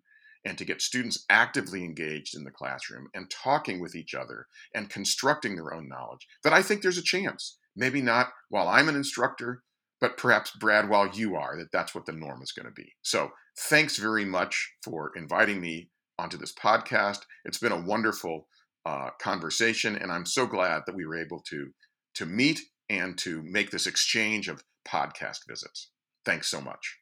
and 0.50 0.58
to 0.58 0.66
get 0.66 0.82
students 0.82 1.26
actively 1.30 1.84
engaged 1.84 2.36
in 2.36 2.44
the 2.44 2.52
classroom 2.52 3.08
and 3.14 3.30
talking 3.30 3.80
with 3.80 3.96
each 3.96 4.16
other 4.16 4.48
and 4.74 4.90
constructing 4.90 5.56
their 5.56 5.74
own 5.74 5.88
knowledge 5.88 6.28
that 6.44 6.54
i 6.54 6.62
think 6.62 6.82
there's 6.82 6.98
a 6.98 7.04
chance 7.04 7.58
maybe 7.76 8.02
not 8.02 8.30
while 8.50 8.68
i'm 8.68 8.90
an 8.90 8.96
instructor 8.96 9.64
but 10.02 10.18
perhaps 10.18 10.52
brad 10.60 10.90
while 10.90 11.08
you 11.08 11.36
are 11.36 11.58
that 11.58 11.72
that's 11.72 11.94
what 11.94 12.06
the 12.06 12.12
norm 12.12 12.42
is 12.42 12.52
going 12.52 12.66
to 12.66 12.72
be 12.72 12.94
so 13.02 13.30
thanks 13.58 13.98
very 13.98 14.26
much 14.26 14.74
for 14.84 15.12
inviting 15.16 15.62
me 15.62 15.90
onto 16.20 16.38
this 16.38 16.54
podcast. 16.54 17.20
It's 17.46 17.58
been 17.58 17.72
a 17.72 17.82
wonderful 17.82 18.48
uh, 18.86 19.10
conversation, 19.22 19.96
and 19.96 20.12
I'm 20.12 20.26
so 20.26 20.46
glad 20.46 20.84
that 20.86 20.96
we 20.96 21.06
were 21.06 21.20
able 21.20 21.42
to 21.50 21.70
to 22.16 22.26
meet 22.26 22.60
and 22.90 23.18
to 23.20 23.42
make 23.44 23.72
this 23.72 23.88
exchange 23.88 24.50
of 24.50 24.64
podcast 24.88 25.40
visits. 25.48 25.92
Thanks 26.26 26.50
so 26.50 26.60
much. 26.60 26.98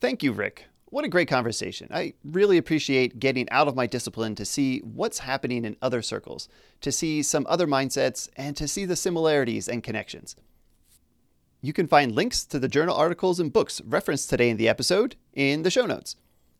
Thank 0.00 0.22
you, 0.22 0.32
Rick. 0.32 0.66
What 0.90 1.04
a 1.04 1.08
great 1.08 1.28
conversation. 1.28 1.88
I 1.92 2.14
really 2.24 2.58
appreciate 2.58 3.20
getting 3.20 3.48
out 3.50 3.68
of 3.68 3.76
my 3.76 3.86
discipline 3.86 4.34
to 4.34 4.44
see 4.44 4.80
what's 4.80 5.20
happening 5.20 5.64
in 5.64 5.76
other 5.80 6.02
circles, 6.02 6.48
to 6.80 6.90
see 6.90 7.22
some 7.22 7.46
other 7.48 7.68
mindsets, 7.68 8.28
and 8.36 8.56
to 8.56 8.66
see 8.66 8.84
the 8.84 8.96
similarities 8.96 9.68
and 9.68 9.84
connections. 9.84 10.34
You 11.62 11.72
can 11.72 11.86
find 11.86 12.12
links 12.12 12.44
to 12.46 12.58
the 12.58 12.66
journal 12.66 12.96
articles 12.96 13.38
and 13.38 13.52
books 13.52 13.80
referenced 13.82 14.30
today 14.30 14.50
in 14.50 14.56
the 14.56 14.68
episode 14.68 15.14
in 15.32 15.62
the 15.62 15.70
show 15.70 15.86
notes. 15.86 16.16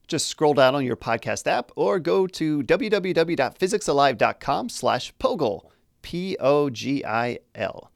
Just 0.06 0.28
scroll 0.28 0.54
down 0.54 0.76
on 0.76 0.84
your 0.84 0.96
podcast 0.96 1.48
app 1.48 1.72
or 1.74 1.98
go 1.98 2.28
to 2.28 2.62
www.physicsalive.com 2.62 4.68
slash 4.68 5.12
POGIL, 5.18 5.72
P-O-G-I-L. 6.02 7.90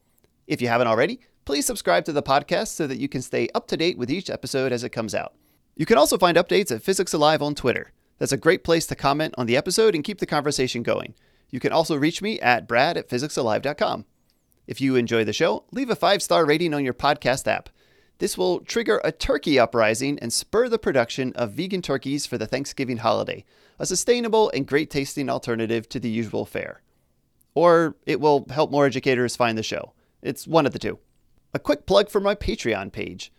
If 0.47 0.63
you 0.63 0.69
haven't 0.69 0.87
already, 0.89 1.21
please 1.45 1.67
subscribe 1.67 2.05
to 2.07 2.13
the 2.13 2.23
podcast 2.23 2.69
so 2.69 2.87
that 2.89 2.99
you 2.99 3.09
can 3.09 3.23
stay 3.23 3.49
up 3.55 3.69
to 3.69 3.77
date 3.77 3.99
with 3.99 4.11
each 4.11 4.31
episode 4.31 4.73
as 4.73 4.83
it 4.83 4.91
comes 4.91 5.15
out. 5.15 5.35
You 5.77 5.87
can 5.87 5.99
also 5.99 6.17
find 6.17 6.37
updates 6.37 6.71
at 6.71 6.83
Physics 6.83 7.13
Alive 7.13 7.43
on 7.43 7.55
Twitter. 7.55 7.91
That's 8.19 8.33
a 8.33 8.37
great 8.37 8.63
place 8.63 8.87
to 8.87 8.95
comment 8.95 9.35
on 9.37 9.47
the 9.47 9.57
episode 9.57 9.95
and 9.95 10.05
keep 10.05 10.19
the 10.19 10.27
conversation 10.27 10.85
going. 10.85 11.15
You 11.51 11.59
can 11.59 11.73
also 11.73 11.97
reach 11.97 12.23
me 12.23 12.39
at 12.41 12.69
brad 12.69 12.97
at 12.97 13.09
physicsalive.com. 13.09 14.05
If 14.67 14.81
you 14.81 14.97
enjoy 14.97 15.25
the 15.25 15.33
show, 15.33 15.65
leave 15.73 15.91
a 15.91 15.97
five 15.97 16.23
star 16.23 16.47
rating 16.47 16.75
on 16.75 16.85
your 16.85 16.95
podcast 16.95 17.49
app. 17.49 17.69
This 18.19 18.39
will 18.39 18.61
trigger 18.61 19.01
a 19.03 19.11
turkey 19.11 19.59
uprising 19.59 20.19
and 20.21 20.33
spur 20.33 20.69
the 20.69 20.79
production 20.79 21.33
of 21.35 21.53
vegan 21.53 21.83
turkeys 21.83 22.25
for 22.25 22.39
the 22.39 22.47
Thanksgiving 22.47 22.99
holiday, 22.99 23.45
a 23.79 23.87
sustainable 23.87 24.51
and 24.51 24.67
great 24.67 24.91
tasting 24.91 25.29
alternative 25.29 25.89
to 25.89 25.99
the 25.99 26.09
usual 26.09 26.47
fare. 26.47 26.83
Or 27.55 27.97
it 28.07 28.21
will 28.21 28.47
help 28.51 28.71
more 28.71 28.87
educators 28.87 29.35
find 29.37 29.59
the 29.59 29.65
show. 29.65 29.93
It's 30.23 30.47
one 30.47 30.67
of 30.67 30.73
the 30.73 30.79
two. 30.79 31.01
A 31.53 31.59
quick 31.59 31.85
plug 31.87 32.09
for 32.09 32.21
my 32.21 32.37
Patreon 32.37 32.93
page. 32.93 33.33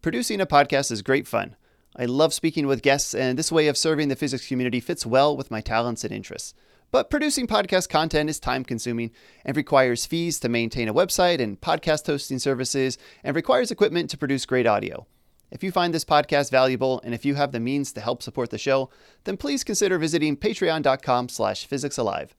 Producing 0.00 0.40
a 0.40 0.46
podcast 0.46 0.90
is 0.90 1.02
great 1.02 1.28
fun. 1.28 1.56
I 1.96 2.06
love 2.06 2.34
speaking 2.34 2.66
with 2.66 2.82
guests, 2.82 3.14
and 3.14 3.38
this 3.38 3.52
way 3.52 3.68
of 3.68 3.76
serving 3.76 4.08
the 4.08 4.16
physics 4.16 4.48
community 4.48 4.80
fits 4.80 5.06
well 5.06 5.36
with 5.36 5.50
my 5.50 5.60
talents 5.60 6.02
and 6.02 6.12
interests. 6.12 6.54
But 6.90 7.10
producing 7.10 7.46
podcast 7.46 7.88
content 7.88 8.30
is 8.30 8.38
time 8.38 8.64
consuming 8.64 9.10
and 9.44 9.56
requires 9.56 10.06
fees 10.06 10.38
to 10.40 10.48
maintain 10.48 10.88
a 10.88 10.94
website 10.94 11.40
and 11.40 11.60
podcast 11.60 12.06
hosting 12.06 12.38
services 12.38 12.98
and 13.22 13.34
requires 13.34 13.70
equipment 13.70 14.10
to 14.10 14.18
produce 14.18 14.46
great 14.46 14.66
audio. 14.66 15.06
If 15.50 15.62
you 15.62 15.70
find 15.70 15.94
this 15.94 16.04
podcast 16.04 16.50
valuable 16.50 17.00
and 17.04 17.14
if 17.14 17.24
you 17.24 17.36
have 17.36 17.52
the 17.52 17.60
means 17.60 17.92
to 17.92 18.00
help 18.00 18.22
support 18.22 18.50
the 18.50 18.58
show, 18.58 18.90
then 19.22 19.36
please 19.36 19.62
consider 19.62 19.98
visiting 19.98 20.36
patreon.com 20.36 21.28
slash 21.28 21.68
physicsalive. 21.68 22.30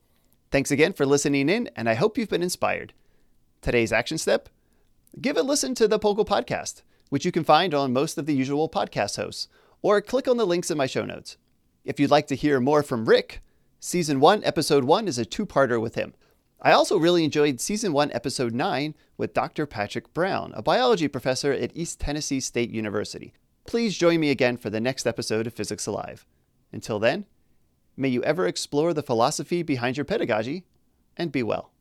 Thanks 0.52 0.72
again 0.72 0.94
for 0.94 1.06
listening 1.06 1.50
in, 1.50 1.70
and 1.76 1.90
I 1.90 1.94
hope 1.96 2.18
you've 2.18 2.30
been 2.30 2.44
inspired. 2.44 2.94
Today's 3.62 3.94
action 3.94 4.18
step? 4.18 4.50
Give 5.20 5.38
a 5.38 5.42
listen 5.42 5.76
to 5.76 5.88
the 5.88 6.00
POGIL 6.00 6.26
podcast, 6.26 6.82
which 7.10 7.26
you 7.26 7.32
can 7.32 7.44
find 7.44 7.74
on 7.74 7.94
most 7.94 8.18
of 8.18 8.26
the 8.26 8.36
usual 8.36 8.70
podcast 8.70 9.18
hosts, 9.18 9.48
or 9.82 10.02
click 10.02 10.28
on 10.28 10.38
the 10.38 10.48
links 10.48 10.72
in 10.72 10.78
my 10.78 10.88
show 10.88 11.06
notes. 11.06 11.38
If 11.84 12.00
you'd 12.00 12.12
like 12.12 12.28
to 12.28 12.36
hear 12.36 12.60
more 12.60 12.82
from 12.82 13.08
Rick, 13.08 13.42
Season 13.80 14.20
1, 14.20 14.44
Episode 14.44 14.84
1 14.84 15.08
is 15.08 15.20
a 15.20 15.26
two 15.26 15.46
parter 15.46 15.80
with 15.80 15.96
him. 15.96 16.16
I 16.62 16.72
also 16.72 16.98
really 16.98 17.24
enjoyed 17.24 17.62
Season 17.62 17.94
1, 17.94 18.12
Episode 18.12 18.54
9 18.54 18.96
with 19.18 19.36
Dr. 19.36 19.68
Patrick 19.68 20.12
Brown, 20.14 20.52
a 20.56 20.64
biology 20.64 21.08
professor 21.08 21.52
at 21.52 21.76
East 21.76 22.00
Tennessee 22.00 22.40
State 22.40 22.72
University. 22.72 23.34
Please 23.68 23.96
join 23.96 24.20
me 24.20 24.32
again 24.32 24.58
for 24.58 24.72
the 24.72 24.82
next 24.82 25.06
episode 25.06 25.46
of 25.46 25.54
Physics 25.54 25.86
Alive. 25.86 26.26
Until 26.72 26.98
then, 26.98 27.26
may 27.96 28.10
you 28.10 28.24
ever 28.24 28.48
explore 28.48 28.94
the 28.94 29.04
philosophy 29.04 29.62
behind 29.62 29.98
your 29.98 30.06
pedagogy 30.06 30.66
and 31.16 31.32
be 31.32 31.44
well. 31.44 31.75